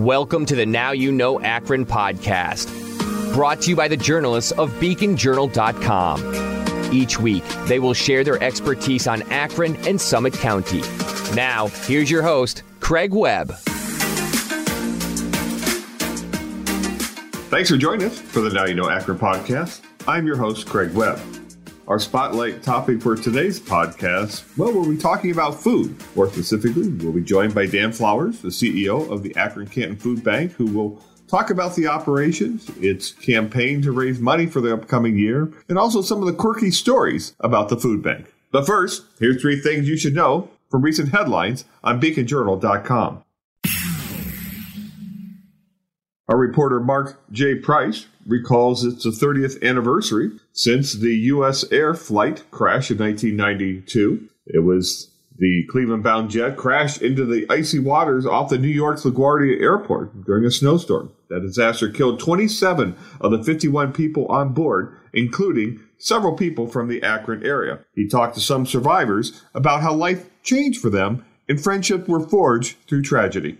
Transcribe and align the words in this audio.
Welcome 0.00 0.46
to 0.46 0.56
the 0.56 0.64
Now 0.64 0.92
You 0.92 1.12
Know 1.12 1.38
Akron 1.40 1.84
podcast, 1.84 2.72
brought 3.34 3.60
to 3.60 3.68
you 3.68 3.76
by 3.76 3.86
the 3.86 3.98
journalists 3.98 4.50
of 4.52 4.70
BeaconJournal.com. 4.80 6.90
Each 6.90 7.20
week, 7.20 7.44
they 7.66 7.80
will 7.80 7.92
share 7.92 8.24
their 8.24 8.42
expertise 8.42 9.06
on 9.06 9.20
Akron 9.30 9.76
and 9.86 10.00
Summit 10.00 10.32
County. 10.32 10.80
Now, 11.34 11.66
here's 11.84 12.10
your 12.10 12.22
host, 12.22 12.62
Craig 12.80 13.12
Webb. 13.12 13.52
Thanks 17.50 17.68
for 17.68 17.76
joining 17.76 18.06
us 18.06 18.18
for 18.18 18.40
the 18.40 18.48
Now 18.48 18.64
You 18.64 18.72
Know 18.72 18.88
Akron 18.88 19.18
podcast. 19.18 19.82
I'm 20.08 20.26
your 20.26 20.38
host, 20.38 20.66
Craig 20.66 20.94
Webb. 20.94 21.20
Our 21.90 21.98
spotlight 21.98 22.62
topic 22.62 23.02
for 23.02 23.16
today's 23.16 23.58
podcast, 23.58 24.56
well, 24.56 24.72
we'll 24.72 24.88
be 24.88 24.96
talking 24.96 25.32
about 25.32 25.60
food. 25.60 25.96
More 26.14 26.30
specifically, 26.30 26.88
we'll 26.88 27.12
be 27.12 27.20
joined 27.20 27.52
by 27.52 27.66
Dan 27.66 27.90
Flowers, 27.90 28.42
the 28.42 28.50
CEO 28.50 29.10
of 29.10 29.24
the 29.24 29.34
Akron 29.34 29.66
Canton 29.66 29.96
Food 29.96 30.22
Bank, 30.22 30.52
who 30.52 30.66
will 30.66 31.02
talk 31.26 31.50
about 31.50 31.74
the 31.74 31.88
operations, 31.88 32.70
its 32.80 33.10
campaign 33.10 33.82
to 33.82 33.90
raise 33.90 34.20
money 34.20 34.46
for 34.46 34.60
the 34.60 34.72
upcoming 34.72 35.18
year, 35.18 35.52
and 35.68 35.76
also 35.76 36.00
some 36.00 36.20
of 36.20 36.26
the 36.26 36.32
quirky 36.32 36.70
stories 36.70 37.34
about 37.40 37.70
the 37.70 37.76
food 37.76 38.04
bank. 38.04 38.32
But 38.52 38.66
first, 38.66 39.02
here's 39.18 39.42
three 39.42 39.58
things 39.58 39.88
you 39.88 39.96
should 39.96 40.14
know 40.14 40.48
from 40.70 40.82
recent 40.82 41.08
headlines 41.08 41.64
on 41.82 42.00
beaconjournal.com. 42.00 43.24
Our 46.30 46.36
reporter 46.36 46.78
Mark 46.78 47.20
J. 47.32 47.56
Price 47.56 48.06
recalls 48.24 48.84
it's 48.84 49.02
the 49.02 49.10
30th 49.10 49.60
anniversary 49.68 50.30
since 50.52 50.92
the 50.92 51.16
U.S. 51.16 51.64
Air 51.72 51.92
flight 51.92 52.44
crash 52.52 52.92
in 52.92 52.98
1992. 52.98 54.28
It 54.46 54.60
was 54.60 55.10
the 55.36 55.64
Cleveland 55.68 56.04
bound 56.04 56.30
jet 56.30 56.56
crashed 56.56 57.02
into 57.02 57.24
the 57.24 57.46
icy 57.50 57.80
waters 57.80 58.26
off 58.26 58.48
the 58.48 58.58
New 58.58 58.68
York's 58.68 59.02
LaGuardia 59.02 59.60
Airport 59.60 60.24
during 60.24 60.44
a 60.44 60.52
snowstorm. 60.52 61.10
That 61.30 61.40
disaster 61.40 61.90
killed 61.90 62.20
27 62.20 62.96
of 63.20 63.32
the 63.32 63.42
51 63.42 63.92
people 63.92 64.26
on 64.26 64.52
board, 64.52 64.96
including 65.12 65.80
several 65.98 66.36
people 66.36 66.68
from 66.68 66.86
the 66.86 67.02
Akron 67.02 67.44
area. 67.44 67.80
He 67.96 68.06
talked 68.06 68.36
to 68.36 68.40
some 68.40 68.66
survivors 68.66 69.42
about 69.52 69.82
how 69.82 69.94
life 69.94 70.30
changed 70.44 70.80
for 70.80 70.90
them 70.90 71.24
and 71.48 71.60
friendships 71.60 72.06
were 72.06 72.20
forged 72.20 72.76
through 72.86 73.02
tragedy. 73.02 73.58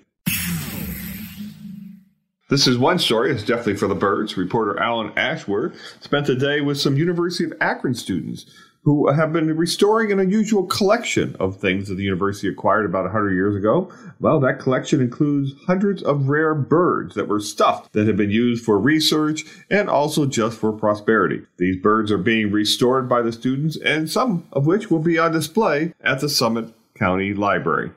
This 2.51 2.67
is 2.67 2.79
one 2.79 2.99
story. 2.99 3.31
It's 3.31 3.45
definitely 3.45 3.77
for 3.77 3.87
the 3.87 3.95
birds. 3.95 4.37
Reporter 4.37 4.77
Alan 4.81 5.13
Ashworth 5.17 5.73
spent 6.01 6.27
the 6.27 6.35
day 6.35 6.61
with 6.61 6.81
some 6.81 6.97
University 6.97 7.45
of 7.45 7.53
Akron 7.61 7.95
students 7.95 8.45
who 8.83 9.09
have 9.13 9.33
been 9.33 9.57
restoring 9.57 10.11
an 10.11 10.19
unusual 10.19 10.65
collection 10.67 11.37
of 11.39 11.59
things 11.59 11.87
that 11.87 11.95
the 11.95 12.03
university 12.03 12.49
acquired 12.49 12.87
about 12.87 13.05
100 13.05 13.35
years 13.35 13.55
ago. 13.55 13.93
Well, 14.19 14.41
that 14.41 14.59
collection 14.59 15.01
includes 15.01 15.53
hundreds 15.69 16.03
of 16.03 16.29
rare 16.29 16.57
birds 16.57 17.15
that 17.15 17.29
were 17.29 17.39
stuffed 17.39 17.93
that 17.93 18.09
have 18.09 18.17
been 18.17 18.33
used 18.33 18.65
for 18.65 18.81
research 18.81 19.45
and 19.71 19.89
also 19.89 20.27
just 20.27 20.59
for 20.59 20.73
prosperity. 20.73 21.43
These 21.59 21.77
birds 21.77 22.11
are 22.11 22.19
being 22.19 22.51
restored 22.51 23.09
by 23.09 23.23
the 23.23 23.33
students, 23.33 23.77
and 23.77 24.11
some 24.11 24.49
of 24.53 24.67
which 24.67 24.91
will 24.91 24.99
be 24.99 25.21
on 25.21 25.31
display 25.31 25.95
at 26.01 26.21
the 26.21 26.29
Summit 26.29 26.75
County 26.99 27.33
Library. 27.33 27.93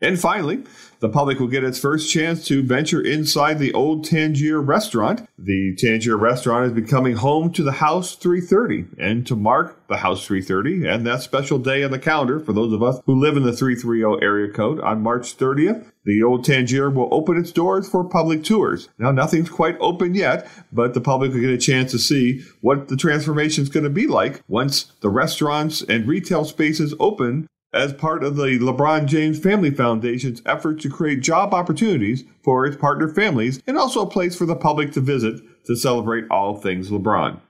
And 0.00 0.20
finally, 0.20 0.62
the 1.00 1.08
public 1.08 1.38
will 1.38 1.46
get 1.46 1.64
its 1.64 1.78
first 1.78 2.10
chance 2.10 2.44
to 2.46 2.62
venture 2.62 3.00
inside 3.00 3.58
the 3.58 3.72
old 3.72 4.04
Tangier 4.04 4.60
restaurant. 4.60 5.28
The 5.38 5.76
Tangier 5.76 6.16
restaurant 6.16 6.66
is 6.66 6.72
becoming 6.72 7.16
home 7.16 7.52
to 7.52 7.62
the 7.62 7.72
House 7.72 8.16
330. 8.16 8.86
And 8.98 9.26
to 9.26 9.36
mark 9.36 9.86
the 9.88 9.98
House 9.98 10.26
330 10.26 10.88
and 10.88 11.06
that 11.06 11.22
special 11.22 11.58
day 11.58 11.84
on 11.84 11.90
the 11.90 11.98
calendar 11.98 12.40
for 12.40 12.52
those 12.52 12.72
of 12.72 12.82
us 12.82 13.00
who 13.06 13.14
live 13.14 13.36
in 13.36 13.44
the 13.44 13.52
330 13.52 14.24
area 14.24 14.52
code 14.52 14.80
on 14.80 15.02
March 15.02 15.36
30th, 15.36 15.86
the 16.04 16.22
old 16.22 16.44
Tangier 16.44 16.90
will 16.90 17.08
open 17.12 17.36
its 17.36 17.52
doors 17.52 17.88
for 17.88 18.02
public 18.02 18.42
tours. 18.42 18.88
Now, 18.98 19.12
nothing's 19.12 19.50
quite 19.50 19.76
open 19.78 20.14
yet, 20.14 20.48
but 20.72 20.94
the 20.94 21.00
public 21.00 21.32
will 21.32 21.40
get 21.40 21.50
a 21.50 21.58
chance 21.58 21.90
to 21.92 21.98
see 21.98 22.42
what 22.60 22.88
the 22.88 22.96
transformation 22.96 23.62
is 23.62 23.68
going 23.68 23.84
to 23.84 23.90
be 23.90 24.06
like 24.06 24.42
once 24.48 24.92
the 25.00 25.10
restaurants 25.10 25.82
and 25.82 26.08
retail 26.08 26.44
spaces 26.44 26.94
open 26.98 27.46
as 27.72 27.92
part 27.92 28.24
of 28.24 28.36
the 28.36 28.58
LeBron 28.58 29.06
James 29.06 29.38
Family 29.38 29.70
Foundation's 29.70 30.42
effort 30.46 30.80
to 30.80 30.88
create 30.88 31.20
job 31.20 31.52
opportunities 31.52 32.24
for 32.42 32.66
its 32.66 32.76
partner 32.76 33.08
families 33.08 33.62
and 33.66 33.76
also 33.76 34.02
a 34.02 34.10
place 34.10 34.34
for 34.36 34.46
the 34.46 34.56
public 34.56 34.92
to 34.92 35.00
visit 35.00 35.40
to 35.66 35.76
celebrate 35.76 36.24
all 36.30 36.56
things 36.56 36.90
LeBron. 36.90 37.40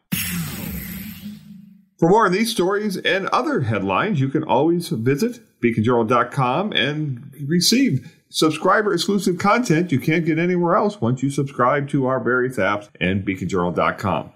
For 1.99 2.09
more 2.09 2.27
on 2.27 2.33
these 2.33 2.51
stories 2.51 2.97
and 2.97 3.27
other 3.29 3.62
headlines, 3.62 4.21
you 4.21 4.29
can 4.29 4.45
always 4.45 4.89
visit 4.89 5.41
beaconjournal.com 5.61 6.73
and 6.73 7.33
receive 7.47 8.15
subscriber 8.31 8.93
exclusive 8.93 9.39
content 9.39 9.91
you 9.91 9.99
can't 9.99 10.25
get 10.25 10.39
anywhere 10.39 10.77
else 10.77 11.00
once 11.00 11.23
you 11.23 11.31
subscribe 11.31 11.89
to 11.89 12.06
our 12.06 12.21
various 12.21 12.56
apps 12.56 12.89
and 13.00 13.27
beaconjournal.com. 13.27 14.33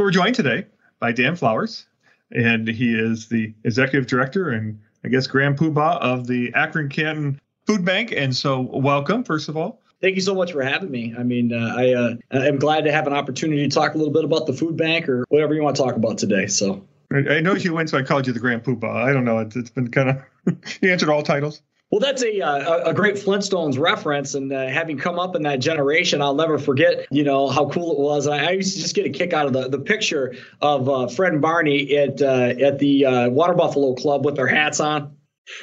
So 0.00 0.04
we're 0.04 0.12
joined 0.12 0.34
today 0.34 0.64
by 0.98 1.12
Dan 1.12 1.36
Flowers, 1.36 1.84
and 2.30 2.66
he 2.66 2.98
is 2.98 3.28
the 3.28 3.52
executive 3.64 4.06
director 4.06 4.48
and 4.48 4.80
I 5.04 5.08
guess 5.08 5.26
grand 5.26 5.58
poobah 5.58 5.98
of 5.98 6.26
the 6.26 6.54
Akron 6.54 6.88
Canton 6.88 7.38
Food 7.66 7.84
Bank. 7.84 8.10
And 8.10 8.34
so, 8.34 8.62
welcome, 8.62 9.24
first 9.24 9.50
of 9.50 9.58
all. 9.58 9.82
Thank 10.00 10.14
you 10.14 10.22
so 10.22 10.34
much 10.34 10.52
for 10.52 10.62
having 10.62 10.90
me. 10.90 11.14
I 11.18 11.22
mean, 11.22 11.52
uh, 11.52 11.74
I 11.76 11.92
uh, 11.92 12.14
am 12.30 12.58
glad 12.58 12.84
to 12.84 12.92
have 12.92 13.06
an 13.08 13.12
opportunity 13.12 13.62
to 13.62 13.68
talk 13.68 13.92
a 13.92 13.98
little 13.98 14.10
bit 14.10 14.24
about 14.24 14.46
the 14.46 14.54
food 14.54 14.74
bank 14.74 15.06
or 15.06 15.26
whatever 15.28 15.52
you 15.52 15.62
want 15.62 15.76
to 15.76 15.82
talk 15.82 15.96
about 15.96 16.16
today. 16.16 16.46
So. 16.46 16.82
I 17.12 17.40
know 17.40 17.54
you 17.54 17.74
went, 17.74 17.90
so 17.90 17.98
I 17.98 18.02
called 18.02 18.26
you 18.26 18.32
the 18.32 18.40
Grand 18.40 18.64
Poobah. 18.64 19.04
I 19.04 19.12
don't 19.12 19.26
know. 19.26 19.40
It's, 19.40 19.54
it's 19.54 19.68
been 19.68 19.90
kind 19.90 20.08
of 20.08 20.22
you 20.80 20.90
answered 20.90 21.10
all 21.10 21.22
titles. 21.22 21.60
Well, 21.90 21.98
that's 21.98 22.22
a 22.22 22.40
uh, 22.40 22.90
a 22.90 22.94
great 22.94 23.16
Flintstones 23.16 23.76
reference, 23.76 24.34
and 24.34 24.52
uh, 24.52 24.68
having 24.68 24.96
come 24.96 25.18
up 25.18 25.34
in 25.34 25.42
that 25.42 25.58
generation, 25.58 26.22
I'll 26.22 26.36
never 26.36 26.56
forget. 26.56 27.06
You 27.10 27.24
know 27.24 27.48
how 27.48 27.68
cool 27.68 27.90
it 27.92 27.98
was. 27.98 28.28
I, 28.28 28.44
I 28.44 28.50
used 28.52 28.74
to 28.74 28.80
just 28.80 28.94
get 28.94 29.06
a 29.06 29.10
kick 29.10 29.32
out 29.32 29.46
of 29.46 29.52
the, 29.52 29.68
the 29.68 29.80
picture 29.80 30.36
of 30.60 30.88
uh, 30.88 31.08
Fred 31.08 31.32
and 31.32 31.42
Barney 31.42 31.96
at 31.96 32.22
uh, 32.22 32.54
at 32.60 32.78
the 32.78 33.06
uh, 33.06 33.30
Water 33.30 33.54
Buffalo 33.54 33.94
Club 33.96 34.24
with 34.24 34.36
their 34.36 34.46
hats 34.46 34.78
on, 34.78 35.16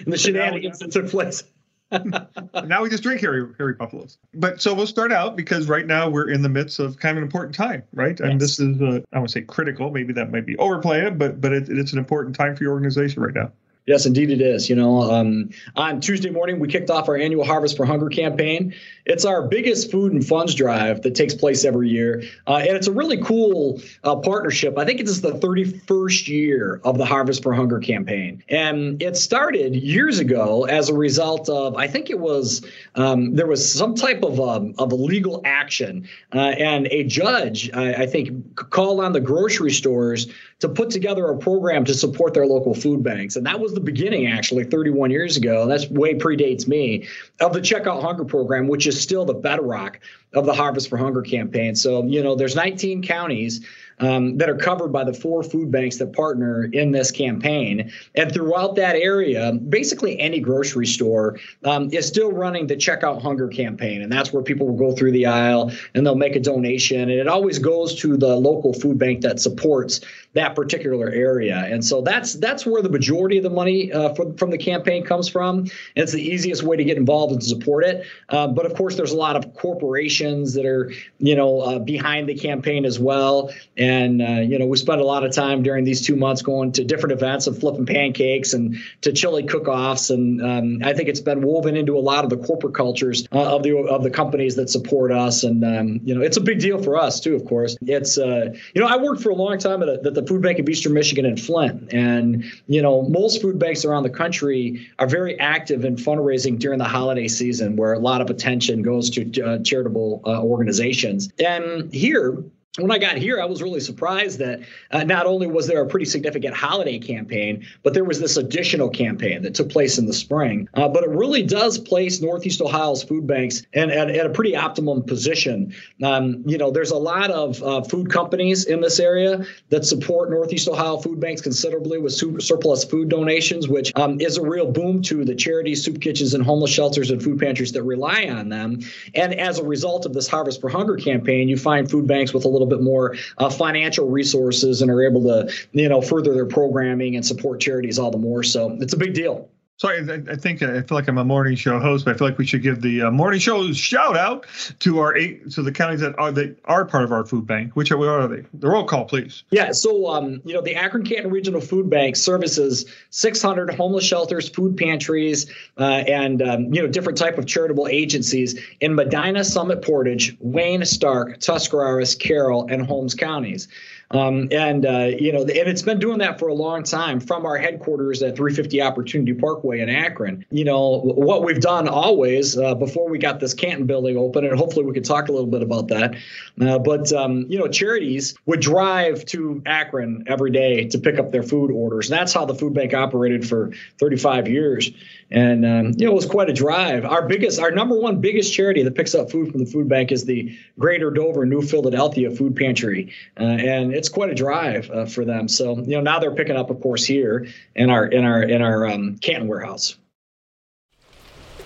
and 0.04 0.12
the 0.12 0.18
shenanigans 0.18 0.80
that 0.80 0.92
took 0.92 1.08
place. 1.08 1.46
now 1.92 2.84
we 2.84 2.90
just 2.90 3.04
drink 3.04 3.22
Harry 3.22 3.48
Harry 3.58 3.76
Buffaloes. 3.76 4.18
But 4.34 4.62
so 4.62 4.74
we'll 4.74 4.86
start 4.86 5.14
out 5.14 5.38
because 5.38 5.70
right 5.70 5.88
now 5.88 6.10
we're 6.10 6.30
in 6.30 6.42
the 6.42 6.50
midst 6.50 6.80
of 6.80 7.00
kind 7.00 7.18
of 7.18 7.24
an 7.24 7.24
important 7.24 7.56
time, 7.56 7.84
right? 7.94 8.20
Yes. 8.20 8.30
And 8.30 8.42
this 8.42 8.60
is 8.60 8.82
I 9.14 9.22
to 9.22 9.30
say 9.30 9.44
critical. 9.44 9.92
Maybe 9.92 10.12
that 10.12 10.30
might 10.30 10.46
be 10.46 10.58
overplaying 10.58 11.08
it, 11.08 11.18
but 11.18 11.40
but 11.40 11.54
it, 11.54 11.70
it's 11.70 11.94
an 11.94 12.00
important 12.00 12.36
time 12.36 12.54
for 12.58 12.66
your 12.66 12.74
organization 12.74 13.24
right 13.24 13.34
now. 13.34 13.54
Yes, 13.88 14.06
indeed 14.06 14.30
it 14.32 14.42
is. 14.42 14.70
You 14.70 14.76
know, 14.76 15.02
um, 15.04 15.50
on 15.78 16.02
Tuesday 16.02 16.30
morning, 16.30 16.60
we 16.60 16.68
kicked 16.68 16.90
off 16.90 17.08
our 17.08 17.16
annual 17.16 17.46
Harvest 17.46 17.78
for 17.78 17.86
Hunger 17.86 18.10
campaign. 18.10 18.76
It's 19.06 19.24
our 19.24 19.48
biggest 19.48 19.90
food 19.90 20.12
and 20.12 20.28
funds 20.28 20.54
drive 20.54 21.04
that 21.04 21.16
takes 21.16 21.34
place 21.34 21.64
every 21.64 21.88
year. 21.88 22.24
Uh, 22.46 22.58
and 22.58 22.76
it's 22.76 22.88
a 22.88 22.92
really 22.92 23.22
cool 23.22 23.82
uh, 24.04 24.18
partnership. 24.18 24.78
I 24.78 24.84
think 24.84 25.00
it's 25.00 25.22
the 25.22 25.32
31st 25.32 26.28
year 26.28 26.82
of 26.84 26.98
the 26.98 27.06
Harvest 27.06 27.42
for 27.42 27.54
Hunger 27.54 27.80
campaign. 27.80 28.44
And 28.50 29.02
it 29.02 29.16
started 29.16 29.74
years 29.74 30.20
ago 30.20 30.66
as 30.66 30.90
a 30.90 30.94
result 30.94 31.48
of, 31.48 31.78
I 31.78 31.88
think 31.88 32.10
it 32.10 32.20
was, 32.20 32.66
um, 32.96 33.36
there 33.36 33.48
was 33.48 33.72
some 33.72 33.96
type 33.96 34.22
of, 34.22 34.42
um, 34.42 34.74
of 34.80 34.92
a 34.92 34.96
legal 34.96 35.42
action. 35.46 36.10
Uh, 36.36 36.40
and 36.40 36.88
a 36.88 37.06
judge, 37.06 37.72
I, 37.74 38.04
I 38.04 38.06
think, 38.06 38.54
called 38.58 39.00
on 39.00 39.14
the 39.14 39.22
grocery 39.22 39.72
stores 39.72 40.28
to 40.60 40.68
put 40.68 40.90
together 40.90 41.28
a 41.28 41.38
program 41.38 41.86
to 41.86 41.94
support 41.94 42.34
their 42.34 42.46
local 42.46 42.74
food 42.74 43.02
banks. 43.02 43.38
And 43.38 43.46
that 43.46 43.62
was 43.62 43.77
the 43.78 43.86
beginning, 43.86 44.28
actually, 44.28 44.64
31 44.64 45.12
years 45.12 45.38
ago. 45.38 45.62
And 45.64 45.72
that's 45.72 45.90
way 45.90 46.16
predates 46.16 46.68
me 46.68 47.08
of 47.40 47.54
the 47.54 47.62
Checkout 47.62 48.02
Hunger 48.02 48.26
program, 48.26 48.68
which 48.68 48.88
is 48.88 49.00
still 49.00 49.26
the 49.26 49.34
bedrock 49.34 50.00
of 50.34 50.46
the 50.46 50.54
Harvest 50.54 50.90
for 50.90 50.98
Hunger 50.98 51.22
campaign. 51.22 51.76
So, 51.76 52.04
you 52.06 52.22
know, 52.22 52.36
there's 52.36 52.56
19 52.56 53.04
counties 53.04 53.66
um, 54.00 54.38
that 54.38 54.50
are 54.50 54.58
covered 54.58 54.90
by 54.90 55.04
the 55.04 55.14
four 55.14 55.42
food 55.42 55.72
banks 55.72 55.98
that 55.98 56.14
partner 56.14 56.66
in 56.66 56.92
this 56.92 57.12
campaign. 57.12 57.92
And 58.16 58.32
throughout 58.32 58.76
that 58.76 58.96
area, 58.96 59.54
basically 59.54 60.20
any 60.20 60.40
grocery 60.40 60.86
store 60.86 61.40
um, 61.64 61.92
is 61.92 62.08
still 62.08 62.32
running 62.32 62.68
the 62.68 62.76
Checkout 62.76 63.22
Hunger 63.22 63.48
campaign. 63.48 64.02
And 64.02 64.12
that's 64.12 64.32
where 64.32 64.44
people 64.44 64.68
will 64.68 64.78
go 64.78 64.96
through 64.96 65.14
the 65.14 65.26
aisle 65.26 65.72
and 65.96 66.06
they'll 66.06 66.16
make 66.16 66.36
a 66.36 66.40
donation. 66.40 67.02
And 67.02 67.12
it 67.12 67.28
always 67.28 67.58
goes 67.58 67.96
to 68.02 68.18
the 68.18 68.36
local 68.36 68.74
food 68.74 69.00
bank 69.00 69.22
that 69.22 69.40
supports 69.40 70.02
that 70.38 70.56
particular 70.56 71.10
area. 71.10 71.58
And 71.74 71.82
so 71.84 72.02
that's 72.02 72.30
that's 72.46 72.64
where 72.66 72.82
the 72.82 72.94
majority 73.00 73.38
of 73.38 73.44
the 73.44 73.56
money 73.62 73.92
uh, 73.92 74.14
for, 74.16 74.34
from 74.40 74.50
the 74.52 74.58
campaign 74.72 75.04
comes 75.04 75.28
from. 75.28 75.60
And 75.60 75.70
it's 75.96 76.14
the 76.14 76.26
easiest 76.34 76.64
way 76.64 76.78
to 76.78 76.84
get 76.84 76.98
involved 76.98 77.34
and 77.34 77.44
support 77.44 77.84
it. 77.84 78.06
Uh, 78.30 78.48
but 78.48 78.66
of 78.66 78.74
course, 78.76 78.96
there's 78.98 79.12
a 79.12 79.18
lot 79.28 79.36
of 79.36 79.54
corporations 79.54 80.54
that 80.56 80.66
are, 80.66 80.92
you 81.20 81.36
know, 81.36 81.60
uh, 81.60 81.80
behind 81.80 82.30
the 82.30 82.36
campaign 82.36 82.86
as 82.86 83.00
well. 83.00 83.52
And, 83.78 84.22
uh, 84.22 84.42
you 84.50 84.58
know, 84.60 84.68
we 84.68 84.78
spent 84.78 85.02
a 85.02 85.06
lot 85.14 85.24
of 85.26 85.32
time 85.34 85.64
during 85.64 85.84
these 85.86 86.02
two 86.08 86.16
months 86.16 86.42
going 86.42 86.72
to 86.74 86.84
different 86.84 87.14
events 87.14 87.48
and 87.48 87.58
flipping 87.60 87.86
pancakes 87.86 88.54
and 88.54 88.78
to 89.02 89.12
chili 89.12 89.44
cook-offs. 89.44 90.10
And 90.10 90.42
um, 90.42 90.68
I 90.90 90.94
think 90.94 91.10
it's 91.10 91.22
been 91.22 91.42
woven 91.42 91.76
into 91.76 91.98
a 91.98 92.04
lot 92.12 92.24
of 92.24 92.30
the 92.30 92.38
corporate 92.38 92.76
cultures 92.76 93.28
uh, 93.32 93.56
of 93.56 93.64
the 93.64 93.76
of 93.78 94.04
the 94.04 94.12
companies 94.12 94.56
that 94.56 94.70
support 94.70 95.12
us. 95.12 95.44
And, 95.44 95.64
um, 95.64 96.00
you 96.04 96.14
know, 96.16 96.22
it's 96.22 96.38
a 96.38 96.42
big 96.42 96.60
deal 96.60 96.82
for 96.82 96.98
us, 96.98 97.20
too, 97.20 97.36
of 97.36 97.44
course. 97.46 97.76
It's, 97.82 98.18
uh, 98.18 98.54
you 98.74 98.82
know, 98.82 98.88
I 98.88 98.98
worked 98.98 99.22
for 99.24 99.32
a 99.32 99.36
long 99.36 99.58
time 99.58 99.82
at, 99.84 99.90
a, 99.90 99.98
at 100.06 100.14
the 100.14 100.27
Food 100.28 100.42
Bank 100.42 100.60
of 100.60 100.68
Eastern 100.70 100.94
Michigan 100.94 101.26
and 101.26 101.40
Flint. 101.40 101.94
And, 101.94 102.44
you 102.68 102.82
know, 102.82 103.04
most 103.04 103.42
food 103.42 103.58
banks 103.60 103.86
around 103.86 104.04
the 104.04 104.10
country 104.10 104.88
are 105.00 105.08
very 105.08 105.40
active 105.40 105.86
in 105.86 105.96
fundraising 105.96 106.60
during 106.60 106.80
the 106.80 106.86
holiday 106.86 107.28
season 107.28 107.76
where 107.76 107.94
a 107.94 108.00
lot 108.00 108.22
of 108.22 108.30
attention 108.30 108.82
goes 108.82 109.10
to 109.12 109.42
uh, 109.42 109.60
charitable 109.64 110.22
uh, 110.26 110.42
organizations. 110.42 111.30
And 111.40 111.94
here, 111.94 112.44
when 112.80 112.92
I 112.92 112.98
got 112.98 113.18
here, 113.18 113.42
I 113.42 113.46
was 113.46 113.62
really 113.62 113.80
surprised 113.80 114.40
that 114.40 114.62
uh, 114.92 115.04
not 115.04 115.26
only 115.26 115.48
was 115.48 115.68
there 115.68 115.82
a 115.82 115.88
pretty 115.88 116.06
significant 116.06 116.56
holiday 116.56 117.00
campaign, 117.00 117.66
but 117.84 117.94
there 117.94 118.04
was 118.04 118.20
this 118.20 118.38
additional 118.38 118.90
campaign 118.90 119.42
that 119.42 119.56
took 119.56 119.70
place 119.70 119.98
in 119.98 120.06
the 120.06 120.14
spring. 120.14 120.70
Uh, 120.76 120.88
but 120.88 121.04
it 121.04 121.10
really 121.10 121.44
does 121.44 121.78
place 121.78 122.22
Northeast 122.22 122.62
Ohio's 122.62 123.04
food 123.04 123.26
banks 123.26 123.64
in, 123.74 123.90
at, 123.90 124.10
at 124.10 124.26
a 124.26 124.30
pretty 124.30 124.56
optimum 124.56 125.04
position. 125.04 125.74
Um, 126.04 126.44
you 126.46 126.58
know, 126.58 126.70
there's 126.70 126.92
a 126.92 126.98
lot 126.98 127.32
of 127.32 127.62
uh, 127.64 127.82
food 127.82 128.12
companies 128.12 128.66
in 128.66 128.82
this 128.82 129.00
area 129.00 129.44
that 129.70 129.86
support 129.86 130.30
Northeast 130.30 130.68
Ohio 130.68 130.98
food 130.98 131.20
banks 131.20 131.42
considerably 131.42 131.98
with 131.98 132.14
super, 132.14 132.40
surplus 132.40 132.84
food 132.84 133.10
donations, 133.10 133.68
which 133.68 133.92
um, 133.96 134.20
is 134.22 134.38
a 134.38 134.44
real 134.44 134.72
boom 134.72 135.02
to 135.04 135.26
the 135.26 135.36
charities, 135.36 135.84
soup 135.84 136.00
kitchens, 136.00 136.34
and 136.34 136.44
homeless 136.44 136.72
shelters 136.72 137.10
and 137.10 137.24
food 137.24 137.40
pantries 137.40 137.72
that 137.72 137.84
rely 137.84 138.28
on 138.30 138.50
them. 138.50 138.80
And 139.16 139.34
as 139.34 139.58
a 139.58 139.64
result 139.64 140.06
of 140.06 140.14
this 140.14 140.28
Harvest 140.28 140.62
for 140.62 140.70
Hunger 140.70 140.96
campaign, 140.96 141.50
you 141.50 141.58
find 141.58 141.90
food 141.90 142.06
banks 142.06 142.34
with 142.34 142.46
a 142.46 142.48
little 142.48 142.67
little 142.68 142.80
bit 142.80 142.84
more 142.84 143.16
uh, 143.38 143.50
financial 143.50 144.10
resources 144.10 144.82
and 144.82 144.92
are 144.92 145.04
able 145.04 145.24
to, 145.24 145.52
you 145.72 145.90
know, 145.90 146.02
further 146.02 146.34
their 146.34 146.46
programming 146.46 147.16
and 147.16 147.26
support 147.26 147.60
charities 147.60 147.98
all 148.00 148.12
the 148.12 148.18
more. 148.18 148.44
So 148.44 148.78
it's 148.80 148.94
a 148.94 148.98
big 148.98 149.14
deal. 149.14 149.50
Sorry, 149.80 150.00
I, 150.28 150.36
think 150.36 150.64
I 150.64 150.82
feel 150.82 150.98
like 150.98 151.08
I'm 151.08 151.20
a 151.20 151.24
morning 151.24 151.56
show 151.56 151.80
host, 151.80 152.06
but 152.06 152.16
I 152.16 152.18
feel 152.18 152.28
like 152.28 152.40
we 152.40 152.48
should 152.48 152.64
give 152.64 152.82
the 152.82 153.04
uh, 153.04 153.12
morning 153.12 153.40
show 153.40 153.72
shout 153.74 154.18
out 154.18 154.48
to 154.80 154.98
our 154.98 155.16
eight 155.16 155.52
to 155.52 155.62
the 155.62 155.72
counties 155.72 156.00
that 156.00 156.18
are 156.18 156.32
they 156.32 156.56
are 156.66 156.84
part 156.84 157.04
of 157.04 157.12
our 157.12 157.24
food 157.24 157.46
bank. 157.46 157.76
Which 157.76 157.92
are, 157.92 158.10
are 158.10 158.28
they? 158.28 158.44
The 158.56 158.68
roll 158.70 158.86
call, 158.86 159.06
please. 159.06 159.44
Yeah, 159.52 159.72
so 159.74 160.08
um, 160.08 160.42
you 160.44 160.56
know 160.56 160.62
the 160.62 160.76
Akron 160.76 161.06
Canton 161.06 161.30
Regional 161.30 161.62
Food 161.62 161.92
Bank 161.92 162.16
services 162.16 162.88
600 163.12 163.76
homeless 163.76 164.04
shelters, 164.04 164.50
food 164.50 164.78
pantries, 164.78 165.46
uh, 165.78 165.84
and 166.08 166.42
um, 166.42 166.74
you 166.74 166.82
know 166.82 166.88
different 166.88 167.20
type 167.20 167.38
of 167.38 167.46
charitable 167.46 167.88
agencies 167.88 168.60
in 168.80 168.96
Medina, 168.96 169.44
Summit, 169.44 169.84
Portage, 169.84 170.36
Wayne, 170.40 170.84
Stark, 170.86 171.40
Tuscarawas, 171.40 172.16
Carroll, 172.16 172.66
and 172.68 172.84
Holmes 172.84 173.14
counties. 173.14 173.68
Um, 174.12 174.48
and 174.52 174.86
uh, 174.86 175.12
you 175.20 175.34
know, 175.34 175.42
and 175.42 175.50
it's 175.50 175.82
been 175.82 176.00
doing 176.00 176.20
that 176.20 176.40
for 176.40 176.48
a 176.48 176.54
long 176.54 176.84
time 176.84 177.20
from 177.20 177.46
our 177.46 177.58
headquarters 177.58 178.22
at 178.24 178.38
350 178.38 178.82
Opportunity 178.82 179.34
Parkway 179.34 179.82
in 179.82 179.90
Akron. 179.90 180.46
You 180.50 180.64
know, 180.64 181.00
what 181.00 181.44
we've 181.44 181.60
done 181.60 181.90
always 181.90 182.58
uh, 182.58 182.76
before 182.76 183.10
we 183.10 183.18
got 183.18 183.42
this 183.42 183.54
Canton 183.54 183.86
building 183.86 184.16
open, 184.16 184.46
and 184.46 184.58
hopefully 184.58 184.86
we 184.86 184.94
could 184.94 185.04
talk 185.04 185.28
a 185.28 185.32
little 185.32 185.50
bit 185.50 185.62
about 185.62 185.90
that. 185.90 186.16
Uh, 186.62 186.80
but 186.80 187.12
um, 187.12 187.46
you 187.50 187.60
know, 187.60 187.68
charities 187.68 188.36
would 188.46 188.62
drive 188.62 189.26
to 189.26 189.62
Akron 189.66 190.24
every 190.28 190.52
day 190.52 190.86
to 190.86 190.98
pick 190.98 191.20
up 191.20 191.32
their 191.32 191.44
food 191.44 191.70
orders. 191.70 192.08
That's 192.08 192.32
how 192.32 192.46
the 192.46 192.56
food 192.56 192.74
bank 192.74 192.94
operated 192.94 193.48
for 193.48 193.72
35 194.00 194.48
years. 194.48 194.90
And 195.30 195.66
um, 195.66 195.86
you 195.98 196.06
know, 196.06 196.14
it 196.14 196.16
was 196.16 196.26
quite 196.26 196.50
a 196.50 196.54
drive. 196.54 197.04
Our 197.04 197.28
biggest, 197.28 197.60
our 197.60 197.72
number 197.72 198.00
one 198.00 198.22
biggest 198.22 198.54
charity 198.54 198.84
that 198.84 198.96
picks 198.96 199.14
up 199.14 199.30
food 199.30 199.52
from 199.52 199.60
the 199.60 199.70
food 199.70 199.90
bank 199.90 200.14
is 200.14 200.24
the 200.24 200.58
Greater 200.80 201.12
Dover 201.12 201.46
New 201.46 201.62
Philadelphia 201.62 202.32
Food 202.32 202.56
Pantry, 202.56 203.12
uh, 203.38 203.44
and 203.44 203.94
it's 203.98 204.10
quite 204.10 204.30
a 204.30 204.36
drive 204.36 204.90
uh, 204.92 205.06
for 205.06 205.26
them. 205.26 205.48
So 205.48 205.78
you 205.78 205.96
know, 205.96 206.02
now 206.02 206.20
they're 206.20 206.36
picking 206.36 206.56
up, 206.56 206.70
of 206.70 206.80
course, 206.82 207.04
here 207.04 207.48
in 207.76 207.90
our 207.90 208.06
in 208.06 208.24
our 208.24 208.44
in 208.44 208.62
our 208.62 208.88
um, 208.88 209.18
Canton 209.18 209.48
warehouse. 209.48 209.98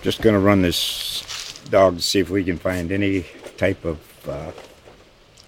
Just 0.02 0.20
going 0.22 0.34
to 0.34 0.40
run 0.40 0.62
this 0.62 1.60
dog 1.70 1.96
to 1.96 2.02
see 2.02 2.18
if 2.18 2.28
we 2.28 2.42
can 2.42 2.58
find 2.58 2.90
any 2.90 3.24
type 3.56 3.84
of 3.84 4.00
uh, 4.28 4.50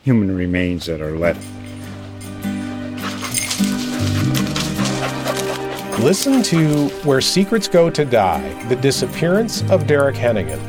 human 0.04 0.36
remains 0.36 0.86
that 0.86 1.00
are 1.00 1.18
left 1.18 1.44
Listen 6.04 6.42
to 6.42 6.88
Where 7.04 7.22
Secrets 7.22 7.66
Go 7.66 7.88
to 7.88 8.04
Die 8.04 8.64
The 8.64 8.76
Disappearance 8.76 9.62
of 9.70 9.86
Derek 9.86 10.16
Hennigan. 10.16 10.60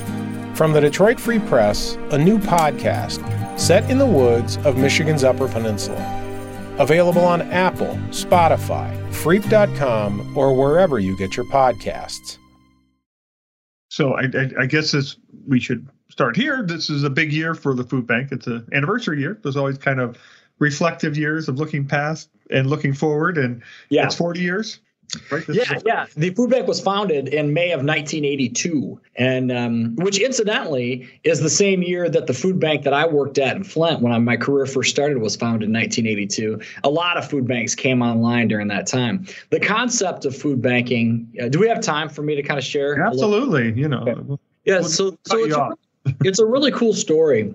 From 0.55 0.71
the 0.71 0.79
Detroit 0.79 1.19
Free 1.19 1.39
Press, 1.39 1.95
a 2.11 2.17
new 2.17 2.39
podcast 2.39 3.19
set 3.57 3.89
in 3.89 3.97
the 3.97 4.05
woods 4.05 4.57
of 4.57 4.77
Michigan's 4.77 5.23
Upper 5.23 5.47
Peninsula. 5.47 6.21
Available 6.77 7.23
on 7.23 7.41
Apple, 7.41 7.97
Spotify, 8.09 8.95
Freep.com, 9.11 10.37
or 10.37 10.53
wherever 10.53 10.99
you 10.99 11.17
get 11.17 11.37
your 11.37 11.45
podcasts. 11.45 12.37
So 13.89 14.13
I, 14.13 14.23
I, 14.23 14.63
I 14.63 14.65
guess 14.65 14.91
this, 14.91 15.17
we 15.47 15.59
should 15.59 15.87
start 16.09 16.35
here. 16.35 16.63
This 16.63 16.89
is 16.89 17.03
a 17.03 17.09
big 17.09 17.31
year 17.31 17.55
for 17.55 17.73
the 17.73 17.83
food 17.83 18.05
bank. 18.05 18.31
It's 18.31 18.47
an 18.47 18.67
anniversary 18.73 19.19
year. 19.21 19.39
There's 19.41 19.55
always 19.55 19.77
kind 19.77 19.99
of 19.99 20.17
reflective 20.59 21.17
years 21.17 21.47
of 21.47 21.59
looking 21.59 21.87
past 21.87 22.29
and 22.49 22.69
looking 22.69 22.93
forward, 22.93 23.37
and 23.37 23.61
yeah. 23.89 24.05
it's 24.05 24.15
40 24.15 24.39
years. 24.41 24.79
Right? 25.31 25.43
Yeah, 25.49 25.79
yeah. 25.85 26.05
The 26.15 26.31
food 26.31 26.49
bank 26.49 26.67
was 26.67 26.79
founded 26.79 27.27
in 27.29 27.53
May 27.53 27.71
of 27.71 27.79
1982, 27.79 28.99
and 29.15 29.51
um, 29.51 29.95
which 29.97 30.19
incidentally 30.19 31.07
is 31.23 31.39
the 31.39 31.49
same 31.49 31.81
year 31.81 32.09
that 32.09 32.27
the 32.27 32.33
food 32.33 32.59
bank 32.59 32.83
that 32.83 32.93
I 32.93 33.05
worked 33.05 33.37
at 33.37 33.55
in 33.55 33.63
Flint 33.63 34.01
when 34.01 34.11
I, 34.11 34.19
my 34.19 34.37
career 34.37 34.65
first 34.65 34.91
started 34.91 35.19
was 35.19 35.35
founded 35.35 35.69
in 35.69 35.73
1982. 35.73 36.59
A 36.83 36.89
lot 36.89 37.17
of 37.17 37.29
food 37.29 37.47
banks 37.47 37.75
came 37.75 38.01
online 38.01 38.47
during 38.47 38.67
that 38.69 38.87
time. 38.87 39.25
The 39.49 39.59
concept 39.59 40.25
of 40.25 40.35
food 40.35 40.61
banking. 40.61 41.27
Uh, 41.41 41.49
do 41.49 41.59
we 41.59 41.67
have 41.67 41.81
time 41.81 42.09
for 42.09 42.21
me 42.21 42.35
to 42.35 42.43
kind 42.43 42.57
of 42.57 42.63
share? 42.63 43.01
Absolutely. 43.01 43.73
You 43.73 43.87
know. 43.87 44.01
Okay. 44.01 44.41
Yeah. 44.65 44.79
We'll 44.79 44.89
so 44.89 45.17
so 45.25 45.43
it's 45.43 45.55
a, 45.55 45.71
it's 46.23 46.39
a 46.39 46.45
really 46.45 46.71
cool 46.71 46.93
story. 46.93 47.53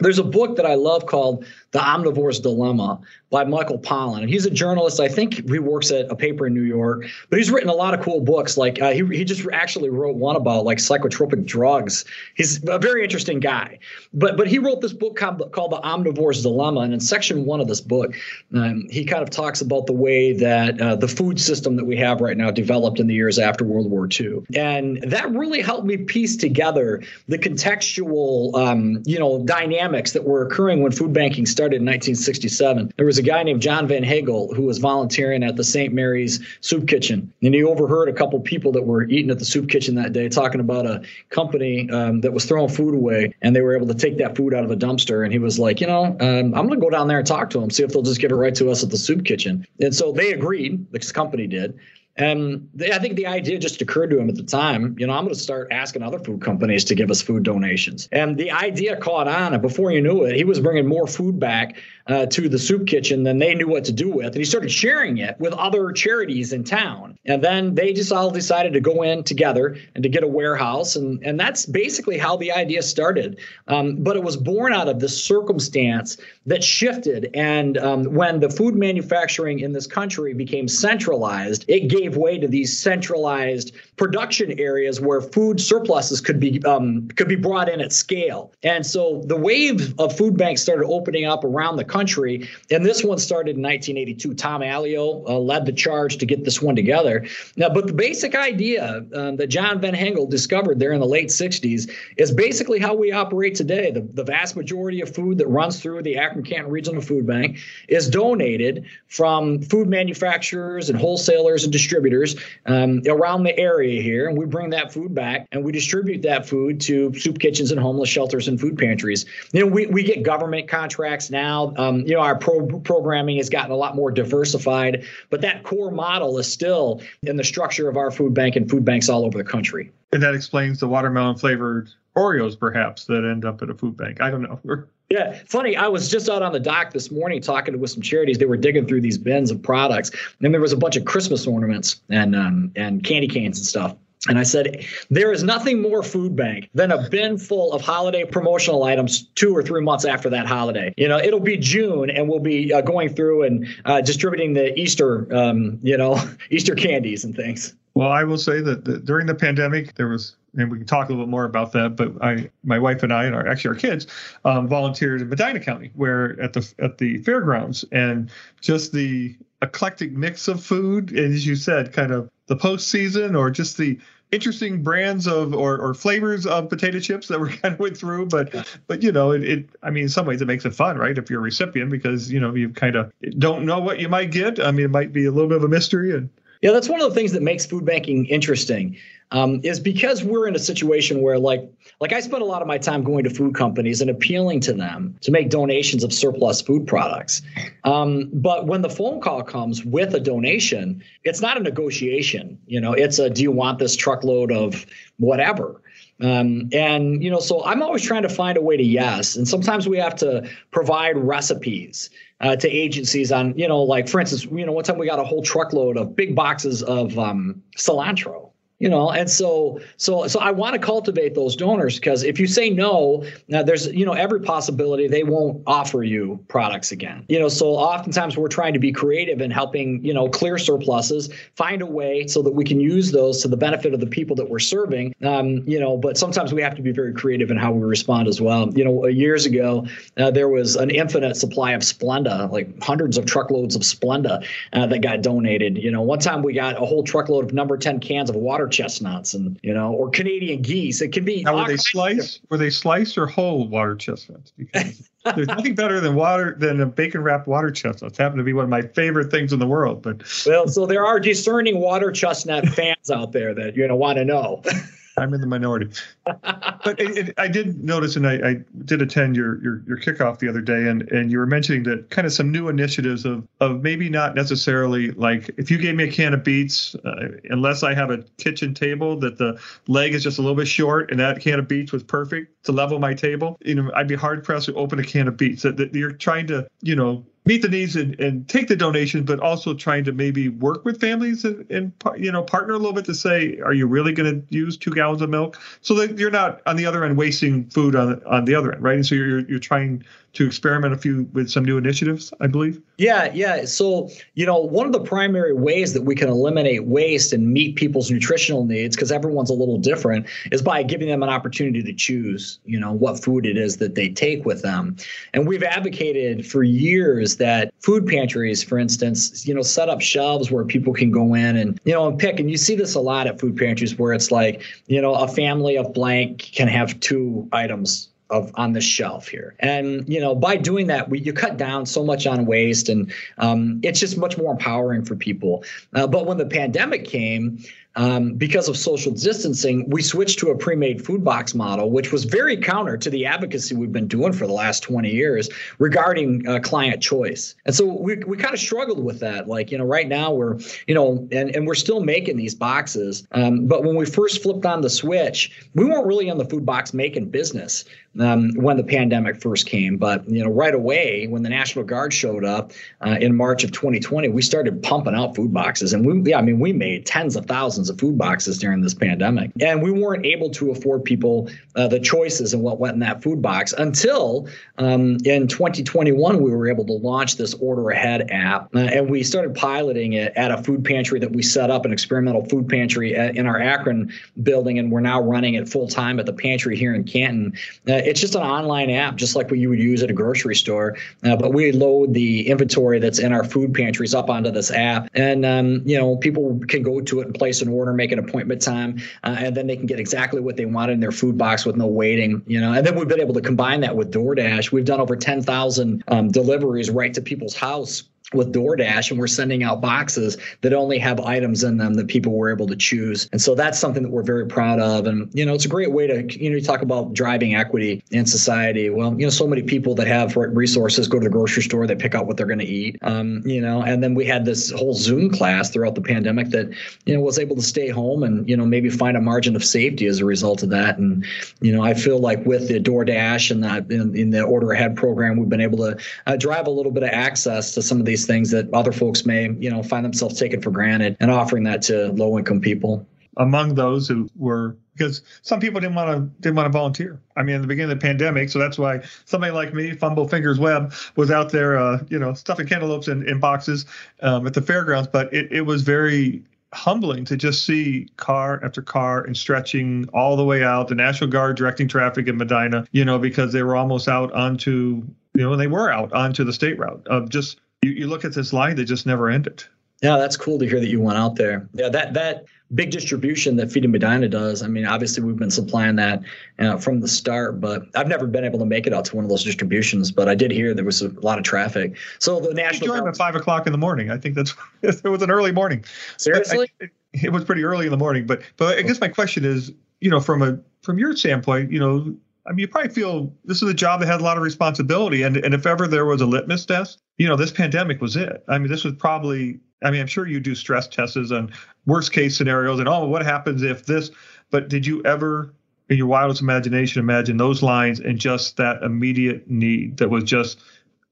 There's 0.00 0.18
a 0.18 0.24
book 0.24 0.56
that 0.56 0.64
I 0.64 0.74
love 0.74 1.06
called 1.06 1.44
The 1.72 1.78
Omnivore's 1.78 2.40
Dilemma 2.40 3.00
by 3.30 3.44
Michael 3.44 3.78
Pollan. 3.78 4.22
And 4.22 4.28
he's 4.28 4.44
a 4.44 4.50
journalist. 4.50 4.98
I 4.98 5.06
think 5.06 5.48
he 5.48 5.58
works 5.60 5.92
at 5.92 6.10
a 6.10 6.16
paper 6.16 6.48
in 6.48 6.54
New 6.54 6.62
York, 6.62 7.06
but 7.28 7.38
he's 7.38 7.50
written 7.50 7.70
a 7.70 7.74
lot 7.74 7.94
of 7.94 8.00
cool 8.00 8.20
books. 8.20 8.56
Like 8.56 8.82
uh, 8.82 8.90
he, 8.90 9.04
he 9.06 9.24
just 9.24 9.46
actually 9.52 9.88
wrote 9.88 10.16
one 10.16 10.34
about 10.34 10.64
like 10.64 10.78
psychotropic 10.78 11.46
drugs. 11.46 12.04
He's 12.34 12.60
a 12.68 12.78
very 12.78 13.04
interesting 13.04 13.38
guy. 13.38 13.78
But 14.12 14.36
but 14.36 14.48
he 14.48 14.58
wrote 14.58 14.80
this 14.80 14.92
book 14.92 15.16
called, 15.16 15.52
called 15.52 15.70
The 15.70 15.78
Omnivore's 15.78 16.42
Dilemma. 16.42 16.80
And 16.80 16.92
in 16.92 16.98
section 16.98 17.44
one 17.44 17.60
of 17.60 17.68
this 17.68 17.80
book, 17.80 18.16
um, 18.52 18.88
he 18.90 19.04
kind 19.04 19.22
of 19.22 19.30
talks 19.30 19.60
about 19.60 19.86
the 19.86 19.92
way 19.92 20.32
that 20.32 20.80
uh, 20.80 20.96
the 20.96 21.08
food 21.08 21.40
system 21.40 21.76
that 21.76 21.84
we 21.84 21.96
have 21.96 22.20
right 22.20 22.36
now 22.36 22.50
developed 22.50 22.98
in 22.98 23.06
the 23.06 23.14
years 23.14 23.38
after 23.38 23.64
World 23.64 23.88
War 23.88 24.08
II. 24.10 24.42
And 24.56 25.00
that 25.02 25.30
really 25.30 25.60
helped 25.60 25.86
me 25.86 25.98
piece 25.98 26.36
together 26.36 27.00
the 27.28 27.38
contextual, 27.38 28.54
um, 28.54 29.02
you 29.06 29.20
know, 29.20 29.44
dynamics 29.44 30.12
that 30.12 30.24
were 30.24 30.44
occurring 30.44 30.82
when 30.82 30.90
food 30.90 31.12
banking 31.12 31.46
started 31.46 31.59
in 31.66 31.84
1967. 31.84 32.92
There 32.96 33.06
was 33.06 33.18
a 33.18 33.22
guy 33.22 33.42
named 33.42 33.62
John 33.62 33.86
Van 33.86 34.02
Hengel 34.02 34.54
who 34.54 34.62
was 34.62 34.78
volunteering 34.78 35.42
at 35.42 35.56
the 35.56 35.64
St. 35.64 35.92
Mary's 35.92 36.40
Soup 36.60 36.86
Kitchen, 36.86 37.32
and 37.42 37.54
he 37.54 37.62
overheard 37.62 38.08
a 38.08 38.12
couple 38.12 38.40
people 38.40 38.72
that 38.72 38.82
were 38.82 39.04
eating 39.04 39.30
at 39.30 39.38
the 39.38 39.44
soup 39.44 39.68
kitchen 39.68 39.94
that 39.96 40.12
day 40.12 40.28
talking 40.28 40.60
about 40.60 40.86
a 40.86 41.02
company 41.30 41.88
um, 41.90 42.20
that 42.20 42.32
was 42.32 42.44
throwing 42.44 42.68
food 42.68 42.94
away, 42.94 43.34
and 43.42 43.54
they 43.54 43.60
were 43.60 43.76
able 43.76 43.86
to 43.86 43.94
take 43.94 44.18
that 44.18 44.36
food 44.36 44.54
out 44.54 44.64
of 44.64 44.70
a 44.70 44.76
dumpster. 44.76 45.24
And 45.24 45.32
he 45.32 45.38
was 45.38 45.58
like, 45.58 45.80
you 45.80 45.86
know, 45.86 46.16
um, 46.20 46.54
I'm 46.54 46.66
going 46.66 46.70
to 46.70 46.76
go 46.76 46.90
down 46.90 47.08
there 47.08 47.18
and 47.18 47.26
talk 47.26 47.50
to 47.50 47.60
them, 47.60 47.70
see 47.70 47.82
if 47.82 47.92
they'll 47.92 48.02
just 48.02 48.20
give 48.20 48.32
it 48.32 48.36
right 48.36 48.54
to 48.56 48.70
us 48.70 48.82
at 48.82 48.90
the 48.90 48.98
soup 48.98 49.24
kitchen. 49.24 49.66
And 49.80 49.94
so 49.94 50.12
they 50.12 50.32
agreed. 50.32 50.90
The 50.92 51.00
company 51.12 51.46
did. 51.46 51.78
And 52.16 52.68
they, 52.74 52.92
I 52.92 52.98
think 52.98 53.16
the 53.16 53.26
idea 53.26 53.58
just 53.58 53.80
occurred 53.80 54.10
to 54.10 54.18
him 54.18 54.28
at 54.28 54.34
the 54.34 54.42
time, 54.42 54.96
you 54.98 55.06
know, 55.06 55.12
I'm 55.12 55.24
going 55.24 55.34
to 55.34 55.40
start 55.40 55.68
asking 55.70 56.02
other 56.02 56.18
food 56.18 56.42
companies 56.42 56.84
to 56.86 56.94
give 56.94 57.10
us 57.10 57.22
food 57.22 57.44
donations. 57.44 58.08
And 58.12 58.36
the 58.36 58.50
idea 58.50 58.96
caught 58.96 59.28
on. 59.28 59.54
And 59.54 59.62
before 59.62 59.90
you 59.90 60.02
knew 60.02 60.24
it, 60.24 60.36
he 60.36 60.44
was 60.44 60.60
bringing 60.60 60.86
more 60.86 61.06
food 61.06 61.38
back 61.38 61.76
uh, 62.10 62.26
to 62.26 62.48
the 62.48 62.58
soup 62.58 62.86
kitchen 62.86 63.22
than 63.22 63.38
they 63.38 63.54
knew 63.54 63.68
what 63.68 63.84
to 63.84 63.92
do 63.92 64.10
with. 64.10 64.26
And 64.26 64.36
he 64.36 64.44
started 64.44 64.70
sharing 64.70 65.18
it 65.18 65.38
with 65.38 65.52
other 65.54 65.92
charities 65.92 66.52
in 66.52 66.64
town. 66.64 67.16
And 67.24 67.42
then 67.42 67.74
they 67.74 67.92
just 67.92 68.12
all 68.12 68.30
decided 68.30 68.72
to 68.72 68.80
go 68.80 69.02
in 69.02 69.22
together 69.22 69.76
and 69.94 70.02
to 70.02 70.08
get 70.08 70.24
a 70.24 70.26
warehouse. 70.26 70.96
And, 70.96 71.22
and 71.22 71.38
that's 71.38 71.66
basically 71.66 72.18
how 72.18 72.36
the 72.36 72.50
idea 72.50 72.82
started. 72.82 73.38
Um, 73.68 73.96
but 74.02 74.16
it 74.16 74.24
was 74.24 74.36
born 74.36 74.72
out 74.72 74.88
of 74.88 74.98
the 74.98 75.08
circumstance 75.08 76.16
that 76.46 76.64
shifted. 76.64 77.30
And 77.34 77.78
um, 77.78 78.04
when 78.04 78.40
the 78.40 78.50
food 78.50 78.74
manufacturing 78.74 79.60
in 79.60 79.72
this 79.72 79.86
country 79.86 80.34
became 80.34 80.66
centralized, 80.66 81.64
it 81.68 81.88
gave 81.88 82.16
way 82.16 82.38
to 82.38 82.48
these 82.48 82.76
centralized 82.76 83.72
production 84.00 84.58
areas 84.58 84.98
where 84.98 85.20
food 85.20 85.60
surpluses 85.60 86.22
could 86.22 86.40
be 86.40 86.64
um, 86.64 87.06
could 87.16 87.28
be 87.28 87.36
brought 87.36 87.68
in 87.68 87.82
at 87.82 87.92
scale. 87.92 88.50
And 88.62 88.84
so 88.84 89.22
the 89.26 89.36
wave 89.36 89.94
of 90.00 90.16
food 90.16 90.38
banks 90.38 90.62
started 90.62 90.86
opening 90.86 91.26
up 91.26 91.44
around 91.44 91.76
the 91.76 91.84
country. 91.84 92.48
And 92.70 92.84
this 92.84 93.04
one 93.04 93.18
started 93.18 93.56
in 93.56 93.62
1982. 93.62 94.34
Tom 94.34 94.62
Allio 94.62 95.22
uh, 95.28 95.38
led 95.38 95.66
the 95.66 95.72
charge 95.72 96.16
to 96.16 96.24
get 96.24 96.44
this 96.44 96.62
one 96.62 96.74
together. 96.74 97.26
Now, 97.56 97.68
but 97.68 97.86
the 97.86 97.92
basic 97.92 98.34
idea 98.34 99.04
um, 99.14 99.36
that 99.36 99.48
John 99.48 99.82
Van 99.82 99.92
Hengel 99.92 100.30
discovered 100.30 100.78
there 100.78 100.92
in 100.92 101.00
the 101.00 101.06
late 101.06 101.28
60s 101.28 101.90
is 102.16 102.32
basically 102.32 102.78
how 102.78 102.94
we 102.94 103.12
operate 103.12 103.54
today. 103.54 103.90
The, 103.90 104.00
the 104.00 104.24
vast 104.24 104.56
majority 104.56 105.02
of 105.02 105.14
food 105.14 105.36
that 105.38 105.46
runs 105.46 105.78
through 105.78 106.02
the 106.04 106.16
Akron 106.16 106.42
Canton 106.42 106.72
Regional 106.72 107.02
Food 107.02 107.26
Bank 107.26 107.58
is 107.86 108.08
donated 108.08 108.86
from 109.08 109.60
food 109.60 109.88
manufacturers 109.88 110.88
and 110.88 110.98
wholesalers 110.98 111.64
and 111.64 111.72
distributors 111.72 112.36
um, 112.64 113.02
around 113.06 113.42
the 113.42 113.58
area 113.58 113.89
here. 113.98 114.28
And 114.28 114.36
we 114.36 114.46
bring 114.46 114.70
that 114.70 114.92
food 114.92 115.14
back 115.14 115.46
and 115.52 115.64
we 115.64 115.72
distribute 115.72 116.22
that 116.22 116.46
food 116.46 116.80
to 116.82 117.12
soup 117.14 117.38
kitchens 117.38 117.70
and 117.70 117.80
homeless 117.80 118.08
shelters 118.08 118.48
and 118.48 118.60
food 118.60 118.78
pantries. 118.78 119.26
You 119.52 119.60
know, 119.60 119.66
we, 119.66 119.86
we 119.86 120.02
get 120.02 120.22
government 120.22 120.68
contracts 120.68 121.30
now. 121.30 121.72
Um, 121.76 122.00
you 122.00 122.14
know, 122.14 122.20
our 122.20 122.36
pro- 122.36 122.80
programming 122.80 123.38
has 123.38 123.48
gotten 123.48 123.70
a 123.70 123.76
lot 123.76 123.96
more 123.96 124.10
diversified, 124.10 125.04
but 125.30 125.40
that 125.40 125.62
core 125.62 125.90
model 125.90 126.38
is 126.38 126.50
still 126.50 127.00
in 127.22 127.36
the 127.36 127.44
structure 127.44 127.88
of 127.88 127.96
our 127.96 128.10
food 128.10 128.34
bank 128.34 128.56
and 128.56 128.70
food 128.70 128.84
banks 128.84 129.08
all 129.08 129.24
over 129.24 129.36
the 129.36 129.44
country. 129.44 129.90
And 130.12 130.22
that 130.22 130.34
explains 130.34 130.80
the 130.80 130.88
watermelon 130.88 131.36
flavored 131.36 131.90
Oreos, 132.16 132.58
perhaps, 132.58 133.06
that 133.06 133.24
end 133.24 133.44
up 133.44 133.62
at 133.62 133.70
a 133.70 133.74
food 133.74 133.96
bank. 133.96 134.20
I 134.20 134.30
don't 134.30 134.42
know. 134.42 134.60
Yeah, 135.10 135.40
funny. 135.46 135.76
I 135.76 135.88
was 135.88 136.08
just 136.08 136.28
out 136.28 136.40
on 136.40 136.52
the 136.52 136.60
dock 136.60 136.92
this 136.92 137.10
morning 137.10 137.42
talking 137.42 137.78
with 137.80 137.90
some 137.90 138.00
charities. 138.00 138.38
They 138.38 138.46
were 138.46 138.56
digging 138.56 138.86
through 138.86 139.00
these 139.00 139.18
bins 139.18 139.50
of 139.50 139.60
products, 139.60 140.12
and 140.40 140.54
there 140.54 140.60
was 140.60 140.72
a 140.72 140.76
bunch 140.76 140.96
of 140.96 141.04
Christmas 141.04 141.48
ornaments 141.48 142.00
and 142.10 142.36
um, 142.36 142.70
and 142.76 143.02
candy 143.02 143.26
canes 143.26 143.58
and 143.58 143.66
stuff. 143.66 143.96
And 144.28 144.38
I 144.38 144.42
said, 144.42 144.84
there 145.08 145.32
is 145.32 145.42
nothing 145.42 145.80
more 145.80 146.02
food 146.02 146.36
bank 146.36 146.68
than 146.74 146.92
a 146.92 147.08
bin 147.08 147.38
full 147.38 147.72
of 147.72 147.80
holiday 147.80 148.24
promotional 148.24 148.84
items 148.84 149.26
two 149.34 149.56
or 149.56 149.62
three 149.62 149.80
months 149.80 150.04
after 150.04 150.28
that 150.28 150.46
holiday. 150.46 150.92
You 150.98 151.08
know, 151.08 151.18
it'll 151.18 151.40
be 151.40 151.56
June 151.56 152.10
and 152.10 152.28
we'll 152.28 152.38
be 152.38 152.70
uh, 152.70 152.82
going 152.82 153.14
through 153.14 153.44
and 153.44 153.66
uh, 153.86 154.02
distributing 154.02 154.52
the 154.52 154.78
Easter, 154.78 155.26
um, 155.34 155.78
you 155.82 155.96
know, 155.96 156.22
Easter 156.50 156.74
candies 156.74 157.24
and 157.24 157.34
things. 157.34 157.74
Well, 157.94 158.10
I 158.10 158.22
will 158.24 158.36
say 158.36 158.60
that, 158.60 158.84
that 158.84 159.06
during 159.06 159.26
the 159.26 159.34
pandemic, 159.34 159.94
there 159.94 160.08
was 160.08 160.36
and 160.56 160.70
we 160.70 160.78
can 160.78 160.86
talk 160.86 161.08
a 161.08 161.12
little 161.12 161.24
bit 161.24 161.30
more 161.30 161.44
about 161.44 161.72
that. 161.72 161.96
But 161.96 162.22
I, 162.22 162.50
my 162.64 162.78
wife 162.78 163.02
and 163.02 163.12
I, 163.12 163.24
and 163.24 163.34
our 163.34 163.46
actually 163.46 163.70
our 163.70 163.80
kids, 163.80 164.06
um, 164.44 164.68
volunteered 164.68 165.20
in 165.20 165.28
Medina 165.28 165.60
County, 165.60 165.90
where 165.94 166.40
at 166.40 166.52
the 166.52 166.72
at 166.78 166.98
the 166.98 167.18
fairgrounds, 167.18 167.84
and 167.92 168.30
just 168.60 168.92
the 168.92 169.36
eclectic 169.62 170.12
mix 170.12 170.48
of 170.48 170.62
food, 170.62 171.10
and 171.10 171.34
as 171.34 171.46
you 171.46 171.54
said, 171.56 171.92
kind 171.92 172.12
of 172.12 172.30
the 172.46 172.56
postseason 172.56 173.38
or 173.38 173.50
just 173.50 173.76
the 173.76 173.98
interesting 174.32 174.82
brands 174.82 175.26
of 175.26 175.54
or, 175.54 175.78
or 175.78 175.92
flavors 175.92 176.46
of 176.46 176.68
potato 176.68 177.00
chips 177.00 177.28
that 177.28 177.40
we 177.40 177.56
kind 177.56 177.74
of 177.74 177.80
went 177.80 177.96
through 177.96 178.26
but 178.26 178.54
but 178.86 179.02
you 179.02 179.10
know 179.10 179.32
it, 179.32 179.42
it 179.42 179.68
i 179.82 179.90
mean 179.90 180.04
in 180.04 180.08
some 180.08 180.24
ways 180.26 180.40
it 180.40 180.46
makes 180.46 180.64
it 180.64 180.74
fun 180.74 180.96
right 180.96 181.18
if 181.18 181.28
you're 181.28 181.40
a 181.40 181.42
recipient 181.42 181.90
because 181.90 182.30
you 182.30 182.38
know 182.38 182.54
you 182.54 182.68
kind 182.68 182.96
of 182.96 183.12
don't 183.38 183.64
know 183.64 183.80
what 183.80 183.98
you 183.98 184.08
might 184.08 184.30
get 184.30 184.60
i 184.60 184.70
mean 184.70 184.84
it 184.84 184.90
might 184.90 185.12
be 185.12 185.26
a 185.26 185.32
little 185.32 185.48
bit 185.48 185.56
of 185.56 185.64
a 185.64 185.68
mystery 185.68 186.14
and 186.14 186.30
yeah, 186.62 186.72
that's 186.72 186.88
one 186.88 187.00
of 187.00 187.08
the 187.08 187.14
things 187.14 187.32
that 187.32 187.42
makes 187.42 187.66
food 187.66 187.84
banking 187.84 188.26
interesting. 188.26 188.96
Um, 189.32 189.60
is 189.62 189.78
because 189.78 190.24
we're 190.24 190.48
in 190.48 190.56
a 190.56 190.58
situation 190.58 191.22
where, 191.22 191.38
like, 191.38 191.62
like 192.00 192.12
I 192.12 192.18
spend 192.18 192.42
a 192.42 192.44
lot 192.44 192.62
of 192.62 192.66
my 192.66 192.78
time 192.78 193.04
going 193.04 193.22
to 193.22 193.30
food 193.30 193.54
companies 193.54 194.00
and 194.00 194.10
appealing 194.10 194.58
to 194.62 194.72
them 194.72 195.16
to 195.20 195.30
make 195.30 195.50
donations 195.50 196.02
of 196.02 196.12
surplus 196.12 196.60
food 196.60 196.84
products. 196.84 197.40
Um, 197.84 198.28
but 198.32 198.66
when 198.66 198.82
the 198.82 198.90
phone 198.90 199.20
call 199.20 199.44
comes 199.44 199.84
with 199.84 200.14
a 200.16 200.20
donation, 200.20 201.00
it's 201.22 201.40
not 201.40 201.56
a 201.56 201.60
negotiation. 201.60 202.58
You 202.66 202.80
know, 202.80 202.92
it's 202.92 203.20
a 203.20 203.30
do 203.30 203.40
you 203.42 203.52
want 203.52 203.78
this 203.78 203.94
truckload 203.94 204.50
of 204.50 204.84
whatever? 205.18 205.80
Um, 206.20 206.68
and 206.72 207.22
you 207.22 207.30
know, 207.30 207.40
so 207.40 207.64
I'm 207.64 207.82
always 207.82 208.02
trying 208.02 208.22
to 208.22 208.28
find 208.28 208.58
a 208.58 208.60
way 208.60 208.76
to 208.76 208.82
yes. 208.82 209.36
And 209.36 209.46
sometimes 209.46 209.88
we 209.88 209.96
have 209.98 210.16
to 210.16 210.48
provide 210.72 211.16
recipes 211.16 212.10
uh, 212.40 212.56
to 212.56 212.68
agencies 212.68 213.32
on, 213.32 213.56
you 213.58 213.68
know, 213.68 213.82
like 213.82 214.08
for 214.08 214.20
instance, 214.20 214.44
you 214.44 214.64
know, 214.64 214.72
one 214.72 214.84
time 214.84 214.98
we 214.98 215.06
got 215.06 215.18
a 215.18 215.24
whole 215.24 215.42
truckload 215.42 215.96
of 215.96 216.16
big 216.16 216.34
boxes 216.34 216.82
of 216.82 217.18
um, 217.18 217.62
cilantro 217.76 218.49
you 218.80 218.88
know 218.88 219.10
and 219.10 219.30
so 219.30 219.78
so 219.96 220.26
so 220.26 220.40
i 220.40 220.50
want 220.50 220.74
to 220.74 220.80
cultivate 220.80 221.34
those 221.34 221.54
donors 221.54 222.00
because 222.00 222.24
if 222.24 222.40
you 222.40 222.46
say 222.46 222.68
no 222.68 223.24
now 223.48 223.62
there's 223.62 223.86
you 223.88 224.04
know 224.04 224.14
every 224.14 224.40
possibility 224.40 225.06
they 225.06 225.22
won't 225.22 225.62
offer 225.66 226.02
you 226.02 226.42
products 226.48 226.90
again. 226.90 227.24
You 227.28 227.38
know 227.38 227.48
so 227.48 227.68
oftentimes 227.68 228.36
we're 228.36 228.48
trying 228.48 228.72
to 228.72 228.78
be 228.78 228.90
creative 228.92 229.40
in 229.40 229.50
helping 229.50 230.04
you 230.04 230.14
know 230.14 230.28
clear 230.28 230.58
surpluses 230.58 231.30
find 231.54 231.82
a 231.82 231.86
way 231.86 232.26
so 232.26 232.42
that 232.42 232.52
we 232.52 232.64
can 232.64 232.80
use 232.80 233.12
those 233.12 233.42
to 233.42 233.48
the 233.48 233.56
benefit 233.56 233.94
of 233.94 234.00
the 234.00 234.06
people 234.06 234.34
that 234.36 234.48
we're 234.48 234.58
serving. 234.58 235.14
Um, 235.22 235.62
you 235.68 235.78
know 235.78 235.96
but 235.96 236.16
sometimes 236.16 236.52
we 236.52 236.62
have 236.62 236.74
to 236.76 236.82
be 236.82 236.92
very 236.92 237.12
creative 237.12 237.50
in 237.50 237.56
how 237.56 237.72
we 237.72 237.82
respond 237.82 238.28
as 238.28 238.40
well. 238.40 238.72
You 238.76 238.84
know 238.84 239.06
years 239.06 239.46
ago 239.46 239.86
uh, 240.16 240.30
there 240.30 240.48
was 240.48 240.76
an 240.76 240.90
infinite 240.90 241.36
supply 241.36 241.72
of 241.72 241.82
splenda 241.82 242.50
like 242.50 242.82
hundreds 242.82 243.18
of 243.18 243.26
truckloads 243.26 243.76
of 243.76 243.82
splenda 243.82 244.44
uh, 244.72 244.86
that 244.86 245.02
got 245.02 245.22
donated. 245.22 245.76
You 245.78 245.90
know 245.90 246.02
one 246.02 246.18
time 246.18 246.42
we 246.42 246.54
got 246.54 246.80
a 246.80 246.86
whole 246.86 247.02
truckload 247.02 247.44
of 247.44 247.52
number 247.52 247.76
10 247.76 248.00
cans 248.00 248.30
of 248.30 248.36
water 248.36 248.69
chestnuts 248.70 249.34
and 249.34 249.58
you 249.62 249.74
know 249.74 249.92
or 249.92 250.10
Canadian 250.10 250.62
geese. 250.62 251.00
It 251.00 251.12
can 251.12 251.24
be. 251.24 251.42
Now, 251.42 251.56
were 251.56 251.66
they 251.66 251.76
sliced? 251.76 252.40
Were 252.50 252.56
they 252.56 252.70
sliced 252.70 253.18
or 253.18 253.26
whole 253.26 253.68
water 253.68 253.96
chestnuts? 253.96 254.52
Because 254.56 255.08
there's 255.24 255.46
nothing 255.48 255.74
better 255.74 256.00
than 256.00 256.14
water 256.14 256.56
than 256.58 256.80
a 256.80 256.86
bacon 256.86 257.22
wrapped 257.22 257.46
water 257.46 257.70
chestnut. 257.70 258.12
It's 258.12 258.18
happened 258.18 258.38
to 258.38 258.44
be 258.44 258.52
one 258.52 258.64
of 258.64 258.70
my 258.70 258.82
favorite 258.82 259.30
things 259.30 259.52
in 259.52 259.58
the 259.58 259.66
world. 259.66 260.02
But 260.02 260.22
well, 260.46 260.68
so 260.68 260.86
there 260.86 261.06
are 261.06 261.20
discerning 261.20 261.80
water 261.80 262.10
chestnut 262.10 262.66
fans 262.68 263.10
out 263.10 263.32
there 263.32 263.54
that 263.54 263.76
you 263.76 263.86
know 263.86 263.96
want 263.96 264.18
to 264.18 264.24
know. 264.24 264.62
I'm 265.20 265.34
in 265.34 265.40
the 265.40 265.46
minority. 265.46 265.90
but 266.24 266.98
it, 266.98 267.18
it, 267.28 267.34
I 267.38 267.48
did 267.48 267.82
notice, 267.84 268.16
and 268.16 268.26
I, 268.26 268.34
I, 268.34 268.56
did 268.84 269.02
attend 269.02 269.36
your, 269.36 269.62
your 269.62 269.82
your 269.86 269.98
kickoff 269.98 270.38
the 270.38 270.48
other 270.48 270.60
day, 270.60 270.88
and 270.88 271.02
and 271.12 271.30
you 271.30 271.38
were 271.38 271.46
mentioning 271.46 271.82
that 271.84 272.10
kind 272.10 272.26
of 272.26 272.32
some 272.32 272.50
new 272.50 272.68
initiatives 272.68 273.24
of 273.24 273.46
of 273.60 273.82
maybe 273.82 274.08
not 274.08 274.34
necessarily 274.34 275.10
like 275.12 275.50
if 275.56 275.70
you 275.70 275.78
gave 275.78 275.94
me 275.94 276.04
a 276.04 276.10
can 276.10 276.34
of 276.34 276.42
beets, 276.42 276.94
uh, 277.04 277.28
unless 277.50 277.82
I 277.82 277.94
have 277.94 278.10
a 278.10 278.18
kitchen 278.38 278.74
table 278.74 279.16
that 279.20 279.38
the 279.38 279.60
leg 279.86 280.14
is 280.14 280.22
just 280.22 280.38
a 280.38 280.42
little 280.42 280.56
bit 280.56 280.68
short, 280.68 281.10
and 281.10 281.20
that 281.20 281.40
can 281.40 281.58
of 281.58 281.68
beets 281.68 281.92
was 281.92 282.02
perfect 282.02 282.64
to 282.64 282.72
level 282.72 282.98
my 282.98 283.14
table, 283.14 283.56
you 283.60 283.74
know, 283.74 283.90
I'd 283.94 284.08
be 284.08 284.14
hard 284.14 284.44
pressed 284.44 284.66
to 284.66 284.74
open 284.74 284.98
a 284.98 285.04
can 285.04 285.28
of 285.28 285.36
beets. 285.36 285.62
That, 285.62 285.76
that 285.76 285.94
you're 285.94 286.12
trying 286.12 286.46
to, 286.48 286.66
you 286.82 286.94
know, 286.94 287.24
meet 287.46 287.62
the 287.62 287.68
needs 287.68 287.96
and, 287.96 288.18
and 288.20 288.48
take 288.48 288.68
the 288.68 288.76
donation, 288.76 289.24
but 289.24 289.40
also 289.40 289.74
trying 289.74 290.04
to 290.04 290.12
maybe 290.12 290.48
work 290.48 290.84
with 290.84 291.00
families 291.00 291.44
and, 291.44 291.68
and 291.70 291.92
you 292.16 292.30
know 292.30 292.42
partner 292.42 292.74
a 292.74 292.76
little 292.76 292.92
bit 292.92 293.04
to 293.06 293.14
say, 293.14 293.58
are 293.60 293.72
you 293.72 293.86
really 293.86 294.12
going 294.12 294.46
to 294.46 294.54
use 294.54 294.76
two 294.76 294.90
gallons 294.90 295.22
of 295.22 295.30
milk? 295.30 295.58
So 295.80 295.94
that 295.94 296.18
you're 296.18 296.30
not 296.30 296.60
on 296.66 296.76
the 296.76 296.86
other 296.86 297.04
end 297.04 297.16
wasting 297.16 297.68
food 297.70 297.96
on 297.96 298.22
on 298.24 298.44
the 298.44 298.54
other 298.54 298.72
end, 298.72 298.82
right? 298.82 298.96
And 298.96 299.06
so 299.06 299.14
you're 299.14 299.40
you're 299.40 299.58
trying 299.58 300.04
to 300.32 300.46
experiment 300.46 300.94
a 300.94 300.96
few 300.96 301.28
with 301.32 301.50
some 301.50 301.64
new 301.64 301.76
initiatives, 301.76 302.32
I 302.40 302.46
believe. 302.46 302.80
Yeah, 302.98 303.32
yeah. 303.34 303.64
So, 303.64 304.10
you 304.34 304.46
know, 304.46 304.58
one 304.58 304.86
of 304.86 304.92
the 304.92 305.00
primary 305.00 305.52
ways 305.52 305.92
that 305.94 306.02
we 306.02 306.14
can 306.14 306.28
eliminate 306.28 306.86
waste 306.86 307.32
and 307.32 307.52
meet 307.52 307.76
people's 307.76 308.10
nutritional 308.10 308.64
needs, 308.64 308.94
because 308.94 309.10
everyone's 309.10 309.50
a 309.50 309.54
little 309.54 309.78
different, 309.78 310.26
is 310.52 310.62
by 310.62 310.82
giving 310.82 311.08
them 311.08 311.22
an 311.22 311.28
opportunity 311.28 311.82
to 311.82 311.92
choose, 311.92 312.60
you 312.64 312.78
know, 312.78 312.92
what 312.92 313.22
food 313.22 313.44
it 313.44 313.56
is 313.56 313.78
that 313.78 313.96
they 313.96 314.08
take 314.08 314.44
with 314.44 314.62
them. 314.62 314.96
And 315.34 315.48
we've 315.48 315.64
advocated 315.64 316.46
for 316.46 316.62
years 316.62 317.38
that 317.38 317.72
food 317.80 318.06
pantries, 318.06 318.62
for 318.62 318.78
instance, 318.78 319.46
you 319.48 319.54
know, 319.54 319.62
set 319.62 319.88
up 319.88 320.00
shelves 320.00 320.50
where 320.50 320.64
people 320.64 320.92
can 320.92 321.10
go 321.10 321.34
in 321.34 321.56
and, 321.56 321.80
you 321.84 321.92
know, 321.92 322.06
and 322.06 322.18
pick. 322.18 322.38
And 322.38 322.50
you 322.50 322.56
see 322.56 322.76
this 322.76 322.94
a 322.94 323.00
lot 323.00 323.26
at 323.26 323.40
food 323.40 323.56
pantries 323.56 323.98
where 323.98 324.12
it's 324.12 324.30
like, 324.30 324.62
you 324.86 325.00
know, 325.00 325.14
a 325.14 325.26
family 325.26 325.76
of 325.76 325.92
blank 325.92 326.50
can 326.52 326.68
have 326.68 327.00
two 327.00 327.48
items 327.50 328.09
of 328.30 328.50
on 328.54 328.72
the 328.72 328.80
shelf 328.80 329.28
here. 329.28 329.54
And 329.60 330.08
you 330.08 330.20
know, 330.20 330.34
by 330.34 330.56
doing 330.56 330.86
that, 330.86 331.08
we 331.08 331.20
you 331.20 331.32
cut 331.32 331.56
down 331.56 331.86
so 331.86 332.04
much 332.04 332.26
on 332.26 332.46
waste, 332.46 332.88
and 332.88 333.12
um, 333.38 333.80
it's 333.82 334.00
just 334.00 334.16
much 334.16 334.38
more 334.38 334.52
empowering 334.52 335.04
for 335.04 335.16
people. 335.16 335.64
Uh, 335.94 336.06
but 336.06 336.26
when 336.26 336.38
the 336.38 336.46
pandemic 336.46 337.04
came, 337.04 337.58
um, 337.96 338.34
because 338.34 338.68
of 338.68 338.76
social 338.76 339.12
distancing, 339.12 339.88
we 339.90 340.00
switched 340.00 340.38
to 340.40 340.50
a 340.50 340.56
pre-made 340.56 341.04
food 341.04 341.24
box 341.24 341.54
model, 341.54 341.90
which 341.90 342.12
was 342.12 342.24
very 342.24 342.56
counter 342.56 342.96
to 342.96 343.10
the 343.10 343.26
advocacy 343.26 343.74
we've 343.74 343.92
been 343.92 344.06
doing 344.06 344.32
for 344.32 344.46
the 344.46 344.52
last 344.52 344.82
20 344.84 345.10
years 345.10 345.48
regarding 345.78 346.46
uh, 346.46 346.60
client 346.60 347.02
choice. 347.02 347.56
And 347.66 347.74
so 347.74 347.84
we, 347.84 348.16
we 348.18 348.36
kind 348.36 348.54
of 348.54 348.60
struggled 348.60 349.02
with 349.02 349.18
that. 349.20 349.48
Like, 349.48 349.72
you 349.72 349.78
know, 349.78 349.84
right 349.84 350.06
now 350.06 350.32
we're, 350.32 350.58
you 350.86 350.94
know, 350.94 351.28
and, 351.32 351.54
and 351.54 351.66
we're 351.66 351.74
still 351.74 352.00
making 352.00 352.36
these 352.36 352.54
boxes. 352.54 353.26
Um, 353.32 353.66
but 353.66 353.82
when 353.82 353.96
we 353.96 354.06
first 354.06 354.40
flipped 354.42 354.66
on 354.66 354.82
the 354.82 354.90
switch, 354.90 355.68
we 355.74 355.84
weren't 355.84 356.06
really 356.06 356.28
in 356.28 356.38
the 356.38 356.44
food 356.44 356.64
box 356.64 356.94
making 356.94 357.30
business 357.30 357.84
um, 358.18 358.52
when 358.54 358.76
the 358.76 358.84
pandemic 358.84 359.40
first 359.40 359.66
came. 359.66 359.96
But 359.96 360.28
you 360.28 360.42
know, 360.42 360.50
right 360.50 360.74
away 360.74 361.26
when 361.28 361.42
the 361.42 361.48
National 361.48 361.84
Guard 361.84 362.12
showed 362.12 362.44
up 362.44 362.72
uh, 363.04 363.16
in 363.20 363.36
March 363.36 363.62
of 363.62 363.72
2020, 363.72 364.28
we 364.28 364.42
started 364.42 364.82
pumping 364.82 365.14
out 365.14 365.36
food 365.36 365.52
boxes, 365.52 365.92
and 365.92 366.04
we, 366.04 366.30
yeah, 366.30 366.38
I 366.38 366.42
mean, 366.42 366.58
we 366.58 366.72
made 366.72 367.06
tens 367.06 367.36
of 367.36 367.46
thousands 367.46 367.88
of 367.88 367.98
food 367.98 368.18
boxes 368.18 368.58
during 368.58 368.80
this 368.80 368.94
pandemic, 368.94 369.52
and 369.60 369.82
we 369.82 369.90
weren't 369.90 370.26
able 370.26 370.50
to 370.50 370.70
afford 370.70 371.04
people 371.04 371.48
uh, 371.76 371.86
the 371.86 372.00
choices 372.00 372.52
and 372.52 372.62
what 372.62 372.80
went 372.80 372.94
in 372.94 373.00
that 373.00 373.22
food 373.22 373.40
box 373.40 373.72
until 373.74 374.48
um, 374.78 375.18
in 375.24 375.46
2021 375.46 376.42
we 376.42 376.50
were 376.50 376.68
able 376.68 376.84
to 376.84 376.92
launch 376.94 377.36
this 377.36 377.54
order 377.54 377.90
ahead 377.90 378.28
app, 378.30 378.74
uh, 378.74 378.78
and 378.78 379.08
we 379.08 379.22
started 379.22 379.54
piloting 379.54 380.14
it 380.14 380.32
at 380.36 380.50
a 380.50 380.62
food 380.62 380.84
pantry 380.84 381.20
that 381.20 381.30
we 381.30 381.42
set 381.42 381.70
up, 381.70 381.84
an 381.84 381.92
experimental 381.92 382.44
food 382.46 382.68
pantry 382.68 383.14
at, 383.14 383.36
in 383.36 383.46
our 383.46 383.60
Akron 383.60 384.12
building, 384.42 384.78
and 384.78 384.90
we're 384.90 385.00
now 385.00 385.20
running 385.20 385.54
it 385.54 385.68
full 385.68 385.86
time 385.86 386.18
at 386.18 386.26
the 386.26 386.32
pantry 386.32 386.76
here 386.76 386.94
in 386.94 387.04
Canton 387.04 387.52
uh, 388.00 388.04
it's 388.04 388.20
just 388.20 388.34
an 388.34 388.42
online 388.42 388.90
app, 388.90 389.16
just 389.16 389.36
like 389.36 389.50
what 389.50 389.58
you 389.58 389.68
would 389.68 389.78
use 389.78 390.02
at 390.02 390.10
a 390.10 390.12
grocery 390.12 390.54
store. 390.54 390.96
Uh, 391.24 391.36
but 391.36 391.52
we 391.52 391.72
load 391.72 392.14
the 392.14 392.48
inventory 392.48 392.98
that's 392.98 393.18
in 393.18 393.32
our 393.32 393.44
food 393.44 393.74
pantries 393.74 394.14
up 394.14 394.30
onto 394.30 394.50
this 394.50 394.70
app, 394.70 395.08
and 395.14 395.44
um, 395.44 395.82
you 395.84 395.98
know 395.98 396.16
people 396.16 396.60
can 396.68 396.82
go 396.82 397.00
to 397.00 397.20
it 397.20 397.26
and 397.26 397.34
place 397.34 397.62
an 397.62 397.68
order, 397.68 397.92
make 397.92 398.12
an 398.12 398.18
appointment 398.18 398.62
time, 398.62 399.00
uh, 399.24 399.36
and 399.38 399.56
then 399.56 399.66
they 399.66 399.76
can 399.76 399.86
get 399.86 400.00
exactly 400.00 400.40
what 400.40 400.56
they 400.56 400.66
want 400.66 400.90
in 400.90 401.00
their 401.00 401.12
food 401.12 401.36
box 401.36 401.64
with 401.64 401.76
no 401.76 401.86
waiting. 401.86 402.42
You 402.46 402.60
know, 402.60 402.72
and 402.72 402.86
then 402.86 402.96
we've 402.96 403.08
been 403.08 403.20
able 403.20 403.34
to 403.34 403.42
combine 403.42 403.80
that 403.80 403.96
with 403.96 404.12
DoorDash. 404.12 404.72
We've 404.72 404.84
done 404.84 405.00
over 405.00 405.16
10,000 405.16 406.04
um, 406.08 406.30
deliveries 406.30 406.90
right 406.90 407.12
to 407.14 407.20
people's 407.20 407.54
house 407.54 408.04
with 408.32 408.52
DoorDash 408.52 409.10
and 409.10 409.18
we're 409.18 409.26
sending 409.26 409.62
out 409.62 409.80
boxes 409.80 410.36
that 410.60 410.72
only 410.72 410.98
have 410.98 411.20
items 411.20 411.64
in 411.64 411.78
them 411.78 411.94
that 411.94 412.08
people 412.08 412.32
were 412.32 412.52
able 412.52 412.66
to 412.66 412.76
choose. 412.76 413.28
And 413.32 413.40
so 413.40 413.54
that's 413.54 413.78
something 413.78 414.02
that 414.02 414.10
we're 414.10 414.22
very 414.22 414.46
proud 414.46 414.80
of. 414.80 415.06
And, 415.06 415.28
you 415.34 415.44
know, 415.44 415.54
it's 415.54 415.64
a 415.64 415.68
great 415.68 415.92
way 415.92 416.06
to, 416.06 416.42
you 416.42 416.50
know, 416.50 416.58
talk 416.60 416.82
about 416.82 417.12
driving 417.12 417.54
equity 417.54 418.02
in 418.10 418.26
society. 418.26 418.90
Well, 418.90 419.12
you 419.18 419.26
know, 419.26 419.30
so 419.30 419.46
many 419.46 419.62
people 419.62 419.94
that 419.96 420.06
have 420.06 420.36
resources 420.36 421.08
go 421.08 421.18
to 421.18 421.24
the 421.24 421.30
grocery 421.30 421.62
store, 421.62 421.86
they 421.86 421.96
pick 421.96 422.14
out 422.14 422.26
what 422.26 422.36
they're 422.36 422.46
going 422.46 422.60
to 422.60 422.64
eat, 422.64 422.98
um, 423.02 423.42
you 423.44 423.60
know, 423.60 423.82
and 423.82 424.02
then 424.02 424.14
we 424.14 424.24
had 424.24 424.44
this 424.44 424.70
whole 424.70 424.94
Zoom 424.94 425.30
class 425.30 425.70
throughout 425.70 425.94
the 425.94 426.02
pandemic 426.02 426.50
that, 426.50 426.72
you 427.06 427.14
know, 427.14 427.20
was 427.20 427.38
able 427.38 427.56
to 427.56 427.62
stay 427.62 427.88
home 427.88 428.22
and, 428.22 428.48
you 428.48 428.56
know, 428.56 428.64
maybe 428.64 428.90
find 428.90 429.16
a 429.16 429.20
margin 429.20 429.56
of 429.56 429.64
safety 429.64 430.06
as 430.06 430.20
a 430.20 430.24
result 430.24 430.62
of 430.62 430.70
that. 430.70 430.98
And, 430.98 431.24
you 431.60 431.72
know, 431.72 431.82
I 431.82 431.94
feel 431.94 432.18
like 432.18 432.44
with 432.46 432.68
the 432.68 432.80
DoorDash 432.80 433.50
and 433.50 433.64
the, 433.64 433.94
in, 433.94 434.14
in 434.16 434.30
the 434.30 434.42
order 434.42 434.72
ahead 434.72 434.96
program, 434.96 435.36
we've 435.36 435.48
been 435.48 435.60
able 435.60 435.78
to 435.78 435.98
uh, 436.26 436.36
drive 436.36 436.66
a 436.66 436.70
little 436.70 436.92
bit 436.92 437.02
of 437.02 437.10
access 437.10 437.74
to 437.74 437.82
some 437.82 437.98
of 437.98 438.06
these 438.06 438.19
these 438.20 438.26
things 438.26 438.50
that 438.50 438.72
other 438.72 438.92
folks 438.92 439.24
may, 439.24 439.50
you 439.58 439.70
know, 439.70 439.82
find 439.82 440.04
themselves 440.04 440.38
taking 440.38 440.60
for 440.60 440.70
granted 440.70 441.16
and 441.20 441.30
offering 441.30 441.64
that 441.64 441.82
to 441.82 442.12
low 442.12 442.38
income 442.38 442.60
people. 442.60 443.06
Among 443.36 443.74
those 443.74 444.08
who 444.08 444.28
were 444.36 444.76
because 444.92 445.22
some 445.42 445.60
people 445.60 445.80
didn't 445.80 445.94
want 445.94 446.10
to 446.10 446.42
didn't 446.42 446.56
want 446.56 446.66
to 446.66 446.72
volunteer. 446.76 447.20
I 447.36 447.42
mean, 447.42 447.54
in 447.54 447.62
the 447.62 447.68
beginning 447.68 447.92
of 447.92 448.00
the 448.00 448.04
pandemic, 448.04 448.50
so 448.50 448.58
that's 448.58 448.76
why 448.76 449.02
somebody 449.24 449.52
like 449.52 449.72
me, 449.72 449.92
Fumble 449.92 450.28
Fingers 450.28 450.58
Webb, 450.58 450.92
was 451.16 451.30
out 451.30 451.50
there, 451.50 451.78
uh, 451.78 452.02
you 452.10 452.18
know, 452.18 452.34
stuffing 452.34 452.66
cantaloupes 452.66 453.08
in, 453.08 453.26
in 453.26 453.38
boxes 453.40 453.86
um, 454.20 454.46
at 454.46 454.52
the 454.52 454.60
fairgrounds. 454.60 455.08
But 455.10 455.32
it, 455.32 455.50
it 455.52 455.62
was 455.62 455.82
very 455.82 456.42
humbling 456.74 457.24
to 457.26 457.36
just 457.36 457.64
see 457.64 458.08
car 458.16 458.60
after 458.62 458.82
car 458.82 459.24
and 459.24 459.36
stretching 459.36 460.08
all 460.12 460.36
the 460.36 460.44
way 460.44 460.62
out. 460.62 460.88
The 460.88 460.96
National 460.96 461.30
Guard 461.30 461.56
directing 461.56 461.88
traffic 461.88 462.26
in 462.26 462.36
Medina, 462.36 462.84
you 462.90 463.04
know, 463.04 463.18
because 463.18 463.52
they 463.52 463.62
were 463.62 463.76
almost 463.76 464.08
out 464.08 464.32
onto, 464.32 465.02
you 465.34 465.42
know, 465.42 465.56
they 465.56 465.68
were 465.68 465.90
out 465.90 466.12
onto 466.12 466.44
the 466.44 466.52
state 466.52 466.78
route 466.78 467.06
of 467.06 467.30
just 467.30 467.60
you, 467.82 467.92
you 467.92 468.06
look 468.06 468.24
at 468.24 468.34
this 468.34 468.52
line 468.52 468.76
that 468.76 468.84
just 468.84 469.06
never 469.06 469.30
ended. 469.30 469.64
Yeah, 470.02 470.16
that's 470.16 470.36
cool 470.36 470.58
to 470.58 470.66
hear 470.66 470.80
that 470.80 470.88
you 470.88 471.00
went 471.00 471.18
out 471.18 471.36
there. 471.36 471.68
Yeah, 471.74 471.90
that 471.90 472.14
that 472.14 472.46
big 472.74 472.90
distribution 472.90 473.56
that 473.56 473.70
Feeding 473.70 473.90
Medina 473.90 474.28
does. 474.28 474.62
I 474.62 474.68
mean, 474.68 474.86
obviously 474.86 475.22
we've 475.22 475.36
been 475.36 475.50
supplying 475.50 475.96
that 475.96 476.22
uh, 476.58 476.78
from 476.78 477.00
the 477.00 477.08
start, 477.08 477.60
but 477.60 477.82
I've 477.94 478.08
never 478.08 478.26
been 478.26 478.44
able 478.44 478.58
to 478.60 478.64
make 478.64 478.86
it 478.86 478.94
out 478.94 479.04
to 479.06 479.16
one 479.16 479.24
of 479.24 479.28
those 479.28 479.44
distributions. 479.44 480.10
But 480.10 480.28
I 480.28 480.34
did 480.34 480.52
hear 480.52 480.72
there 480.72 480.86
was 480.86 481.02
a 481.02 481.08
lot 481.20 481.36
of 481.36 481.44
traffic. 481.44 481.98
So 482.18 482.40
the 482.40 482.54
national 482.54 482.94
joined 482.94 483.08
at 483.08 483.16
five 483.16 483.34
o'clock 483.34 483.66
in 483.66 483.72
the 483.72 483.78
morning. 483.78 484.10
I 484.10 484.16
think 484.16 484.36
that's 484.36 484.54
it 484.82 485.04
was 485.04 485.22
an 485.22 485.30
early 485.30 485.52
morning. 485.52 485.84
Seriously, 486.16 486.70
I, 486.80 486.88
it 487.12 487.32
was 487.32 487.44
pretty 487.44 487.64
early 487.64 487.84
in 487.84 487.90
the 487.90 487.98
morning. 487.98 488.26
But 488.26 488.42
but 488.56 488.78
I 488.78 488.82
guess 488.82 489.00
my 489.00 489.08
question 489.08 489.44
is, 489.44 489.70
you 490.00 490.08
know, 490.08 490.20
from 490.20 490.40
a 490.40 490.58
from 490.80 490.98
your 490.98 491.14
standpoint, 491.14 491.70
you 491.70 491.78
know, 491.78 492.16
I 492.46 492.52
mean, 492.52 492.60
you 492.60 492.68
probably 492.68 492.90
feel 492.90 493.32
this 493.44 493.62
is 493.62 493.68
a 493.68 493.74
job 493.74 494.00
that 494.00 494.06
has 494.06 494.20
a 494.20 494.24
lot 494.24 494.36
of 494.36 494.42
responsibility. 494.42 495.22
And, 495.22 495.36
and 495.36 495.54
if 495.54 495.66
ever 495.66 495.86
there 495.86 496.06
was 496.06 496.20
a 496.20 496.26
litmus 496.26 496.64
test, 496.64 497.02
you 497.20 497.28
know, 497.28 497.36
this 497.36 497.50
pandemic 497.50 498.00
was 498.00 498.16
it. 498.16 498.42
I 498.48 498.56
mean, 498.56 498.70
this 498.70 498.82
was 498.82 498.94
probably, 498.94 499.60
I 499.84 499.90
mean, 499.90 500.00
I'm 500.00 500.06
sure 500.06 500.26
you 500.26 500.40
do 500.40 500.54
stress 500.54 500.88
tests 500.88 501.16
and 501.16 501.52
worst 501.84 502.12
case 502.14 502.34
scenarios 502.34 502.78
and, 502.78 502.88
oh, 502.88 503.04
what 503.04 503.22
happens 503.22 503.62
if 503.62 503.84
this, 503.84 504.10
but 504.50 504.70
did 504.70 504.86
you 504.86 505.02
ever, 505.04 505.52
in 505.90 505.98
your 505.98 506.06
wildest 506.06 506.40
imagination, 506.40 506.98
imagine 506.98 507.36
those 507.36 507.62
lines 507.62 508.00
and 508.00 508.18
just 508.18 508.56
that 508.56 508.82
immediate 508.82 509.50
need 509.50 509.98
that 509.98 510.08
was 510.08 510.24
just 510.24 510.62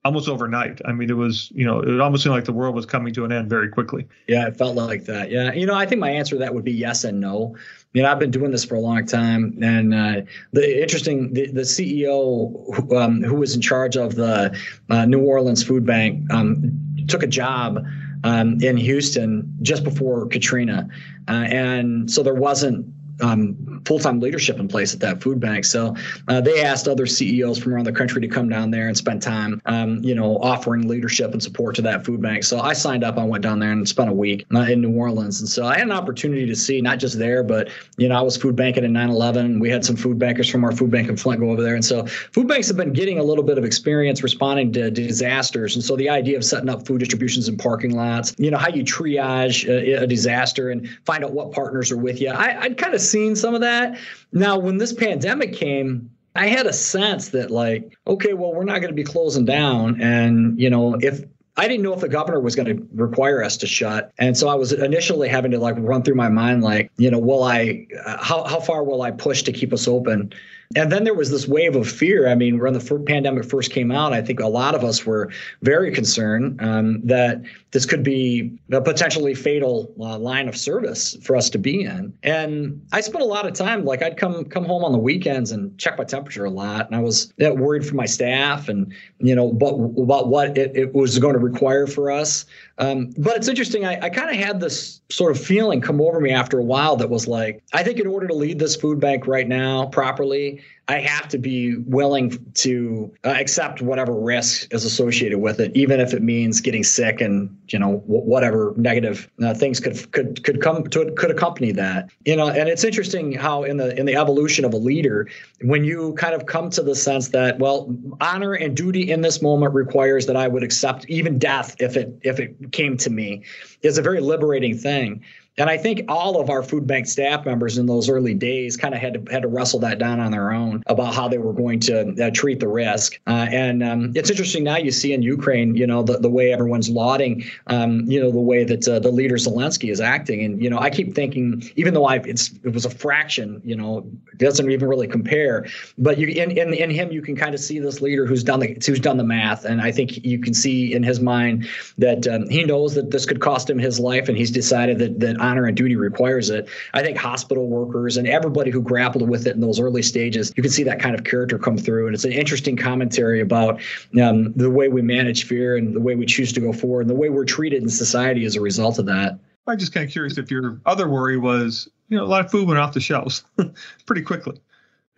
almost 0.03 0.31
overnight. 0.31 0.81
I 0.87 0.93
mean, 0.93 1.11
it 1.11 1.17
was, 1.17 1.51
you 1.51 1.67
know, 1.67 1.81
it 1.81 2.01
almost 2.01 2.23
seemed 2.23 2.35
like 2.35 2.47
the 2.47 2.55
world 2.55 2.75
was 2.75 2.87
coming 2.87 3.13
to 3.13 3.27
an 3.27 3.33
end 3.33 3.51
very 3.51 3.69
quickly. 3.69 4.09
Yeah, 4.29 4.47
it 4.47 4.57
felt 4.57 4.77
like 4.77 5.05
that. 5.05 5.31
Yeah. 5.31 5.53
You 5.53 5.67
know, 5.67 5.75
I 5.75 5.85
think 5.85 6.01
my 6.01 6.09
answer 6.09 6.37
to 6.37 6.39
that 6.39 6.55
would 6.55 6.65
be 6.65 6.73
yes 6.73 7.05
and 7.05 7.21
no. 7.21 7.55
Know, 7.95 8.07
I've 8.07 8.19
been 8.19 8.31
doing 8.31 8.51
this 8.51 8.65
for 8.65 8.75
a 8.75 8.81
long 8.81 9.07
time, 9.07 9.59
and 9.63 9.95
uh, 9.95 10.21
the 10.53 10.83
interesting, 10.83 11.33
the, 11.33 11.51
the 11.51 11.63
CEO 11.63 12.75
who, 12.75 12.97
um, 12.97 13.23
who, 13.23 13.37
was 13.37 13.55
in 13.55 13.61
charge 13.61 13.97
of 13.97 14.15
the 14.15 14.57
uh, 14.91 15.07
New 15.07 15.21
Orleans 15.21 15.65
Food 15.65 15.87
Bank 15.87 16.31
um, 16.33 16.79
took 17.09 17.23
a 17.23 17.27
job 17.27 17.85
um, 18.25 18.61
in 18.61 18.77
Houston 18.77 19.53
just 19.63 19.85
before 19.85 20.27
Katrina, 20.27 20.89
uh, 21.29 21.33
and 21.33 22.11
so 22.11 22.23
there 22.23 22.35
wasn't 22.35 22.87
um, 23.21 23.83
full-time 23.85 24.21
leadership 24.21 24.59
in 24.59 24.69
place 24.69 24.95
at 24.95 25.01
that 25.01 25.23
food 25.23 25.41
bank. 25.41 25.65
So 25.65 25.95
uh, 26.29 26.41
they 26.41 26.63
asked 26.63 26.89
other 26.89 27.07
CEOs 27.07 27.59
from 27.59 27.75
around 27.75 27.85
the 27.85 27.93
country 27.93 28.21
to 28.21 28.29
come 28.29 28.49
down 28.49 28.71
there 28.71 28.89
and 28.89 28.97
spend 28.97 29.23
time, 29.23 29.61
um, 29.67 30.03
you 30.03 30.15
know, 30.15 30.39
offering 30.39 30.89
leadership 30.89 31.33
and 31.33 31.43
support 31.43 31.75
to 31.77 31.83
that 31.83 32.05
food 32.05 32.21
bank. 32.23 32.45
So 32.45 32.61
I 32.61 32.73
signed 32.73 33.05
up. 33.05 33.19
I 33.19 33.25
went 33.25 33.43
down 33.43 33.59
there 33.59 33.73
and 33.73 33.89
spent 33.89 34.11
a 34.11 34.13
week 34.13 34.47
uh, 34.55 34.61
in 34.61 34.81
New 34.81 34.97
Orleans, 34.97 35.41
and 35.41 35.49
so 35.49 35.67
I 35.67 35.75
had 35.75 35.85
an 35.85 35.93
opportunity 35.93 36.47
to 36.47 36.57
see 36.57 36.81
not 36.81 36.99
just 36.99 37.19
there, 37.19 37.43
but 37.43 37.69
you 37.97 38.09
know, 38.09 38.17
I 38.17 38.23
was 38.23 38.37
food 38.37 38.57
banking 38.57 38.85
in 38.85 38.93
9/11. 38.93 39.61
We 39.61 39.71
had 39.71 39.85
some 39.85 39.97
food 39.97 40.19
bankers 40.19 40.49
from 40.49 40.65
our 40.65 40.73
food 40.73 40.91
bank 40.91 41.09
in 41.09 41.17
Flint 41.17 41.41
go 41.41 41.51
over 41.51 41.63
there, 41.63 41.75
and 41.75 41.85
so 41.85 42.07
food 42.07 42.49
banks 42.49 42.69
have 42.69 42.77
been 42.77 42.93
getting 42.93 43.19
a 43.19 43.23
little 43.23 43.45
bit 43.45 43.59
of 43.59 43.65
experience 43.65 44.23
responding 44.23 44.73
to 44.73 44.91
disasters. 44.91 45.75
And 45.75 45.85
so 45.85 45.97
the 45.97 46.09
idea 46.09 46.37
of 46.37 46.45
setting 46.45 46.69
up 46.69 46.87
food 46.87 46.99
distributions 46.99 47.49
in 47.49 47.57
parking 47.57 47.97
lots, 47.97 48.35
you 48.39 48.51
know, 48.51 48.59
how 48.59 48.69
you 48.69 48.85
triage 48.85 49.69
a, 49.69 50.03
a 50.03 50.07
disaster 50.07 50.71
and 50.71 50.89
find 51.05 51.25
out 51.25 51.33
what 51.33 51.53
partners 51.53 51.91
are 51.93 51.97
with 51.97 52.21
you. 52.21 52.31
I, 52.31 52.63
I'd 52.63 52.79
kind 52.79 52.95
of 52.95 53.01
seen 53.09 53.37
some 53.37 53.55
of 53.55 53.61
that. 53.61 53.99
Now, 54.33 54.59
when 54.59 54.79
this 54.79 54.93
pandemic 54.93 55.53
came, 55.53 56.11
I 56.35 56.47
had 56.47 56.67
a 56.67 56.73
sense 56.73 57.31
that 57.31 57.51
like, 57.51 57.97
okay, 58.07 58.33
well, 58.33 58.55
we're 58.55 58.65
not 58.65 58.81
going 58.81 58.93
to 58.93 58.95
be 58.95 59.05
closing 59.05 59.45
down, 59.45 60.01
and 60.01 60.59
you 60.61 60.71
know, 60.71 60.97
if 61.01 61.25
I 61.57 61.67
didn't 61.67 61.83
know 61.83 61.93
if 61.93 62.01
the 62.01 62.09
governor 62.09 62.39
was 62.39 62.55
going 62.55 62.77
to 62.77 62.89
require 62.95 63.43
us 63.43 63.57
to 63.59 63.67
shut, 63.67 64.13
and 64.19 64.37
so 64.37 64.49
I 64.49 64.55
was 64.55 64.73
initially 64.73 65.29
having 65.29 65.51
to 65.51 65.59
like 65.59 65.75
run 65.79 66.05
through 66.05 66.15
my 66.15 66.29
mind 66.29 66.63
like, 66.63 66.93
you 66.97 67.11
know, 67.11 67.19
will 67.19 67.43
I, 67.43 67.87
uh, 68.05 68.23
how 68.23 68.45
how 68.45 68.61
far 68.61 68.85
will 68.85 69.03
I 69.03 69.11
push 69.11 69.43
to 69.43 69.53
keep 69.53 69.73
us 69.73 69.89
open? 69.89 70.33
And 70.77 70.93
then 70.93 71.05
there 71.05 71.15
was 71.15 71.31
this 71.31 71.49
wave 71.49 71.77
of 71.77 71.89
fear. 71.89 72.29
I 72.29 72.35
mean, 72.35 72.59
when 72.59 72.75
the 72.75 73.03
pandemic 73.07 73.47
first 73.47 73.73
came 73.73 73.91
out, 73.91 74.13
I 74.13 74.21
think 74.21 74.39
a 74.39 74.49
lot 74.49 74.75
of 74.75 74.85
us 74.85 75.07
were 75.07 75.31
very 75.63 75.91
concerned 75.91 76.61
um, 76.61 77.01
that 77.05 77.41
this 77.71 77.87
could 77.87 78.03
be 78.03 78.53
a 78.71 78.81
potentially 78.83 79.35
fatal 79.35 79.91
uh, 79.99 80.19
line 80.19 80.47
of 80.47 80.59
service 80.59 81.17
for 81.23 81.37
us 81.37 81.49
to 81.51 81.59
be 81.59 81.85
in. 81.85 82.13
And 82.23 82.87
I 82.93 83.01
spent 83.01 83.23
a 83.23 83.27
lot 83.27 83.47
of 83.47 83.55
time, 83.55 83.87
like 83.87 84.03
I'd 84.03 84.19
come 84.19 84.45
come 84.45 84.67
home 84.67 84.85
on 84.85 84.93
the 84.93 84.99
weekends 84.99 85.53
and 85.53 85.77
check 85.79 85.97
my 85.97 86.05
temperature 86.05 86.45
a 86.45 86.51
lot, 86.51 86.87
and 86.87 86.95
I 86.95 87.01
was 87.01 87.33
that 87.39 87.57
worried 87.57 87.87
for 87.87 87.95
my 87.95 88.07
staff 88.07 88.69
and 88.69 88.93
you 89.21 89.35
know, 89.35 89.51
but 89.53 89.73
about 89.75 90.29
what 90.29 90.59
it, 90.59 90.77
it 90.77 90.95
was 90.95 91.19
going 91.19 91.35
to 91.35 91.41
require 91.41 91.87
for 91.87 92.11
us. 92.11 92.45
Um, 92.79 93.13
but 93.19 93.37
it's 93.37 93.49
interesting. 93.49 93.85
I, 93.85 93.99
I 94.03 94.11
kind 94.11 94.31
of 94.31 94.37
had 94.37 94.61
this 94.61 95.01
sort 95.09 95.33
of 95.33 95.43
feeling 95.43 95.81
come 95.81 96.01
over 96.01 96.21
me 96.21 96.31
after 96.31 96.59
a 96.59 96.63
while 96.63 96.97
that 96.97 97.11
was 97.11 97.27
like, 97.27 97.63
I 97.73 97.83
think 97.83 97.99
in 97.99 98.07
order 98.07 98.29
to 98.29 98.35
lead 98.35 98.59
this 98.59 98.77
food 98.77 99.01
bank 99.01 99.27
right 99.27 99.49
now 99.49 99.87
properly, 99.87 100.63
I 100.91 101.01
have 101.01 101.29
to 101.29 101.39
be 101.39 101.77
willing 101.77 102.39
to 102.55 103.13
uh, 103.23 103.29
accept 103.29 103.83
whatever 103.83 104.15
risk 104.15 104.73
is 104.73 104.87
associated 104.87 105.39
with 105.39 105.61
it, 105.61 105.71
even 105.77 106.01
if 106.01 106.15
it 106.15 106.23
means 106.23 106.63
getting 106.63 106.83
sick 106.83 107.21
and 107.21 107.55
you 107.69 107.79
know 107.79 107.99
w- 108.07 108.23
whatever 108.23 108.73
negative 108.79 109.31
uh, 109.43 109.53
things 109.53 109.81
could 109.81 110.11
could 110.13 110.43
could 110.45 110.63
come 110.63 110.85
to 110.85 111.13
could 111.13 111.31
accompany 111.31 111.73
that. 111.73 112.09
You 112.25 112.37
know, 112.37 112.49
and 112.49 112.71
it's 112.71 112.85
interesting 112.85 113.33
how 113.33 113.65
in 113.65 113.77
the 113.77 113.95
in 113.99 114.07
the 114.07 114.17
evolution 114.17 114.65
of 114.65 114.73
a 114.73 114.79
leader, 114.79 115.29
when 115.61 115.85
you 115.85 116.15
kind 116.15 116.35
of 116.35 116.47
come 116.47 116.71
to 116.71 116.83
the 116.83 116.95
sense 116.95 117.29
that 117.29 117.59
well, 117.59 117.95
honor 118.23 118.55
and 118.55 118.75
duty 118.75 119.11
in 119.11 119.21
this 119.21 119.43
moment 119.43 119.75
requires 119.75 120.25
that 120.25 120.37
I 120.37 120.49
would 120.49 120.63
accept 120.63 121.05
even 121.11 121.39
death 121.39 121.77
if 121.81 121.99
it 121.99 122.19
if 122.23 122.41
it 122.41 122.73
came 122.73 122.97
to 122.99 123.11
me, 123.11 123.43
is 123.83 123.99
a 123.99 124.03
very 124.03 124.21
liberating 124.21 124.79
thing. 124.79 125.23
And 125.59 125.69
I 125.69 125.77
think 125.77 126.05
all 126.09 126.41
of 126.41 126.51
our 126.51 126.63
food 126.63 126.87
bank 126.87 127.07
staff 127.07 127.45
members 127.45 127.79
in 127.79 127.87
those 127.87 128.09
early 128.09 128.35
days 128.35 128.77
kind 128.77 128.95
of 128.95 129.01
had 129.01 129.15
to 129.15 129.33
had 129.33 129.43
to 129.43 129.49
wrestle 129.49 129.81
that 129.81 129.99
down 129.99 130.21
on 130.21 130.31
their 130.31 130.53
own 130.53 130.83
about 130.87 131.15
how 131.15 131.29
they 131.29 131.39
were 131.39 131.53
going 131.53 131.81
to 131.81 132.27
uh, 132.27 132.31
treat 132.31 132.61
the 132.61 132.69
risk. 132.69 133.19
Uh, 133.27 133.47
and 133.51 133.83
um, 133.83 134.13
it's 134.15 134.31
interesting 134.31 134.63
now 134.65 134.77
you 134.77 134.91
see 134.91 135.13
in 135.13 135.23
Ukraine, 135.23 135.75
you 135.75 135.87
know, 135.87 136.03
the, 136.03 136.19
the 136.19 136.29
way 136.29 136.53
everyone's 136.53 136.89
lauding, 136.89 137.45
um, 137.67 138.09
you 138.11 138.21
know, 138.21 138.31
the 138.31 138.39
way 138.39 138.65
that 138.65 138.87
uh, 138.87 139.01
the 139.01 139.11
leader 139.11 139.35
Zelensky 139.35 139.91
is 139.91 140.01
acting. 140.01 140.45
And 140.45 140.63
you 140.63 140.71
know, 140.71 140.79
I 140.79 140.91
keep 140.91 141.15
thinking, 141.15 141.63
even 141.77 141.93
though 141.95 142.07
I 142.07 142.17
it's 142.17 142.53
it 142.63 142.73
was 142.73 142.85
a 142.85 142.91
fraction, 142.91 143.61
you 143.65 143.75
know, 143.77 144.07
doesn't 144.37 144.71
even 144.71 144.89
really 144.89 145.09
compare. 145.09 145.67
But 145.99 146.19
you 146.19 146.29
in 146.29 146.53
in, 146.53 146.73
in 146.73 146.91
him, 146.91 147.11
you 147.11 147.23
can 147.23 147.35
kind 147.35 147.55
of 147.55 147.61
see 147.61 147.81
this 147.81 148.01
leader 148.01 148.27
who's 148.27 148.45
done 148.45 148.61
the 148.61 148.77
who's 148.87 149.01
done 149.01 149.17
the 149.17 149.25
math, 149.25 149.65
and 149.65 149.81
I 149.81 149.91
think 149.91 150.25
you 150.25 150.39
can 150.39 150.55
see 150.55 150.95
in 150.95 151.03
his 151.03 151.19
mind 151.19 151.67
that 151.99 152.27
um, 152.29 152.49
he 152.49 152.65
knows 152.65 152.95
that 152.95 153.11
this 153.11 153.27
could 153.27 153.41
cost 153.41 153.69
him 153.69 153.79
his 153.79 153.99
life, 153.99 154.29
and 154.29 154.39
he's 154.39 154.51
decided 154.51 154.99
that 155.01 155.19
that 155.21 155.41
honor 155.49 155.65
and 155.67 155.77
duty 155.77 155.97
requires 155.97 156.51
it. 156.51 156.69
I 156.95 157.03
think 157.03 157.17
hospital 157.17 157.67
workers 157.67 158.17
and 158.17 158.29
everybody 158.29 158.71
who 158.71 158.83
grappled 158.83 159.29
with 159.29 159.47
it 159.47 159.55
in 159.55 159.61
those 159.61 159.81
early 159.81 160.03
stages, 160.03 160.53
you 160.57 160.63
can 160.63 160.73
see 160.73 160.83
that 160.85 161.01
kind 161.01 161.15
of 161.15 161.25
character 161.25 161.59
come 161.59 161.79
through. 161.79 162.07
And 162.07 162.15
it's 162.15 162.25
an 162.25 162.33
interesting 162.33 162.77
commentary 162.77 163.41
about 163.41 163.81
um, 164.21 164.53
the 164.55 164.71
way 164.71 164.89
we 164.89 165.03
manage 165.03 165.47
fear 165.47 165.77
and 165.77 165.95
the 165.95 166.01
way 166.01 166.15
we 166.15 166.27
choose 166.27 166.53
to 166.53 166.61
go 166.61 166.73
forward 166.73 167.03
and 167.03 167.11
the 167.11 167.15
way 167.15 167.31
we're 167.31 167.45
treated 167.45 167.83
in 167.83 167.89
society 167.89 168.45
as 168.45 168.57
a 168.57 168.61
result 168.61 168.99
of 168.99 169.07
that. 169.07 169.39
I'm 169.67 169.79
just 169.79 169.93
kind 169.93 170.07
of 170.07 170.11
curious 170.11 170.39
if 170.39 170.51
your 170.51 170.81
other 170.87 171.09
worry 171.09 171.37
was, 171.37 171.89
you 172.09 172.17
know, 172.17 172.25
a 172.25 172.27
lot 172.27 172.45
of 172.45 172.51
food 172.51 172.67
went 172.67 172.81
off 172.81 172.95
the 172.95 173.01
shelves 173.01 173.45
pretty 174.07 174.23
quickly. 174.23 174.61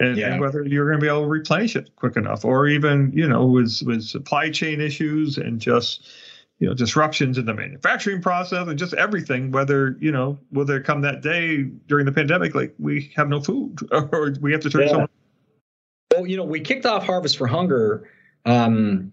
And, 0.00 0.16
yeah. 0.16 0.32
and, 0.32 0.40
whether 0.40 0.64
you're 0.64 0.86
going 0.86 0.98
to 0.98 1.04
be 1.04 1.08
able 1.08 1.22
to 1.22 1.28
replenish 1.28 1.76
it 1.76 1.94
quick 1.96 2.16
enough, 2.16 2.44
or 2.44 2.66
even 2.66 3.12
you 3.14 3.28
know, 3.28 3.44
with 3.44 3.82
with 3.84 4.02
supply 4.02 4.48
chain 4.48 4.80
issues 4.80 5.36
and 5.36 5.60
just 5.60 6.08
you 6.60 6.68
know 6.68 6.74
disruptions 6.74 7.38
in 7.38 7.46
the 7.46 7.54
manufacturing 7.54 8.20
process 8.22 8.68
and 8.68 8.78
just 8.78 8.92
everything 8.94 9.50
whether 9.50 9.96
you 9.98 10.12
know 10.12 10.38
will 10.52 10.64
there 10.64 10.80
come 10.80 11.00
that 11.00 11.22
day 11.22 11.62
during 11.88 12.06
the 12.06 12.12
pandemic 12.12 12.54
like 12.54 12.74
we 12.78 13.10
have 13.16 13.28
no 13.28 13.40
food 13.40 13.78
or 13.90 14.34
we 14.40 14.52
have 14.52 14.60
to 14.60 14.70
turn 14.70 14.82
yeah. 14.82 14.88
someone 14.88 15.08
well 16.12 16.26
you 16.26 16.36
know 16.36 16.44
we 16.44 16.60
kicked 16.60 16.86
off 16.86 17.04
harvest 17.04 17.36
for 17.36 17.46
hunger 17.46 18.08
um, 18.46 19.12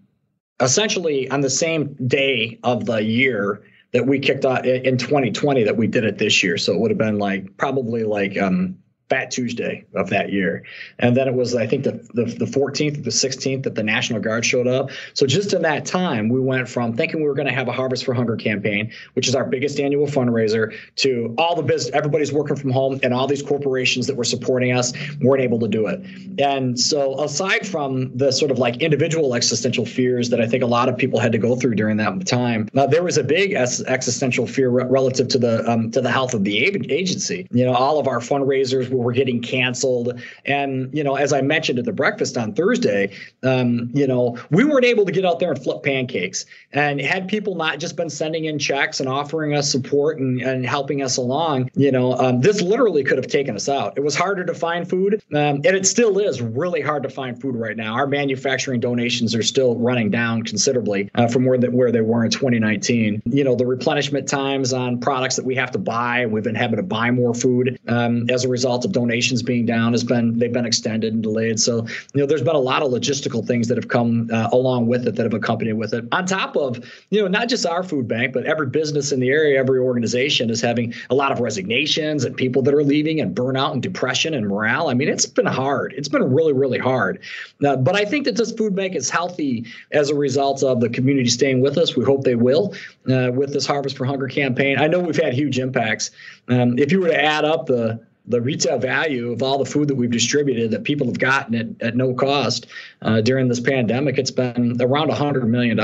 essentially 0.60 1.28
on 1.30 1.40
the 1.40 1.50
same 1.50 1.94
day 2.06 2.58
of 2.62 2.86
the 2.86 3.02
year 3.02 3.62
that 3.92 4.06
we 4.06 4.18
kicked 4.18 4.44
off 4.44 4.64
in 4.64 4.96
2020 4.96 5.64
that 5.64 5.76
we 5.76 5.86
did 5.86 6.04
it 6.04 6.18
this 6.18 6.42
year 6.42 6.58
so 6.58 6.74
it 6.74 6.80
would 6.80 6.90
have 6.90 6.98
been 6.98 7.18
like 7.18 7.56
probably 7.56 8.04
like 8.04 8.36
um, 8.38 8.76
Fat 9.08 9.30
Tuesday 9.30 9.84
of 9.94 10.10
that 10.10 10.32
year. 10.32 10.64
And 10.98 11.16
then 11.16 11.28
it 11.28 11.34
was, 11.34 11.54
I 11.54 11.66
think, 11.66 11.84
the, 11.84 11.92
the, 12.12 12.24
the 12.24 12.44
14th, 12.44 13.04
the 13.04 13.10
16th 13.10 13.62
that 13.62 13.74
the 13.74 13.82
National 13.82 14.20
Guard 14.20 14.44
showed 14.44 14.66
up. 14.66 14.90
So 15.14 15.26
just 15.26 15.54
in 15.54 15.62
that 15.62 15.86
time, 15.86 16.28
we 16.28 16.40
went 16.40 16.68
from 16.68 16.94
thinking 16.94 17.20
we 17.20 17.28
were 17.28 17.34
going 17.34 17.48
to 17.48 17.54
have 17.54 17.68
a 17.68 17.72
Harvest 17.72 18.04
for 18.04 18.12
Hunger 18.12 18.36
campaign, 18.36 18.92
which 19.14 19.26
is 19.26 19.34
our 19.34 19.44
biggest 19.44 19.80
annual 19.80 20.06
fundraiser, 20.06 20.74
to 20.96 21.34
all 21.38 21.56
the 21.56 21.62
business, 21.62 21.94
everybody's 21.94 22.32
working 22.32 22.56
from 22.56 22.70
home, 22.70 23.00
and 23.02 23.14
all 23.14 23.26
these 23.26 23.42
corporations 23.42 24.06
that 24.06 24.16
were 24.16 24.24
supporting 24.24 24.72
us 24.72 24.92
weren't 25.20 25.42
able 25.42 25.58
to 25.60 25.68
do 25.68 25.86
it. 25.86 26.00
And 26.38 26.78
so, 26.78 27.20
aside 27.22 27.66
from 27.66 28.16
the 28.16 28.30
sort 28.30 28.50
of 28.50 28.58
like 28.58 28.82
individual 28.82 29.34
existential 29.34 29.86
fears 29.86 30.28
that 30.30 30.40
I 30.40 30.46
think 30.46 30.62
a 30.62 30.66
lot 30.66 30.88
of 30.88 30.96
people 30.96 31.18
had 31.18 31.32
to 31.32 31.38
go 31.38 31.56
through 31.56 31.76
during 31.76 31.96
that 31.96 32.26
time, 32.26 32.68
now 32.74 32.86
there 32.86 33.02
was 33.02 33.16
a 33.16 33.24
big 33.24 33.54
existential 33.54 34.46
fear 34.46 34.68
relative 34.68 35.28
to 35.28 35.38
the 35.38 35.68
um, 35.70 35.90
to 35.92 36.00
the 36.00 36.10
health 36.10 36.34
of 36.34 36.44
the 36.44 36.58
agency. 36.58 37.46
You 37.50 37.64
know, 37.64 37.74
all 37.74 37.98
of 37.98 38.06
our 38.06 38.18
fundraisers 38.18 38.90
were 39.02 39.12
getting 39.12 39.40
canceled. 39.40 40.20
And, 40.44 40.92
you 40.96 41.02
know, 41.02 41.16
as 41.16 41.32
I 41.32 41.40
mentioned 41.40 41.78
at 41.78 41.84
the 41.84 41.92
breakfast 41.92 42.36
on 42.36 42.54
Thursday, 42.54 43.16
um, 43.42 43.90
you 43.94 44.06
know, 44.06 44.38
we 44.50 44.64
weren't 44.64 44.84
able 44.84 45.04
to 45.06 45.12
get 45.12 45.24
out 45.24 45.38
there 45.38 45.50
and 45.50 45.62
flip 45.62 45.82
pancakes. 45.82 46.44
And 46.72 47.00
had 47.00 47.28
people 47.28 47.54
not 47.54 47.78
just 47.78 47.96
been 47.96 48.10
sending 48.10 48.44
in 48.46 48.58
checks 48.58 49.00
and 49.00 49.08
offering 49.08 49.54
us 49.54 49.70
support 49.70 50.18
and, 50.18 50.40
and 50.40 50.66
helping 50.66 51.02
us 51.02 51.16
along, 51.16 51.70
you 51.74 51.90
know, 51.90 52.14
um, 52.14 52.40
this 52.40 52.60
literally 52.60 53.04
could 53.04 53.18
have 53.18 53.26
taken 53.26 53.56
us 53.56 53.68
out. 53.68 53.94
It 53.96 54.02
was 54.02 54.14
harder 54.14 54.44
to 54.44 54.54
find 54.54 54.88
food. 54.88 55.22
Um, 55.32 55.60
and 55.64 55.66
it 55.66 55.86
still 55.86 56.18
is 56.18 56.40
really 56.40 56.80
hard 56.80 57.02
to 57.04 57.08
find 57.08 57.40
food 57.40 57.56
right 57.56 57.76
now. 57.76 57.94
Our 57.94 58.06
manufacturing 58.06 58.80
donations 58.80 59.34
are 59.34 59.42
still 59.42 59.76
running 59.76 60.10
down 60.10 60.42
considerably 60.42 61.10
uh, 61.14 61.28
from 61.28 61.44
where, 61.44 61.58
the, 61.58 61.70
where 61.70 61.92
they 61.92 62.00
were 62.00 62.24
in 62.24 62.30
2019. 62.30 63.22
You 63.26 63.44
know, 63.44 63.54
the 63.54 63.66
replenishment 63.66 64.28
times 64.28 64.72
on 64.72 65.00
products 65.00 65.36
that 65.36 65.44
we 65.44 65.54
have 65.54 65.70
to 65.72 65.78
buy, 65.78 66.26
we've 66.26 66.44
been 66.44 66.54
having 66.54 66.76
to 66.76 66.82
buy 66.82 67.10
more 67.10 67.34
food 67.34 67.78
um, 67.88 68.28
as 68.30 68.44
a 68.44 68.48
result 68.48 68.84
donations 68.92 69.42
being 69.42 69.66
down 69.66 69.92
has 69.92 70.04
been 70.04 70.38
they've 70.38 70.52
been 70.52 70.66
extended 70.66 71.14
and 71.14 71.22
delayed. 71.22 71.60
So 71.60 71.86
you 72.14 72.20
know, 72.20 72.26
there's 72.26 72.42
been 72.42 72.56
a 72.56 72.60
lot 72.60 72.82
of 72.82 72.90
logistical 72.90 73.46
things 73.46 73.68
that 73.68 73.76
have 73.76 73.88
come 73.88 74.30
uh, 74.32 74.48
along 74.52 74.86
with 74.86 75.06
it 75.06 75.16
that 75.16 75.22
have 75.22 75.34
accompanied 75.34 75.74
with 75.74 75.94
it. 75.94 76.04
On 76.12 76.26
top 76.26 76.56
of 76.56 76.84
you 77.10 77.22
know, 77.22 77.28
not 77.28 77.48
just 77.48 77.66
our 77.66 77.82
food 77.82 78.08
bank, 78.08 78.32
but 78.32 78.44
every 78.44 78.66
business 78.66 79.12
in 79.12 79.20
the 79.20 79.30
area, 79.30 79.58
every 79.58 79.78
organization 79.78 80.50
is 80.50 80.60
having 80.60 80.94
a 81.10 81.14
lot 81.14 81.32
of 81.32 81.40
resignations 81.40 82.24
and 82.24 82.36
people 82.36 82.62
that 82.62 82.74
are 82.74 82.84
leaving 82.84 83.20
and 83.20 83.34
burnout 83.34 83.72
and 83.72 83.82
depression 83.82 84.34
and 84.34 84.48
morale. 84.48 84.88
I 84.88 84.94
mean, 84.94 85.08
it's 85.08 85.26
been 85.26 85.46
hard. 85.46 85.94
It's 85.96 86.08
been 86.08 86.32
really, 86.32 86.52
really 86.52 86.78
hard. 86.78 87.20
Uh, 87.64 87.76
but 87.76 87.94
I 87.94 88.04
think 88.04 88.24
that 88.24 88.36
this 88.36 88.52
food 88.52 88.74
bank 88.74 88.94
is 88.94 89.10
healthy 89.10 89.66
as 89.92 90.10
a 90.10 90.14
result 90.14 90.62
of 90.62 90.80
the 90.80 90.88
community 90.88 91.28
staying 91.28 91.60
with 91.60 91.78
us. 91.78 91.96
We 91.96 92.04
hope 92.04 92.24
they 92.24 92.34
will 92.34 92.74
uh, 93.10 93.30
with 93.32 93.52
this 93.52 93.66
Harvest 93.66 93.96
for 93.96 94.04
Hunger 94.04 94.28
campaign. 94.28 94.78
I 94.78 94.86
know 94.86 95.00
we've 95.00 95.16
had 95.16 95.34
huge 95.34 95.58
impacts. 95.58 96.10
Um, 96.48 96.78
if 96.78 96.92
you 96.92 97.00
were 97.00 97.08
to 97.08 97.24
add 97.24 97.44
up 97.44 97.66
the 97.66 98.00
the 98.28 98.40
retail 98.40 98.78
value 98.78 99.32
of 99.32 99.42
all 99.42 99.58
the 99.58 99.64
food 99.64 99.88
that 99.88 99.94
we've 99.94 100.10
distributed 100.10 100.70
that 100.70 100.84
people 100.84 101.06
have 101.06 101.18
gotten 101.18 101.54
at, 101.54 101.66
at 101.80 101.96
no 101.96 102.14
cost 102.14 102.66
uh, 103.02 103.20
during 103.20 103.48
this 103.48 103.60
pandemic, 103.60 104.18
it's 104.18 104.30
been 104.30 104.76
around 104.80 105.10
$100 105.10 105.46
million. 105.46 105.78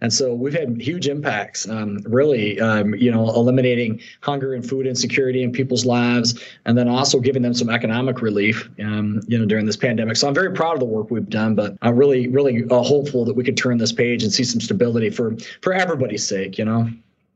And 0.00 0.12
so 0.12 0.34
we've 0.34 0.52
had 0.52 0.80
huge 0.80 1.08
impacts, 1.08 1.68
um, 1.68 1.98
really, 2.04 2.60
um, 2.60 2.94
you 2.94 3.10
know, 3.10 3.28
eliminating 3.30 4.00
hunger 4.20 4.52
and 4.52 4.68
food 4.68 4.86
insecurity 4.86 5.42
in 5.42 5.52
people's 5.52 5.86
lives, 5.86 6.40
and 6.66 6.76
then 6.76 6.88
also 6.88 7.18
giving 7.18 7.42
them 7.42 7.54
some 7.54 7.70
economic 7.70 8.20
relief, 8.20 8.68
um, 8.80 9.20
you 9.26 9.38
know, 9.38 9.46
during 9.46 9.64
this 9.64 9.76
pandemic. 9.76 10.16
So 10.16 10.28
I'm 10.28 10.34
very 10.34 10.52
proud 10.52 10.74
of 10.74 10.80
the 10.80 10.86
work 10.86 11.10
we've 11.10 11.28
done, 11.28 11.54
but 11.54 11.76
I'm 11.80 11.96
really, 11.96 12.28
really 12.28 12.64
uh, 12.70 12.82
hopeful 12.82 13.24
that 13.24 13.34
we 13.34 13.42
could 13.42 13.56
turn 13.56 13.78
this 13.78 13.92
page 13.92 14.22
and 14.22 14.32
see 14.32 14.44
some 14.44 14.60
stability 14.60 15.10
for, 15.10 15.36
for 15.62 15.72
everybody's 15.72 16.26
sake, 16.26 16.58
you 16.58 16.64
know? 16.64 16.90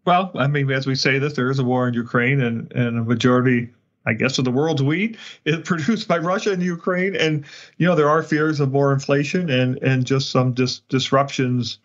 Well, 0.05 0.31
I 0.37 0.47
mean, 0.47 0.71
as 0.71 0.87
we 0.87 0.95
say 0.95 1.19
this, 1.19 1.35
there 1.35 1.51
is 1.51 1.59
a 1.59 1.65
war 1.65 1.87
in 1.87 1.93
Ukraine, 1.93 2.41
and, 2.41 2.73
and 2.73 2.99
a 2.99 3.03
majority 3.03 3.69
I 4.09 4.15
guess, 4.15 4.39
of 4.39 4.45
the 4.45 4.51
world's 4.51 4.83
wheat 4.83 5.17
is 5.45 5.59
produced 5.65 6.09
by 6.09 6.19
Russia 6.19 6.53
and 6.53 6.63
Ukraine. 6.63 7.15
And, 7.15 7.45
you 7.77 7.87
know, 7.87 7.95
there 7.95 8.09
are 8.09 8.23
fears 8.23 8.59
of 8.59 8.73
more 8.73 8.93
inflation 8.93 9.51
and, 9.51 9.77
and 9.83 10.07
just 10.07 10.31
some 10.31 10.55
dis- 10.55 10.81
disruptions 10.89 11.79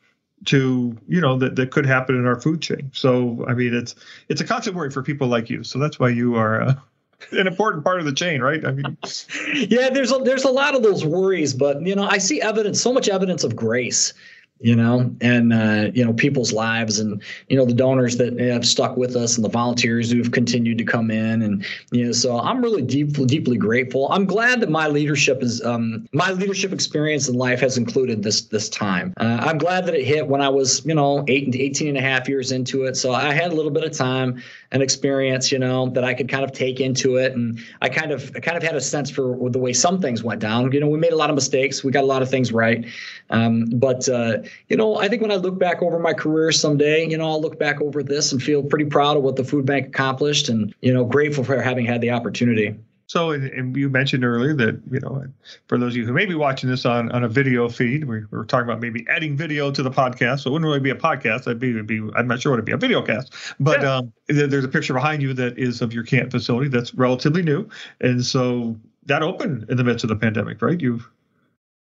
to, 0.45 0.97
you 1.07 1.21
know, 1.21 1.37
that, 1.37 1.55
that 1.55 1.71
could 1.71 1.85
happen 1.85 2.15
in 2.15 2.25
our 2.25 2.39
food 2.39 2.61
chain. 2.61 2.89
So, 2.93 3.45
I 3.47 3.53
mean, 3.53 3.73
it's 3.73 3.95
it's 4.29 4.41
a 4.41 4.45
constant 4.45 4.75
worry 4.75 4.89
for 4.89 5.03
people 5.03 5.27
like 5.27 5.49
you. 5.49 5.63
So 5.63 5.79
that's 5.79 5.99
why 5.99 6.09
you 6.09 6.35
are 6.35 6.61
uh, 6.61 6.75
an 7.31 7.47
important 7.47 7.83
part 7.83 7.99
of 7.99 8.05
the 8.05 8.13
chain, 8.13 8.41
right? 8.41 8.65
I 8.65 8.71
mean, 8.71 8.97
yeah, 9.53 9.89
there's 9.89 10.11
a, 10.11 10.19
there's 10.19 10.43
a 10.43 10.51
lot 10.51 10.75
of 10.75 10.83
those 10.83 11.05
worries, 11.05 11.53
but, 11.53 11.81
you 11.81 11.95
know, 11.95 12.05
I 12.05 12.17
see 12.17 12.41
evidence, 12.41 12.81
so 12.81 12.93
much 12.93 13.09
evidence 13.09 13.43
of 13.43 13.55
grace 13.55 14.13
you 14.63 14.77
know, 14.77 15.13
and 15.19 15.51
uh, 15.51 15.91
you 15.93 16.05
know 16.05 16.13
people's 16.13 16.53
lives, 16.53 16.97
and 16.97 17.21
you 17.49 17.57
know 17.57 17.65
the 17.65 17.73
donors 17.73 18.15
that 18.15 18.39
have 18.39 18.65
stuck 18.65 18.95
with 18.95 19.17
us, 19.17 19.35
and 19.35 19.43
the 19.43 19.49
volunteers 19.49 20.09
who've 20.09 20.31
continued 20.31 20.77
to 20.77 20.85
come 20.85 21.11
in, 21.11 21.41
and 21.41 21.65
you 21.91 22.05
know, 22.05 22.11
so 22.13 22.39
I'm 22.39 22.61
really 22.61 22.81
deeply, 22.81 23.25
deeply 23.25 23.57
grateful. 23.57 24.09
I'm 24.09 24.25
glad 24.25 24.61
that 24.61 24.69
my 24.69 24.87
leadership 24.87 25.43
is 25.43 25.61
um, 25.65 26.07
my 26.13 26.31
leadership 26.31 26.71
experience 26.71 27.27
in 27.27 27.35
life 27.35 27.59
has 27.59 27.77
included 27.77 28.23
this 28.23 28.43
this 28.43 28.69
time. 28.69 29.13
Uh, 29.17 29.39
I'm 29.41 29.57
glad 29.57 29.85
that 29.85 29.95
it 29.95 30.05
hit 30.05 30.27
when 30.27 30.39
I 30.39 30.47
was, 30.47 30.85
you 30.85 30.95
know, 30.95 31.25
eight, 31.27 31.53
18 31.53 31.89
and 31.89 31.97
a 31.97 32.01
half 32.01 32.29
years 32.29 32.53
into 32.53 32.85
it, 32.85 32.95
so 32.95 33.11
I 33.11 33.33
had 33.33 33.51
a 33.51 33.55
little 33.55 33.71
bit 33.71 33.83
of 33.83 33.91
time 33.91 34.41
and 34.71 34.81
experience, 34.81 35.51
you 35.51 35.59
know, 35.59 35.89
that 35.89 36.05
I 36.05 36.13
could 36.13 36.29
kind 36.29 36.45
of 36.45 36.53
take 36.53 36.79
into 36.79 37.17
it, 37.17 37.33
and 37.33 37.59
I 37.81 37.89
kind 37.89 38.13
of 38.13 38.31
I 38.33 38.39
kind 38.39 38.55
of 38.55 38.63
had 38.63 38.77
a 38.77 38.81
sense 38.81 39.11
for 39.11 39.49
the 39.49 39.59
way 39.59 39.73
some 39.73 39.99
things 39.99 40.23
went 40.23 40.39
down. 40.39 40.71
You 40.71 40.79
know, 40.79 40.87
we 40.87 40.99
made 40.99 41.11
a 41.11 41.17
lot 41.17 41.29
of 41.29 41.35
mistakes, 41.35 41.83
we 41.83 41.91
got 41.91 42.05
a 42.05 42.07
lot 42.07 42.21
of 42.21 42.29
things 42.29 42.53
right, 42.53 42.85
um, 43.29 43.65
but 43.73 44.07
uh, 44.07 44.37
you 44.69 44.77
know, 44.77 44.97
I 44.97 45.07
think 45.07 45.21
when 45.21 45.31
I 45.31 45.35
look 45.35 45.57
back 45.57 45.81
over 45.81 45.99
my 45.99 46.13
career 46.13 46.51
someday, 46.51 47.07
you 47.07 47.17
know, 47.17 47.27
I'll 47.27 47.41
look 47.41 47.59
back 47.59 47.81
over 47.81 48.03
this 48.03 48.31
and 48.31 48.41
feel 48.41 48.63
pretty 48.63 48.85
proud 48.85 49.17
of 49.17 49.23
what 49.23 49.35
the 49.35 49.43
food 49.43 49.65
bank 49.65 49.87
accomplished 49.87 50.49
and, 50.49 50.73
you 50.81 50.93
know, 50.93 51.05
grateful 51.05 51.43
for 51.43 51.61
having 51.61 51.85
had 51.85 52.01
the 52.01 52.11
opportunity. 52.11 52.75
So, 53.07 53.31
and 53.31 53.75
you 53.77 53.89
mentioned 53.89 54.23
earlier 54.23 54.55
that, 54.55 54.81
you 54.89 54.99
know, 54.99 55.25
for 55.67 55.77
those 55.77 55.93
of 55.93 55.97
you 55.97 56.05
who 56.05 56.13
may 56.13 56.25
be 56.25 56.33
watching 56.35 56.69
this 56.69 56.85
on, 56.85 57.11
on 57.11 57.23
a 57.23 57.29
video 57.29 57.69
feed, 57.69 58.05
we 58.05 58.23
were 58.31 58.45
talking 58.45 58.67
about 58.67 58.81
maybe 58.81 59.05
adding 59.07 59.37
video 59.37 59.69
to 59.71 59.83
the 59.83 59.91
podcast. 59.91 60.39
So 60.39 60.49
it 60.49 60.53
wouldn't 60.53 60.67
really 60.67 60.79
be 60.79 60.89
a 60.89 60.95
podcast. 60.95 61.47
I'd 61.47 61.59
be, 61.59 61.71
it'd 61.71 61.85
be 61.85 62.01
I'm 62.15 62.27
not 62.27 62.41
sure 62.41 62.53
what 62.53 62.57
it'd 62.57 62.65
be, 62.65 62.71
a 62.71 62.77
video 62.77 63.01
cast. 63.03 63.33
But 63.59 63.81
yeah. 63.81 63.97
um, 63.97 64.13
there's 64.27 64.63
a 64.63 64.69
picture 64.69 64.93
behind 64.93 65.21
you 65.21 65.33
that 65.33 65.59
is 65.59 65.81
of 65.81 65.93
your 65.93 66.03
Canton 66.03 66.31
facility 66.31 66.69
that's 66.69 66.93
relatively 66.95 67.43
new. 67.43 67.67
And 68.01 68.25
so 68.25 68.75
that 69.05 69.21
opened 69.21 69.69
in 69.69 69.77
the 69.77 69.83
midst 69.83 70.03
of 70.03 70.09
the 70.09 70.15
pandemic, 70.15 70.61
right? 70.61 70.79
You 70.79 71.03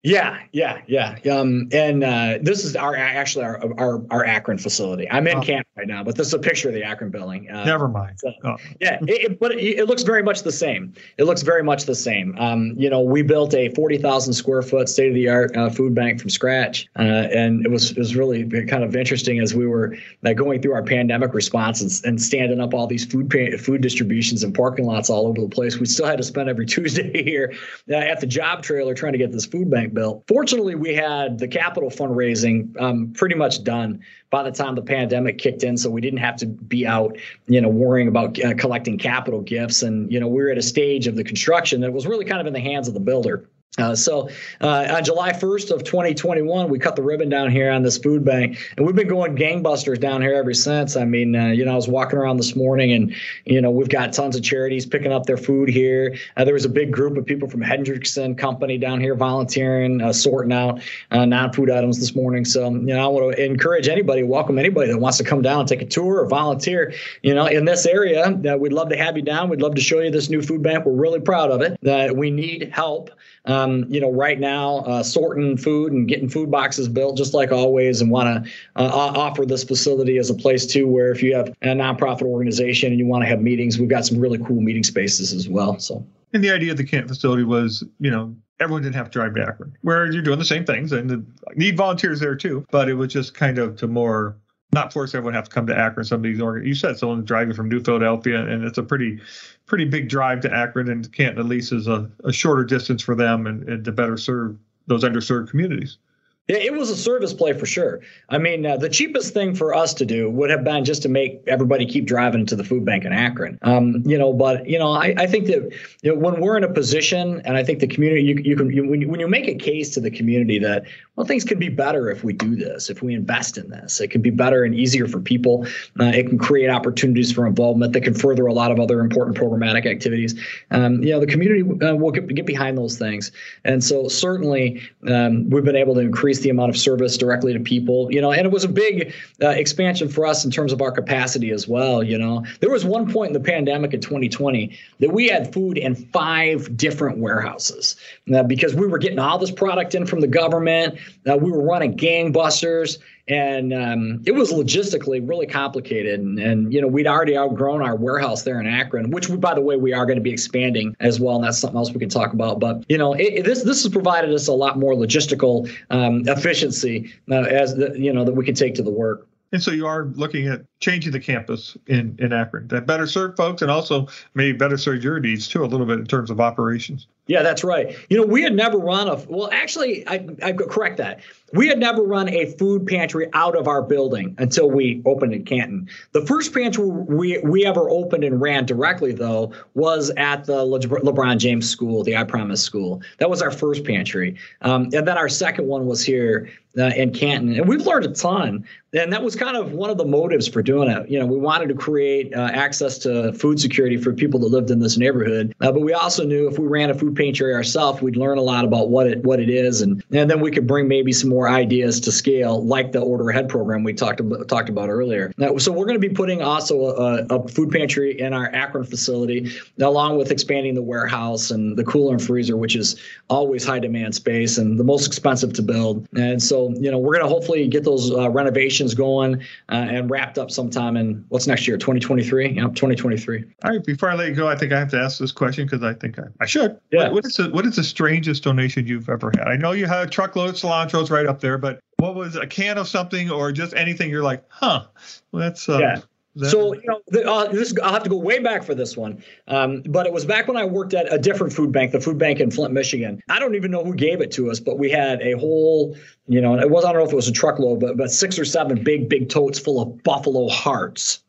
yeah, 0.07 0.39
yeah, 0.53 0.83
yeah. 0.87 1.17
Um, 1.29 1.69
and 1.73 2.05
uh, 2.05 2.39
this 2.41 2.65
is 2.65 2.77
our 2.77 2.95
actually 2.95 3.45
our, 3.45 3.61
our 3.77 4.07
our 4.13 4.25
Akron 4.25 4.57
facility. 4.57 5.11
I'm 5.11 5.27
in 5.27 5.39
oh. 5.39 5.41
Canton 5.41 5.65
right 5.77 5.89
now, 5.89 6.05
but 6.05 6.15
this 6.15 6.29
is 6.29 6.35
a 6.35 6.39
picture 6.39 6.69
of 6.69 6.75
the 6.75 6.85
Akron 6.85 7.11
building. 7.11 7.51
Uh, 7.51 7.65
Never 7.65 7.89
mind. 7.89 8.21
So, 8.21 8.33
oh. 8.45 8.57
Yeah, 8.81 8.99
it, 9.03 9.33
it, 9.33 9.41
but 9.41 9.51
it, 9.51 9.81
it, 9.81 9.89
looks 9.89 10.05
very 10.05 10.23
much 10.23 10.45
the 10.45 10.53
same. 10.53 10.95
It 11.19 11.25
looks 11.25 11.43
very 11.43 11.65
much 11.65 11.87
the 11.87 11.95
same. 11.97 12.37
Um, 12.39 12.75
you 12.77 12.89
know, 12.89 13.01
we 13.01 13.23
built 13.23 13.53
a 13.55 13.71
40,000 13.71 14.33
square 14.33 14.63
foot 14.63 14.89
state 14.89 15.09
of 15.09 15.15
the 15.15 15.29
art 15.29 15.57
uh, 15.57 15.71
food 15.71 15.93
bank 15.93 16.21
from 16.21 16.31
scratch, 16.31 16.87
uh, 16.97 17.03
and 17.03 17.67
it 17.67 17.73
was 17.73 17.91
it 17.91 17.99
was 17.99 18.15
really 18.15 18.49
kind 18.67 18.85
of 18.85 18.95
interesting 18.95 19.41
as 19.41 19.57
we 19.57 19.67
were 19.67 19.97
uh, 20.25 20.33
going 20.35 20.63
through 20.63 20.75
our 20.75 20.85
pandemic 20.85 21.35
response 21.35 21.81
and, 21.81 21.91
and 22.05 22.23
standing 22.23 22.61
up 22.61 22.75
all 22.75 22.87
these 22.87 23.05
food 23.05 23.35
food 23.59 23.81
distributions 23.81 24.45
and 24.45 24.55
parking 24.55 24.85
lots 24.85 25.11
all 25.11 25.27
over 25.27 25.41
the 25.41 25.49
place. 25.49 25.79
We 25.79 25.87
still 25.87 26.07
had 26.07 26.19
to 26.19 26.25
spend 26.25 26.49
every 26.49 26.67
Tuesday 26.77 27.25
here 27.25 27.53
uh, 27.91 27.97
at 27.97 28.21
the 28.21 28.27
job 28.29 28.63
trailer 28.63 28.95
trying 28.95 29.13
to 29.13 29.19
get 29.19 29.33
this 29.33 29.47
food 29.47 29.69
bank 29.69 29.96
built. 29.97 30.23
Fortunately, 30.29 30.77
we 30.77 30.95
had 30.95 31.39
the 31.39 31.49
capital 31.49 31.91
fundraising 31.91 32.81
um, 32.81 33.13
pretty 33.15 33.35
much 33.35 33.65
done 33.65 34.01
by 34.31 34.45
the 34.45 34.53
time 34.53 34.77
the 34.77 34.83
pandemic 34.83 35.39
kicked 35.39 35.65
in, 35.65 35.77
so 35.77 35.91
we 35.91 36.01
didn't 36.01 36.21
have 36.21 36.37
to 36.37 36.47
be 36.47 36.87
out, 36.87 37.17
you 37.49 37.61
know, 37.61 37.69
worrying 37.69 38.07
about 38.07 38.39
uh, 38.45 38.55
collecting 38.55 38.99
capital 38.99 39.41
gifts. 39.41 39.83
And 39.83 40.13
you 40.13 40.21
know, 40.21 40.29
we 40.29 40.43
were 40.43 40.51
at 40.51 40.59
a 40.59 40.63
stage 40.63 41.09
of 41.09 41.17
the 41.17 41.25
construction 41.25 41.81
that 41.81 41.93
was 41.93 42.07
really 42.07 42.25
kind 42.25 42.41
of 42.41 42.47
in 42.47 42.53
the 42.53 42.61
hands 42.61 42.87
of 42.87 42.95
the 42.95 43.01
builder. 43.01 43.49
Uh, 43.79 43.95
so 43.95 44.29
uh, 44.63 44.87
on 44.91 45.05
July 45.05 45.33
1st 45.33 45.71
of 45.71 45.85
2021, 45.85 46.71
we 46.71 46.79
cut 46.79 46.97
the 46.97 47.03
ribbon 47.03 47.29
down 47.29 47.51
here 47.51 47.71
on 47.71 47.83
this 47.83 47.99
food 47.99 48.25
bank, 48.25 48.59
and 48.77 48.87
we've 48.87 48.97
been 48.97 49.09
going 49.09 49.37
gangbusters 49.37 50.01
down 50.01 50.23
here 50.23 50.35
ever 50.35 50.55
since. 50.55 50.97
I 50.97 51.05
mean, 51.05 51.37
uh, 51.37 51.49
you 51.49 51.65
know, 51.65 51.73
I 51.73 51.77
was 51.77 51.89
walking 51.89 52.19
around 52.19 52.39
this 52.39 52.57
morning, 52.57 52.93
and 52.93 53.15
you 53.45 53.61
know, 53.61 53.71
we've 53.71 53.89
got 53.89 54.15
tons 54.15 54.35
of 54.35 54.43
charities 54.43 54.87
picking 54.87 55.13
up 55.13 55.27
their 55.27 55.37
food 55.37 55.69
here. 55.69 56.17
Uh, 56.37 56.45
there 56.45 56.55
was 56.55 56.65
a 56.65 56.71
big 56.71 56.91
group 56.91 57.19
of 57.19 57.27
people 57.27 57.51
from 57.51 57.61
Hendrickson 57.61 58.39
Company 58.39 58.79
down 58.79 59.01
here 59.01 59.15
volunteering, 59.15 60.01
uh, 60.01 60.13
sorting 60.13 60.53
out 60.53 60.81
uh, 61.11 61.27
non-food 61.27 61.71
items 61.71 61.99
this 61.99 62.15
morning. 62.15 62.47
So, 62.47 62.71
you 62.71 62.79
know, 62.79 63.05
I 63.05 63.09
want 63.09 63.37
to 63.37 63.45
encourage 63.45 63.89
anybody, 63.89 64.23
welcome 64.23 64.59
anybody 64.59 64.91
that 64.91 64.99
wants 64.99 65.19
to 65.19 65.25
come 65.25 65.43
down 65.43 65.61
and 65.61 65.69
take 65.69 65.83
a 65.83 65.87
tour 65.87 66.23
or 66.23 66.27
volunteer. 66.27 66.95
You 67.23 67.35
know, 67.35 67.47
in 67.47 67.67
this 67.67 67.85
area, 67.85 68.31
we'd 68.59 68.73
love 68.73 68.89
to 68.89 68.97
have 68.97 69.17
you 69.17 69.23
down. 69.23 69.51
We'd 69.51 69.61
love 69.61 69.75
to 69.75 69.83
show 69.83 70.01
you 70.01 70.11
this 70.11 70.31
new 70.31 70.41
food 70.41 70.63
bank. 70.63 70.87
We're 70.87 70.93
really 70.93 71.21
proud 71.21 71.51
of 71.51 71.61
it. 71.61 71.79
That 71.83 72.17
we 72.17 72.31
need 72.31 72.71
help 72.73 73.11
um, 73.47 73.85
you 73.89 74.01
know, 74.01 74.11
right 74.11 74.39
now, 74.39 74.79
uh, 74.79 75.03
sorting 75.03 75.57
food 75.57 75.93
and 75.93 76.09
getting 76.09 76.29
food 76.29 76.51
boxes 76.51 76.89
built, 76.89 77.17
just 77.17 77.35
like 77.35 77.53
always, 77.53 78.01
and 78.01 78.11
want 78.11 78.45
to 78.45 78.51
uh, 78.77 78.87
offer 78.87 79.47
this 79.47 79.65
facility 79.65 80.19
as 80.19 80.31
a 80.31 80.35
place 80.35 80.67
too, 80.67 80.87
where 80.87 81.13
if 81.13 81.23
you 81.23 81.35
have 81.35 81.49
a 81.63 81.67
nonprofit 81.67 82.23
organization 82.23 82.91
and 82.91 82.99
you 82.99 83.07
want 83.07 83.23
to 83.23 83.29
have 83.29 83.41
meetings, 83.41 83.79
we've 83.79 83.89
got 83.89 84.05
some 84.05 84.19
really 84.19 84.39
cool 84.39 84.61
meeting 84.61 84.85
spaces 84.85 85.33
as 85.33 85.49
well. 85.49 85.79
So. 85.79 86.05
And 86.33 86.43
the 86.43 86.51
idea 86.51 86.73
of 86.73 86.77
the 86.77 86.85
camp 86.85 87.09
facility 87.09 87.45
was, 87.45 87.85
you 88.01 88.11
know, 88.11 88.35
everyone 88.61 88.83
didn't 88.83 88.97
have 88.97 89.11
to 89.11 89.19
drive 89.19 89.37
Akron, 89.37 89.77
where 89.83 90.11
you're 90.11 90.23
doing 90.23 90.39
the 90.39 90.45
same 90.45 90.65
things 90.65 90.93
and 90.93 91.27
need 91.55 91.77
volunteers 91.77 92.21
there 92.21 92.35
too. 92.35 92.67
But 92.71 92.89
it 92.89 92.95
was 92.95 93.13
just 93.13 93.35
kind 93.35 93.59
of 93.59 93.77
to 93.77 93.87
more 93.87 94.37
not 94.77 94.93
force 94.93 95.15
everyone 95.15 95.33
to 95.33 95.39
have 95.39 95.49
to 95.49 95.51
come 95.51 95.67
to 95.67 95.77
Akron. 95.77 96.05
Some 96.05 96.19
of 96.19 96.23
these 96.23 96.41
organ- 96.41 96.67
you 96.67 96.75
said 96.75 96.99
someone 96.99 97.25
driving 97.25 97.55
from 97.55 97.69
New 97.69 97.81
Philadelphia, 97.81 98.41
and 98.47 98.63
it's 98.63 98.79
a 98.79 98.83
pretty 98.83 99.19
pretty 99.65 99.87
big 99.87 100.09
drive 100.09 100.41
to 100.43 100.53
Akron, 100.53 100.89
and 100.89 101.11
Canton 101.13 101.41
at 101.41 101.47
least 101.47 101.73
is 101.73 101.89
a, 101.89 102.09
a 102.25 102.33
shorter 102.33 102.63
distance 102.63 103.03
for 103.03 103.17
them, 103.17 103.47
and, 103.47 103.69
and 103.69 103.85
to 103.85 103.91
better 103.91 104.17
serve 104.17 104.57
those 104.87 105.03
underserved 105.03 105.51
communities. 105.51 105.99
It 106.49 106.73
was 106.75 106.91
a 106.91 106.97
service 106.97 107.35
play 107.35 107.55
for 107.55 107.67
sure. 107.67 108.01
I 108.29 108.39
mean, 108.39 108.65
uh, 108.65 108.77
the 108.77 108.89
cheapest 108.89 109.35
thing 109.35 109.57
for 109.57 109.75
us 109.75 109.93
to 109.95 110.07
do 110.07 110.31
would 110.31 110.49
have 110.49 110.63
been 110.63 110.85
just 110.85 111.03
to 111.03 111.09
make 111.09 111.43
everybody 111.49 111.85
keep 111.87 112.07
driving 112.07 112.47
to 112.47 112.55
the 112.55 112.63
food 112.63 112.85
bank 112.85 113.05
in 113.05 113.13
Akron. 113.13 113.59
Um, 113.63 114.05
you 114.07 114.17
know, 114.17 114.33
but 114.33 114.69
you 114.69 114.79
know, 114.79 114.93
I, 114.93 115.13
I 115.19 115.27
think 115.27 115.47
that 115.47 115.73
you 116.03 116.15
know, 116.15 116.21
when 116.21 116.41
we're 116.41 116.57
in 116.57 116.63
a 116.63 116.73
position, 116.73 117.43
and 117.45 117.57
I 117.57 117.65
think 117.65 117.81
the 117.81 117.89
community, 117.89 118.23
you, 118.23 118.37
you 118.37 118.57
can 118.57 118.71
you, 118.71 118.89
when, 118.89 119.01
you, 119.01 119.09
when 119.09 119.19
you 119.19 119.27
make 119.27 119.49
a 119.49 119.57
case 119.57 119.91
to 119.95 120.01
the 120.01 120.11
community 120.11 120.61
that 120.61 120.85
well, 121.17 121.27
things 121.27 121.43
could 121.43 121.59
be 121.59 121.71
better 121.71 122.11
if 122.11 122.23
we 122.23 122.33
do 122.33 122.55
this, 122.55 122.91
if 122.91 123.03
we 123.03 123.15
invest 123.15 123.59
in 123.59 123.69
this, 123.71 124.01
it 124.01 124.13
can 124.13 124.23
be 124.23 124.31
better 124.31 124.63
and 124.63 124.75
easier 124.75 125.09
for 125.09 125.19
people. 125.19 125.67
Uh, 125.99 126.05
it 126.05 126.29
can 126.29 126.39
create 126.39 126.69
opportunities 126.69 127.33
for 127.33 127.47
involvement 127.47 127.93
that 127.95 128.03
can 128.03 128.15
further 128.15 128.47
a 128.47 128.53
lot 128.53 128.71
of 128.71 128.79
other 128.79 129.01
important 129.01 129.37
programmatic 129.37 129.87
activities. 129.87 130.39
Um, 130.71 131.03
you 131.03 131.11
know, 131.11 131.19
the 131.19 131.27
community 131.27 131.63
uh, 131.85 131.97
will 131.97 132.13
get, 132.13 132.33
get, 132.35 132.47
behind 132.47 132.79
those 132.79 132.97
things, 132.97 133.33
and 133.65 133.83
so 133.83 134.07
certainly 134.07 134.81
um, 135.09 135.51
we've 135.51 135.65
been 135.65 135.75
able 135.75 135.95
to 135.95 136.01
increase 136.01 136.36
increase 136.37 136.45
the 136.45 136.51
amount 136.51 136.71
of 136.71 136.77
service 136.77 137.17
directly 137.17 137.53
to 137.53 137.61
people. 137.61 138.13
You 138.13 138.21
know, 138.21 138.33
and 138.33 138.47
it 138.47 138.53
was 138.53 138.65
a 138.65 138.69
big 138.69 139.13
uh, 139.43 139.49
expansion 139.49 140.09
for 140.09 140.27
us 140.27 140.45
in 140.45 140.51
terms 140.51 140.73
of 140.73 140.81
our 140.81 140.93
capacity 140.93 141.51
as 141.51 141.67
well. 141.67 142.03
You 142.03 142.19
know, 142.19 142.45
there 142.61 142.71
was 142.71 142.85
one 142.85 143.11
point 143.11 143.29
in 143.29 143.43
the 143.43 143.49
pandemic 143.49 143.95
in 143.95 144.01
2020 144.01 144.77
that 145.01 145.13
we 145.13 145.29
had 145.29 145.53
food 145.53 145.79
in 145.79 145.95
five 145.95 146.77
different 146.77 147.19
warehouses 147.19 147.97
uh, 148.35 148.43
because 148.43 148.75
we 148.75 148.87
were 148.87 148.99
getting 148.99 149.19
all 149.19 149.39
this 149.39 149.51
product 149.51 149.95
in 149.95 150.07
from 150.07 150.21
the 150.21 150.27
government. 150.27 150.99
Uh, 151.29 151.37
we 151.37 151.51
were 151.51 151.63
running 151.63 151.97
gangbusters 151.97 152.99
and 153.29 153.73
um, 153.73 154.23
it 154.25 154.33
was 154.33 154.53
logistically 154.53 155.27
really 155.27 155.47
complicated. 155.47 156.21
And, 156.21 156.39
and, 156.39 156.73
you 156.73 156.81
know, 156.81 156.87
we'd 156.87 157.07
already 157.07 157.37
outgrown 157.37 157.83
our 157.83 157.97
warehouse 157.97 158.43
there 158.43 158.61
in 158.61 158.67
Akron, 158.67 159.11
which, 159.11 159.29
we, 159.29 159.37
by 159.37 159.55
the 159.55 159.61
way, 159.61 159.77
we 159.77 159.93
are 159.93 160.07
going 160.07 160.17
to 160.19 160.23
be 160.23 160.31
expanding 160.31 160.97
as 161.01 161.19
well, 161.19 161.37
and 161.37 161.45
that's 161.45 161.59
something 161.59 161.77
else 161.77 161.91
we 161.93 161.99
can 161.99 162.09
talk 162.09 162.33
about. 162.33 162.61
But 162.61 162.85
you 162.89 162.99
know, 162.99 163.15
it, 163.15 163.45
this 163.45 163.63
this 163.63 163.83
has 163.83 163.93
provided 163.93 164.33
us 164.33 164.47
a 164.49 164.53
lot 164.53 164.79
more 164.79 164.95
logistical 164.95 165.71
um, 165.91 166.23
efficiency 166.27 167.13
uh, 167.31 167.43
as 167.43 167.75
the, 167.75 167.95
you 167.99 168.13
know 168.13 168.25
that 168.25 168.35
we 168.35 168.45
can 168.45 168.55
take 168.55 168.75
to 168.77 168.83
the 168.83 168.91
work. 168.91 169.27
And 169.53 169.63
so 169.63 169.71
you 169.71 169.87
are 169.87 170.07
looking 170.15 170.49
at 170.49 170.63
changing 170.81 171.13
the 171.13 171.21
campus 171.21 171.77
in, 171.87 172.17
in 172.19 172.33
Akron 172.33 172.69
that 172.69 172.85
better 172.85 173.07
serve 173.07 173.37
folks 173.37 173.63
and 173.63 173.71
also 173.71 174.09
maybe 174.35 174.59
better 174.59 174.77
serve 174.77 175.03
your 175.05 175.21
needs 175.21 175.49
too, 175.49 175.65
a 175.65 175.67
little 175.67 175.87
bit 175.87 176.01
in 176.01 176.07
terms 176.07 176.31
of 176.31 176.41
operations. 176.41 177.07
Yeah, 177.27 177.43
that's 177.43 177.65
right. 177.65 177.97
You 178.09 178.17
know, 178.19 178.25
we 178.25 178.43
had 178.43 178.55
never 178.55 178.79
run 178.79 179.09
a, 179.09 179.17
well, 179.29 179.51
actually, 179.53 180.07
I, 180.07 180.27
I 180.43 180.53
correct 180.53 180.99
that. 180.99 181.21
We 181.53 181.69
had 181.69 181.79
never 181.79 182.03
run 182.03 182.29
a 182.29 182.47
food 182.53 182.87
pantry 182.87 183.29
out 183.33 183.57
of 183.57 183.67
our 183.67 183.83
building 183.83 184.35
until 184.39 184.71
we 184.71 185.03
opened 185.05 185.33
in 185.33 185.45
Canton. 185.45 185.89
The 186.13 186.25
first 186.25 186.53
pantry 186.53 186.85
we, 186.85 187.39
we 187.39 187.65
ever 187.65 187.89
opened 187.89 188.25
and 188.25 188.41
ran 188.41 188.67
directly, 188.67 189.13
though, 189.13 189.53
was 189.75 190.11
at 190.17 190.45
the 190.45 190.65
Le- 190.65 190.81
LeBron 190.81 191.39
James 191.39 191.69
School, 191.69 192.03
the 192.05 192.17
I 192.17 192.25
Promise 192.25 192.63
School. 192.63 193.01
That 193.19 193.31
was 193.31 193.43
our 193.43 193.51
first 193.51 193.85
pantry. 193.85 194.37
Um, 194.63 194.85
and 194.93 195.07
then 195.07 195.17
our 195.17 195.29
second 195.29 195.67
one 195.67 195.87
was 195.87 196.05
here 196.05 196.49
uh, 196.79 196.91
in 196.97 197.13
Canton. 197.13 197.55
And 197.55 197.69
we've 197.69 197.87
learned 197.87 198.05
a 198.05 198.13
ton. 198.13 198.65
And 198.93 199.13
that 199.13 199.23
was 199.23 199.37
kind 199.37 199.57
of 199.57 199.73
one 199.73 199.91
of 199.91 199.99
the 199.99 200.05
motives 200.05 200.49
for 200.49 200.63
doing 200.63 200.91
it. 200.91 201.09
You 201.09 201.19
know, 201.19 201.27
we 201.27 201.39
wanted 201.39 201.69
to 201.69 201.75
create 201.75 202.35
uh, 202.35 202.51
access 202.53 202.99
to 202.99 203.33
food 203.33 203.61
security 203.61 203.97
for 203.97 204.13
people 204.13 204.41
that 204.41 204.49
lived 204.49 204.71
in 204.71 204.81
this 204.81 204.99
neighborhood. 204.99 205.55
Uh, 205.61 205.73
but 205.73 205.81
we 205.81 205.93
also 205.93 206.25
knew 206.25 206.49
if 206.49 206.59
we 206.59 206.67
ran 206.67 206.91
a 206.91 206.95
food 206.95 207.16
pantry 207.17 207.55
ourselves, 207.55 208.03
we'd 208.03 208.17
learn 208.17 208.39
a 208.39 208.43
lot 208.43 208.65
about 208.65 208.91
what 208.91 209.07
it 209.07 209.25
what 209.25 209.41
it 209.41 209.49
is, 209.49 209.81
and 209.81 210.03
and 210.13 210.31
then 210.31 210.41
we 210.41 210.51
could 210.51 210.67
bring 210.67 210.89
maybe 210.89 211.13
some 211.13 211.31
more 211.31 211.49
ideas 211.49 212.01
to 212.01 212.13
scale, 212.13 212.65
like 212.65 212.93
the 212.93 213.01
order 213.01 213.31
ahead 213.31 213.49
program 213.49 213.85
we 213.85 213.93
talked 213.93 214.21
about 214.21 214.49
talked 214.49 214.69
about 214.69 214.89
earlier. 214.89 215.33
Now, 215.37 215.57
so 215.57 215.73
we're 215.73 215.87
going 215.87 216.01
to 216.01 216.09
be 216.09 216.15
putting 216.15 216.43
also 216.43 216.87
a, 216.87 217.27
a 217.31 217.49
food 217.49 217.71
pantry 217.71 218.19
in 218.19 218.33
our 218.33 218.53
Akron 218.55 218.85
facility, 218.85 219.51
along 219.81 220.19
with 220.19 220.31
expanding 220.31 220.75
the 220.75 220.83
warehouse 220.83 221.51
and 221.51 221.77
the 221.77 221.85
cooler 221.85 222.13
and 222.13 222.23
freezer, 222.23 222.57
which 222.57 222.77
is 222.77 223.01
always 223.29 223.65
high 223.65 223.79
demand 223.79 224.15
space 224.15 224.59
and 224.59 224.79
the 224.79 224.85
most 224.85 225.07
expensive 225.07 225.53
to 225.55 225.63
build. 225.63 226.07
And 226.17 226.43
so, 226.43 226.71
you 226.79 226.91
know, 226.91 226.99
we're 226.99 227.15
going 227.15 227.25
to 227.25 227.29
hopefully 227.29 227.67
get 227.69 227.85
those 227.85 228.13
uh, 228.13 228.31
renovations 228.31 228.95
going 228.95 229.41
uh, 229.71 229.75
and 229.75 230.11
wrapped 230.11 230.39
up 230.39 230.51
sometime 230.51 230.97
in 230.97 231.25
what's 231.29 231.47
next 231.47 231.67
year, 231.67 231.77
2023. 231.77 232.51
Yep, 232.51 232.75
2023. 232.75 233.45
All 233.65 233.71
right. 233.71 233.85
Before 233.85 234.11
I 234.11 234.15
let 234.15 234.29
you 234.29 234.35
go, 234.35 234.49
I 234.49 234.57
think 234.57 234.73
I 234.73 234.79
have 234.79 234.91
to 234.91 235.01
ask 235.01 235.19
this 235.19 235.33
question 235.33 235.67
because 235.67 235.83
I 235.83 235.95
think 235.95 236.19
I, 236.19 236.25
I 236.41 236.47
should. 236.47 236.79
Yeah. 236.91 237.06
What, 237.13 237.25
what 237.25 237.27
is 237.27 237.37
the 237.37 237.51
what 237.51 237.67
is 237.67 237.77
the 237.77 237.85
strangest 237.85 238.45
donation 238.45 238.87
you've 238.87 239.09
ever 239.09 239.33
had? 239.37 239.49
I 239.49 239.57
know 239.57 239.73
you 239.73 239.87
had 239.87 240.07
a 240.07 240.11
truckload 240.11 240.51
of 240.51 240.55
cilantros 240.57 241.11
right 241.11 241.27
up 241.27 241.41
there, 241.41 241.59
but 241.59 241.81
what 241.99 242.15
was 242.15 242.37
a 242.37 242.47
can 242.47 242.79
of 242.79 242.89
something 242.89 243.31
or 243.31 243.53
just 243.53 243.75
anything? 243.75 244.11
You're 244.11 244.23
like, 244.23 244.45
huh? 244.49 244.87
Well, 245.33 245.43
that's 245.43 245.69
uh, 245.69 245.79
yeah. 245.79 246.01
That, 246.37 246.51
so 246.51 246.75
you 246.75 246.83
know, 246.85 247.01
the, 247.07 247.27
uh, 247.27 247.47
this 247.51 247.73
I'll 247.83 247.95
have 247.95 248.03
to 248.03 248.11
go 248.11 248.19
way 248.19 248.41
back 248.41 248.63
for 248.63 248.75
this 248.75 248.95
one, 248.95 249.25
um, 249.49 249.83
but 249.87 250.07
it 250.07 250.13
was 250.13 250.27
back 250.27 250.47
when 250.47 250.59
I 250.59 250.67
worked 250.67 250.93
at 250.93 251.11
a 251.11 251.17
different 251.19 251.55
food 251.55 251.73
bank, 251.73 251.93
the 251.93 252.01
food 252.01 252.19
bank 252.19 252.41
in 252.41 252.51
Flint, 252.51 252.75
Michigan. 252.75 253.23
I 253.31 253.39
don't 253.39 253.55
even 253.55 253.71
know 253.71 253.83
who 253.83 253.95
gave 253.95 254.21
it 254.21 254.31
to 254.33 254.51
us, 254.51 254.61
but 254.61 254.79
we 254.79 254.91
had 254.91 255.23
a 255.23 255.33
whole, 255.39 255.97
you 256.29 256.43
know, 256.43 256.59
it 256.59 256.71
was 256.71 256.85
I 256.85 256.93
don't 256.93 257.01
know 257.01 257.07
if 257.07 257.13
it 257.13 257.17
was 257.17 257.29
a 257.29 257.33
truckload, 257.33 257.81
but 257.81 257.97
but 257.97 258.11
six 258.11 258.39
or 258.39 258.45
seven 258.45 258.85
big 258.85 259.09
big 259.09 259.31
totes 259.31 259.59
full 259.59 259.81
of 259.81 260.03
buffalo 260.03 260.49
hearts. 260.49 261.23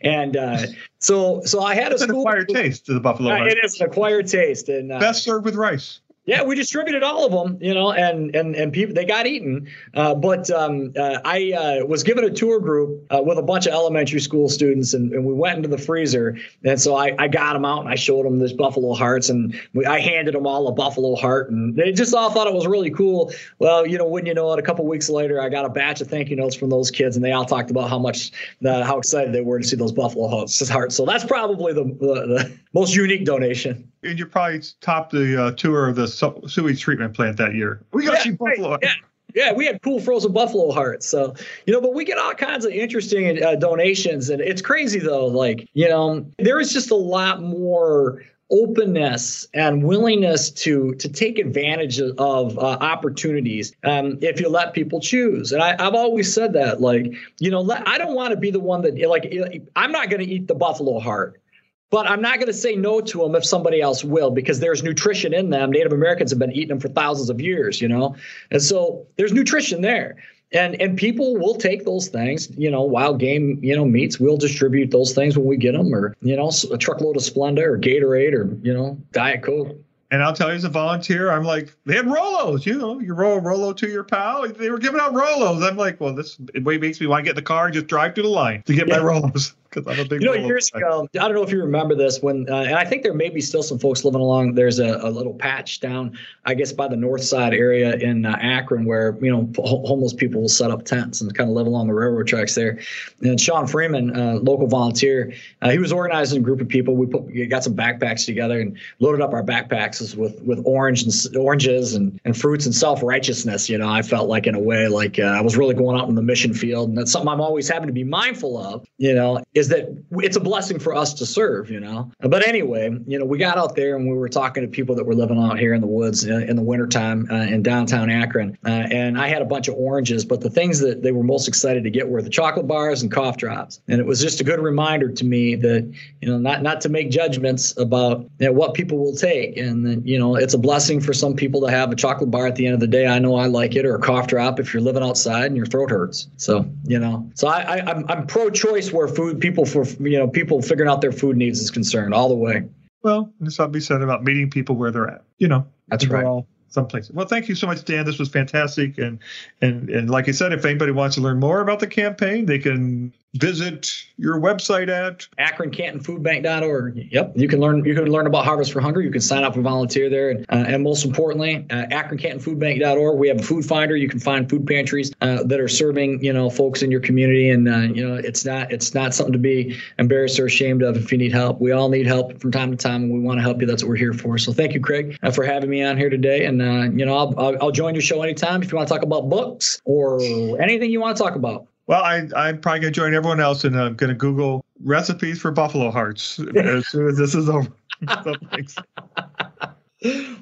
And 0.00 0.36
uh, 0.36 0.58
so, 0.98 1.42
so 1.44 1.60
I 1.60 1.74
had 1.74 1.92
it's 1.92 2.02
a 2.02 2.04
school, 2.04 2.20
an 2.20 2.26
acquired 2.28 2.48
taste 2.48 2.86
to 2.86 2.94
the 2.94 3.00
buffalo. 3.00 3.32
Uh, 3.32 3.44
it 3.46 3.58
is 3.62 3.80
an 3.80 3.86
acquired 3.86 4.28
taste, 4.28 4.68
and 4.68 4.92
uh, 4.92 4.98
best 5.00 5.24
served 5.24 5.44
with 5.44 5.56
rice. 5.56 6.00
Yeah, 6.28 6.42
we 6.42 6.56
distributed 6.56 7.02
all 7.02 7.24
of 7.24 7.32
them, 7.32 7.56
you 7.58 7.72
know, 7.72 7.90
and 7.90 8.36
and 8.36 8.54
and 8.54 8.70
people 8.70 8.94
they 8.94 9.06
got 9.06 9.26
eaten. 9.26 9.66
Uh, 9.94 10.14
but 10.14 10.50
um, 10.50 10.92
uh, 10.94 11.20
I 11.24 11.54
uh, 11.54 11.86
was 11.86 12.02
given 12.02 12.22
a 12.22 12.28
tour 12.28 12.60
group 12.60 13.02
uh, 13.10 13.22
with 13.24 13.38
a 13.38 13.42
bunch 13.42 13.66
of 13.66 13.72
elementary 13.72 14.20
school 14.20 14.50
students, 14.50 14.92
and, 14.92 15.10
and 15.14 15.24
we 15.24 15.32
went 15.32 15.56
into 15.56 15.70
the 15.70 15.78
freezer. 15.78 16.36
And 16.64 16.78
so 16.78 16.96
I, 16.96 17.14
I 17.18 17.28
got 17.28 17.54
them 17.54 17.64
out 17.64 17.80
and 17.80 17.88
I 17.88 17.94
showed 17.94 18.26
them 18.26 18.40
this 18.40 18.52
buffalo 18.52 18.92
hearts, 18.92 19.30
and 19.30 19.58
we, 19.72 19.86
I 19.86 20.00
handed 20.00 20.34
them 20.34 20.46
all 20.46 20.68
a 20.68 20.72
buffalo 20.72 21.16
heart, 21.16 21.48
and 21.48 21.74
they 21.74 21.92
just 21.92 22.14
all 22.14 22.30
thought 22.30 22.46
it 22.46 22.52
was 22.52 22.66
really 22.66 22.90
cool. 22.90 23.32
Well, 23.58 23.86
you 23.86 23.96
know, 23.96 24.06
wouldn't 24.06 24.28
you 24.28 24.34
know 24.34 24.52
it, 24.52 24.58
a 24.58 24.62
couple 24.62 24.86
weeks 24.86 25.08
later, 25.08 25.40
I 25.40 25.48
got 25.48 25.64
a 25.64 25.70
batch 25.70 26.02
of 26.02 26.08
thank 26.08 26.28
you 26.28 26.36
notes 26.36 26.54
from 26.54 26.68
those 26.68 26.90
kids, 26.90 27.16
and 27.16 27.24
they 27.24 27.32
all 27.32 27.46
talked 27.46 27.70
about 27.70 27.88
how 27.88 27.98
much 27.98 28.32
uh, 28.66 28.84
how 28.84 28.98
excited 28.98 29.32
they 29.32 29.40
were 29.40 29.60
to 29.60 29.66
see 29.66 29.76
those 29.76 29.92
buffalo 29.92 30.28
hearts. 30.28 30.94
So 30.94 31.06
that's 31.06 31.24
probably 31.24 31.72
the, 31.72 31.84
the, 31.84 32.14
the 32.26 32.58
most 32.74 32.94
unique 32.94 33.24
donation. 33.24 33.90
And 34.02 34.18
you 34.18 34.26
probably 34.26 34.62
topped 34.80 35.12
the 35.12 35.44
uh, 35.44 35.50
tour 35.52 35.88
of 35.88 35.96
the 35.96 36.06
sewage 36.06 36.80
treatment 36.80 37.14
plant 37.14 37.36
that 37.38 37.54
year. 37.54 37.80
We 37.92 38.04
got 38.04 38.14
yeah, 38.14 38.22
see 38.22 38.30
Buffalo. 38.30 38.70
Right, 38.72 38.80
yeah. 38.82 38.92
Yeah, 39.34 39.52
we 39.52 39.66
had 39.66 39.82
cool 39.82 40.00
frozen 40.00 40.32
buffalo 40.32 40.72
hearts. 40.72 41.06
So, 41.06 41.34
you 41.66 41.72
know, 41.72 41.82
but 41.82 41.94
we 41.94 42.04
get 42.04 42.16
all 42.16 42.32
kinds 42.32 42.64
of 42.64 42.72
interesting 42.72 43.42
uh, 43.44 43.56
donations. 43.56 44.30
And 44.30 44.40
it's 44.40 44.62
crazy, 44.62 44.98
though. 44.98 45.26
Like, 45.26 45.68
you 45.74 45.86
know, 45.86 46.26
there 46.38 46.58
is 46.58 46.72
just 46.72 46.90
a 46.90 46.96
lot 46.96 47.42
more 47.42 48.22
openness 48.50 49.46
and 49.52 49.84
willingness 49.84 50.50
to 50.50 50.94
to 50.94 51.08
take 51.08 51.38
advantage 51.38 52.00
of 52.00 52.58
uh, 52.58 52.78
opportunities 52.80 53.74
um, 53.84 54.18
if 54.22 54.40
you 54.40 54.48
let 54.48 54.72
people 54.72 55.00
choose 55.00 55.52
and 55.52 55.62
I, 55.62 55.80
have 55.82 55.94
always 55.94 56.32
said 56.32 56.54
that 56.54 56.80
like 56.80 57.12
you 57.40 57.50
know 57.50 57.60
let, 57.60 57.86
i 57.86 57.98
don't 57.98 58.14
want 58.14 58.30
to 58.30 58.38
be 58.38 58.50
the 58.50 58.58
one 58.58 58.80
that 58.82 58.98
like 59.06 59.30
i'm 59.76 59.92
not 59.92 60.08
going 60.08 60.24
to 60.24 60.26
eat 60.26 60.46
the 60.46 60.54
buffalo 60.54 60.98
heart 60.98 61.42
but 61.90 62.08
I'm 62.08 62.20
not 62.20 62.36
going 62.36 62.48
to 62.48 62.52
say 62.52 62.76
no 62.76 63.00
to 63.00 63.18
them 63.18 63.34
if 63.34 63.44
somebody 63.44 63.80
else 63.80 64.04
will, 64.04 64.30
because 64.30 64.60
there's 64.60 64.82
nutrition 64.82 65.32
in 65.32 65.50
them. 65.50 65.70
Native 65.70 65.92
Americans 65.92 66.30
have 66.30 66.38
been 66.38 66.52
eating 66.52 66.68
them 66.68 66.80
for 66.80 66.88
thousands 66.88 67.30
of 67.30 67.40
years, 67.40 67.80
you 67.80 67.88
know, 67.88 68.14
and 68.50 68.62
so 68.62 69.06
there's 69.16 69.32
nutrition 69.32 69.82
there. 69.82 70.16
And 70.50 70.80
and 70.80 70.96
people 70.96 71.36
will 71.36 71.56
take 71.56 71.84
those 71.84 72.08
things, 72.08 72.50
you 72.56 72.70
know, 72.70 72.82
wild 72.82 73.18
game, 73.18 73.58
you 73.62 73.76
know, 73.76 73.84
meats. 73.84 74.18
We'll 74.18 74.38
distribute 74.38 74.90
those 74.90 75.12
things 75.12 75.36
when 75.36 75.46
we 75.46 75.58
get 75.58 75.72
them, 75.72 75.94
or 75.94 76.16
you 76.22 76.36
know, 76.36 76.50
a 76.72 76.78
truckload 76.78 77.16
of 77.16 77.22
Splenda 77.22 77.60
or 77.60 77.78
Gatorade 77.78 78.32
or 78.32 78.56
you 78.62 78.72
know, 78.72 78.98
Diet 79.12 79.42
Coke. 79.42 79.76
And 80.10 80.22
I'll 80.22 80.32
tell 80.32 80.48
you, 80.48 80.54
as 80.54 80.64
a 80.64 80.70
volunteer, 80.70 81.30
I'm 81.30 81.44
like, 81.44 81.74
they 81.84 81.94
had 81.94 82.06
Rolos, 82.06 82.64
you 82.64 82.78
know, 82.78 82.98
you 82.98 83.12
roll 83.12 83.36
a 83.36 83.40
Rolo 83.40 83.74
to 83.74 83.88
your 83.88 84.04
pal. 84.04 84.48
They 84.48 84.70
were 84.70 84.78
giving 84.78 85.00
out 85.00 85.12
Rolos. 85.12 85.62
I'm 85.62 85.76
like, 85.76 86.00
well, 86.00 86.14
this 86.14 86.38
way 86.62 86.78
makes 86.78 86.98
me 86.98 87.06
want 87.06 87.20
to 87.20 87.24
get 87.24 87.30
in 87.32 87.36
the 87.36 87.42
car 87.42 87.66
and 87.66 87.74
just 87.74 87.88
drive 87.88 88.14
through 88.14 88.22
the 88.24 88.30
line 88.30 88.62
to 88.62 88.74
get 88.74 88.88
yeah. 88.88 88.96
my 88.96 89.02
Rolos 89.02 89.52
because 89.80 89.98
a 89.98 90.04
big. 90.04 90.22
You 90.22 90.28
know, 90.28 90.34
years 90.34 90.70
ago, 90.72 91.08
I 91.14 91.18
don't 91.18 91.34
know 91.34 91.42
if 91.42 91.52
you 91.52 91.60
remember 91.60 91.94
this 91.94 92.20
when, 92.20 92.48
uh, 92.50 92.62
and 92.62 92.74
I 92.74 92.84
think 92.84 93.02
there 93.02 93.14
may 93.14 93.28
be 93.28 93.40
still 93.40 93.62
some 93.62 93.78
folks 93.78 94.04
living 94.04 94.20
along. 94.20 94.54
There's 94.54 94.78
a, 94.78 94.98
a 95.02 95.10
little 95.10 95.34
patch 95.34 95.80
down, 95.80 96.18
I 96.44 96.54
guess, 96.54 96.72
by 96.72 96.88
the 96.88 96.96
north 96.96 97.24
side 97.24 97.54
area 97.54 97.94
in 97.96 98.26
uh, 98.26 98.36
Akron 98.40 98.84
where 98.84 99.16
you 99.20 99.30
know 99.30 99.50
homeless 99.58 100.12
people 100.12 100.40
will 100.40 100.48
set 100.48 100.70
up 100.70 100.84
tents 100.84 101.20
and 101.20 101.34
kind 101.34 101.50
of 101.50 101.56
live 101.56 101.66
along 101.66 101.88
the 101.88 101.94
railroad 101.94 102.26
tracks 102.26 102.54
there. 102.54 102.78
And 103.22 103.40
Sean 103.40 103.66
Freeman, 103.66 104.16
uh, 104.16 104.38
local 104.42 104.66
volunteer, 104.66 105.32
uh, 105.62 105.70
he 105.70 105.78
was 105.78 105.92
organizing 105.92 106.40
a 106.40 106.42
group 106.42 106.60
of 106.60 106.68
people. 106.68 106.96
We 106.96 107.06
put 107.06 107.24
we 107.24 107.46
got 107.46 107.64
some 107.64 107.74
backpacks 107.74 108.24
together 108.24 108.60
and 108.60 108.78
loaded 108.98 109.20
up 109.20 109.32
our 109.32 109.42
backpacks 109.42 110.16
with 110.16 110.40
with 110.42 110.62
orange 110.64 111.02
and 111.02 111.36
oranges 111.36 111.94
and, 111.94 112.20
and 112.24 112.36
fruits 112.36 112.66
and 112.66 112.74
self 112.74 113.02
righteousness. 113.02 113.68
You 113.68 113.78
know, 113.78 113.88
I 113.88 114.02
felt 114.02 114.28
like 114.28 114.46
in 114.46 114.54
a 114.54 114.60
way 114.60 114.88
like 114.88 115.18
uh, 115.18 115.22
I 115.22 115.40
was 115.40 115.56
really 115.56 115.74
going 115.74 115.98
out 115.98 116.08
in 116.08 116.14
the 116.14 116.22
mission 116.22 116.54
field, 116.54 116.88
and 116.90 116.98
that's 116.98 117.12
something 117.12 117.28
I'm 117.28 117.40
always 117.40 117.68
having 117.68 117.86
to 117.86 117.92
be 117.92 118.04
mindful 118.04 118.58
of. 118.58 118.86
You 118.98 119.14
know, 119.14 119.42
is 119.54 119.67
that 119.68 119.88
it's 120.12 120.36
a 120.36 120.40
blessing 120.40 120.78
for 120.78 120.94
us 120.94 121.14
to 121.14 121.26
serve, 121.26 121.70
you 121.70 121.80
know. 121.80 122.10
But 122.20 122.46
anyway, 122.46 122.90
you 123.06 123.18
know, 123.18 123.24
we 123.24 123.38
got 123.38 123.56
out 123.56 123.76
there 123.76 123.96
and 123.96 124.08
we 124.08 124.16
were 124.16 124.28
talking 124.28 124.62
to 124.62 124.68
people 124.68 124.94
that 124.96 125.04
were 125.04 125.14
living 125.14 125.38
out 125.38 125.58
here 125.58 125.74
in 125.74 125.80
the 125.80 125.86
woods 125.86 126.28
uh, 126.28 126.38
in 126.38 126.56
the 126.56 126.62
wintertime 126.62 127.28
uh, 127.30 127.42
in 127.42 127.62
downtown 127.62 128.10
Akron. 128.10 128.56
Uh, 128.64 128.86
and 128.90 129.18
I 129.18 129.28
had 129.28 129.42
a 129.42 129.44
bunch 129.44 129.68
of 129.68 129.74
oranges, 129.74 130.24
but 130.24 130.40
the 130.40 130.50
things 130.50 130.80
that 130.80 131.02
they 131.02 131.12
were 131.12 131.22
most 131.22 131.48
excited 131.48 131.84
to 131.84 131.90
get 131.90 132.08
were 132.08 132.22
the 132.22 132.30
chocolate 132.30 132.66
bars 132.66 133.02
and 133.02 133.10
cough 133.10 133.36
drops. 133.36 133.80
And 133.88 134.00
it 134.00 134.06
was 134.06 134.20
just 134.20 134.40
a 134.40 134.44
good 134.44 134.60
reminder 134.60 135.10
to 135.10 135.24
me 135.24 135.54
that, 135.56 135.92
you 136.20 136.28
know, 136.28 136.38
not 136.38 136.62
not 136.62 136.80
to 136.82 136.88
make 136.88 137.10
judgments 137.10 137.76
about 137.76 138.28
you 138.38 138.46
know, 138.46 138.52
what 138.52 138.74
people 138.74 138.98
will 138.98 139.14
take. 139.14 139.56
And 139.56 140.06
you 140.08 140.18
know, 140.18 140.36
it's 140.36 140.54
a 140.54 140.58
blessing 140.58 141.00
for 141.00 141.12
some 141.12 141.34
people 141.34 141.60
to 141.62 141.70
have 141.70 141.90
a 141.90 141.96
chocolate 141.96 142.30
bar 142.30 142.46
at 142.46 142.56
the 142.56 142.66
end 142.66 142.74
of 142.74 142.80
the 142.80 142.86
day. 142.86 143.06
I 143.06 143.18
know 143.18 143.36
I 143.36 143.46
like 143.46 143.74
it, 143.76 143.84
or 143.84 143.94
a 143.94 144.00
cough 144.00 144.26
drop 144.26 144.60
if 144.60 144.72
you're 144.72 144.82
living 144.82 145.02
outside 145.02 145.46
and 145.46 145.56
your 145.56 145.66
throat 145.66 145.90
hurts. 145.90 146.28
So, 146.36 146.64
you 146.84 146.98
know, 146.98 147.28
so 147.34 147.48
I, 147.48 147.78
I 147.78 147.90
I'm, 147.90 148.04
I'm 148.08 148.26
pro-choice 148.26 148.92
where 148.92 149.08
food 149.08 149.40
people 149.40 149.47
for 149.52 149.84
you 150.00 150.18
know 150.18 150.28
people 150.28 150.62
figuring 150.62 150.90
out 150.90 151.00
their 151.00 151.12
food 151.12 151.36
needs 151.36 151.60
is 151.60 151.70
concerned 151.70 152.14
all 152.14 152.28
the 152.28 152.34
way. 152.34 152.64
Well, 153.02 153.32
there's 153.40 153.56
something 153.56 153.72
to 153.72 153.76
be 153.78 153.80
said 153.80 154.02
about 154.02 154.24
meeting 154.24 154.50
people 154.50 154.76
where 154.76 154.90
they're 154.90 155.08
at. 155.08 155.22
You 155.38 155.48
know, 155.48 155.66
that's 155.88 156.06
right. 156.06 156.24
All 156.24 156.46
someplace. 156.68 157.10
Well, 157.10 157.26
thank 157.26 157.48
you 157.48 157.54
so 157.54 157.66
much, 157.66 157.84
Dan. 157.84 158.04
This 158.04 158.18
was 158.18 158.28
fantastic, 158.28 158.98
and 158.98 159.18
and 159.60 159.88
and 159.90 160.10
like 160.10 160.28
I 160.28 160.32
said, 160.32 160.52
if 160.52 160.64
anybody 160.64 160.92
wants 160.92 161.16
to 161.16 161.22
learn 161.22 161.40
more 161.40 161.60
about 161.60 161.80
the 161.80 161.86
campaign, 161.86 162.46
they 162.46 162.58
can 162.58 163.12
visit 163.34 164.04
your 164.16 164.40
website 164.40 164.88
at 164.88 165.26
akroncantonfoodbank.org. 165.38 167.08
Yep, 167.12 167.32
you 167.36 167.48
can 167.48 167.60
learn 167.60 167.84
you 167.84 167.94
can 167.94 168.06
learn 168.06 168.26
about 168.26 168.44
Harvest 168.44 168.72
for 168.72 168.80
Hunger. 168.80 169.00
You 169.00 169.10
can 169.10 169.20
sign 169.20 169.44
up 169.44 169.54
and 169.54 169.62
volunteer 169.62 170.08
there, 170.08 170.30
and, 170.30 170.46
uh, 170.48 170.64
and 170.66 170.82
most 170.82 171.04
importantly, 171.04 171.66
uh, 171.70 171.86
akroncantonfoodbank.org. 171.90 173.18
We 173.18 173.28
have 173.28 173.40
a 173.40 173.42
food 173.42 173.64
finder. 173.64 173.96
You 173.96 174.08
can 174.08 174.20
find 174.20 174.48
food 174.48 174.66
pantries 174.66 175.12
uh, 175.20 175.42
that 175.44 175.60
are 175.60 175.68
serving 175.68 176.24
you 176.24 176.32
know 176.32 176.50
folks 176.50 176.82
in 176.82 176.90
your 176.90 177.00
community, 177.00 177.50
and 177.50 177.68
uh, 177.68 177.80
you 177.94 178.06
know 178.06 178.14
it's 178.14 178.44
not 178.44 178.72
it's 178.72 178.94
not 178.94 179.14
something 179.14 179.32
to 179.32 179.38
be 179.38 179.78
embarrassed 179.98 180.38
or 180.40 180.46
ashamed 180.46 180.82
of 180.82 180.96
if 180.96 181.12
you 181.12 181.18
need 181.18 181.32
help. 181.32 181.60
We 181.60 181.72
all 181.72 181.88
need 181.88 182.06
help 182.06 182.40
from 182.40 182.50
time 182.50 182.70
to 182.70 182.76
time, 182.76 183.04
and 183.04 183.12
we 183.12 183.20
want 183.20 183.38
to 183.38 183.42
help 183.42 183.60
you. 183.60 183.66
That's 183.66 183.82
what 183.82 183.90
we're 183.90 183.96
here 183.96 184.14
for. 184.14 184.38
So 184.38 184.52
thank 184.52 184.74
you, 184.74 184.80
Craig, 184.80 185.18
uh, 185.22 185.30
for 185.30 185.44
having 185.44 185.70
me 185.70 185.82
on 185.84 185.96
here 185.96 186.10
today, 186.10 186.46
and 186.46 186.62
uh, 186.62 186.90
you 186.96 187.04
know 187.04 187.16
I'll, 187.16 187.34
I'll 187.38 187.62
I'll 187.62 187.72
join 187.72 187.94
your 187.94 188.02
show 188.02 188.22
anytime 188.22 188.62
if 188.62 188.72
you 188.72 188.76
want 188.76 188.88
to 188.88 188.94
talk 188.94 189.02
about 189.02 189.28
books 189.28 189.80
or 189.84 190.18
anything 190.60 190.90
you 190.90 191.00
want 191.00 191.16
to 191.16 191.22
talk 191.22 191.34
about. 191.34 191.66
Well, 191.88 192.02
I, 192.02 192.28
I'm 192.36 192.60
probably 192.60 192.80
going 192.80 192.92
to 192.92 193.00
join 193.00 193.14
everyone 193.14 193.40
else 193.40 193.64
and 193.64 193.78
I'm 193.80 193.96
going 193.96 194.10
to 194.10 194.14
Google 194.14 194.64
recipes 194.84 195.40
for 195.40 195.50
buffalo 195.50 195.90
hearts 195.90 196.38
as 196.56 196.86
soon 196.86 197.08
as 197.08 197.16
this 197.16 197.34
is 197.34 197.48
over. 197.48 197.68
so 198.22 198.34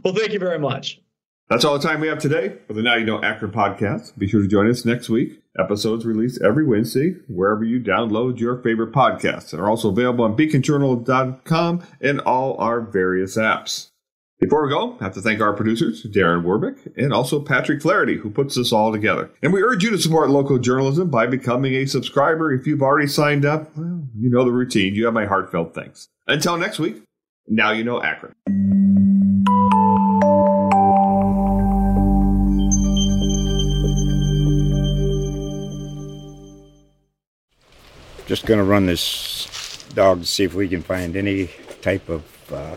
well, 0.05 0.15
thank 0.15 0.33
you 0.33 0.41
very 0.41 0.59
much. 0.59 1.01
That's 1.49 1.65
all 1.65 1.79
the 1.79 1.89
time 1.89 2.01
we 2.01 2.09
have 2.09 2.19
today 2.19 2.57
for 2.67 2.73
the 2.73 2.83
Now 2.83 2.97
You 2.97 3.07
Know 3.07 3.23
Akron 3.23 3.53
podcast. 3.53 4.19
Be 4.19 4.27
sure 4.27 4.43
to 4.43 4.49
join 4.49 4.69
us 4.69 4.85
next 4.85 5.09
week. 5.09 5.41
Episodes 5.57 6.05
released 6.05 6.43
every 6.43 6.67
Wednesday, 6.67 7.15
wherever 7.29 7.63
you 7.63 7.81
download 7.81 8.41
your 8.41 8.61
favorite 8.63 8.93
podcasts, 8.93 9.53
and 9.53 9.63
are 9.63 9.71
also 9.71 9.91
available 9.91 10.25
on 10.25 10.37
beaconjournal.com 10.37 11.87
and 12.01 12.21
all 12.23 12.59
our 12.59 12.81
various 12.81 13.37
apps. 13.37 13.91
Before 14.39 14.63
we 14.63 14.69
go, 14.69 14.99
I 15.01 15.05
have 15.05 15.15
to 15.15 15.23
thank 15.23 15.41
our 15.41 15.55
producers, 15.55 16.05
Darren 16.05 16.43
Warbick, 16.45 16.93
and 16.99 17.11
also 17.11 17.41
Patrick 17.41 17.81
Flaherty, 17.81 18.19
who 18.19 18.29
puts 18.29 18.55
this 18.57 18.71
all 18.71 18.93
together. 18.93 19.31
And 19.43 19.51
we 19.51 19.63
urge 19.63 19.83
you 19.83 19.89
to 19.89 19.99
support 19.99 20.29
local 20.29 20.59
journalism 20.59 21.09
by 21.09 21.27
becoming 21.27 21.73
a 21.73 21.87
subscriber. 21.87 22.53
If 22.53 22.67
you've 22.67 22.83
already 22.83 23.09
signed 23.09 23.47
up, 23.47 23.75
well, 23.75 24.07
you 24.15 24.29
know 24.29 24.45
the 24.45 24.53
routine. 24.53 24.95
You 24.95 25.07
have 25.07 25.15
my 25.15 25.25
heartfelt 25.25 25.75
thanks. 25.75 26.11
Until 26.27 26.59
next 26.59 26.79
week, 26.79 27.03
now 27.49 27.71
you 27.71 27.83
know 27.83 28.03
Akron. 28.03 28.35
Just 38.27 38.45
going 38.45 38.59
to 38.59 38.65
run 38.65 38.85
this 38.85 39.83
dog 39.95 40.21
to 40.21 40.27
see 40.27 40.45
if 40.45 40.53
we 40.53 40.69
can 40.69 40.83
find 40.83 41.17
any 41.17 41.49
type 41.81 42.11
of 42.11 42.53
uh, 42.53 42.77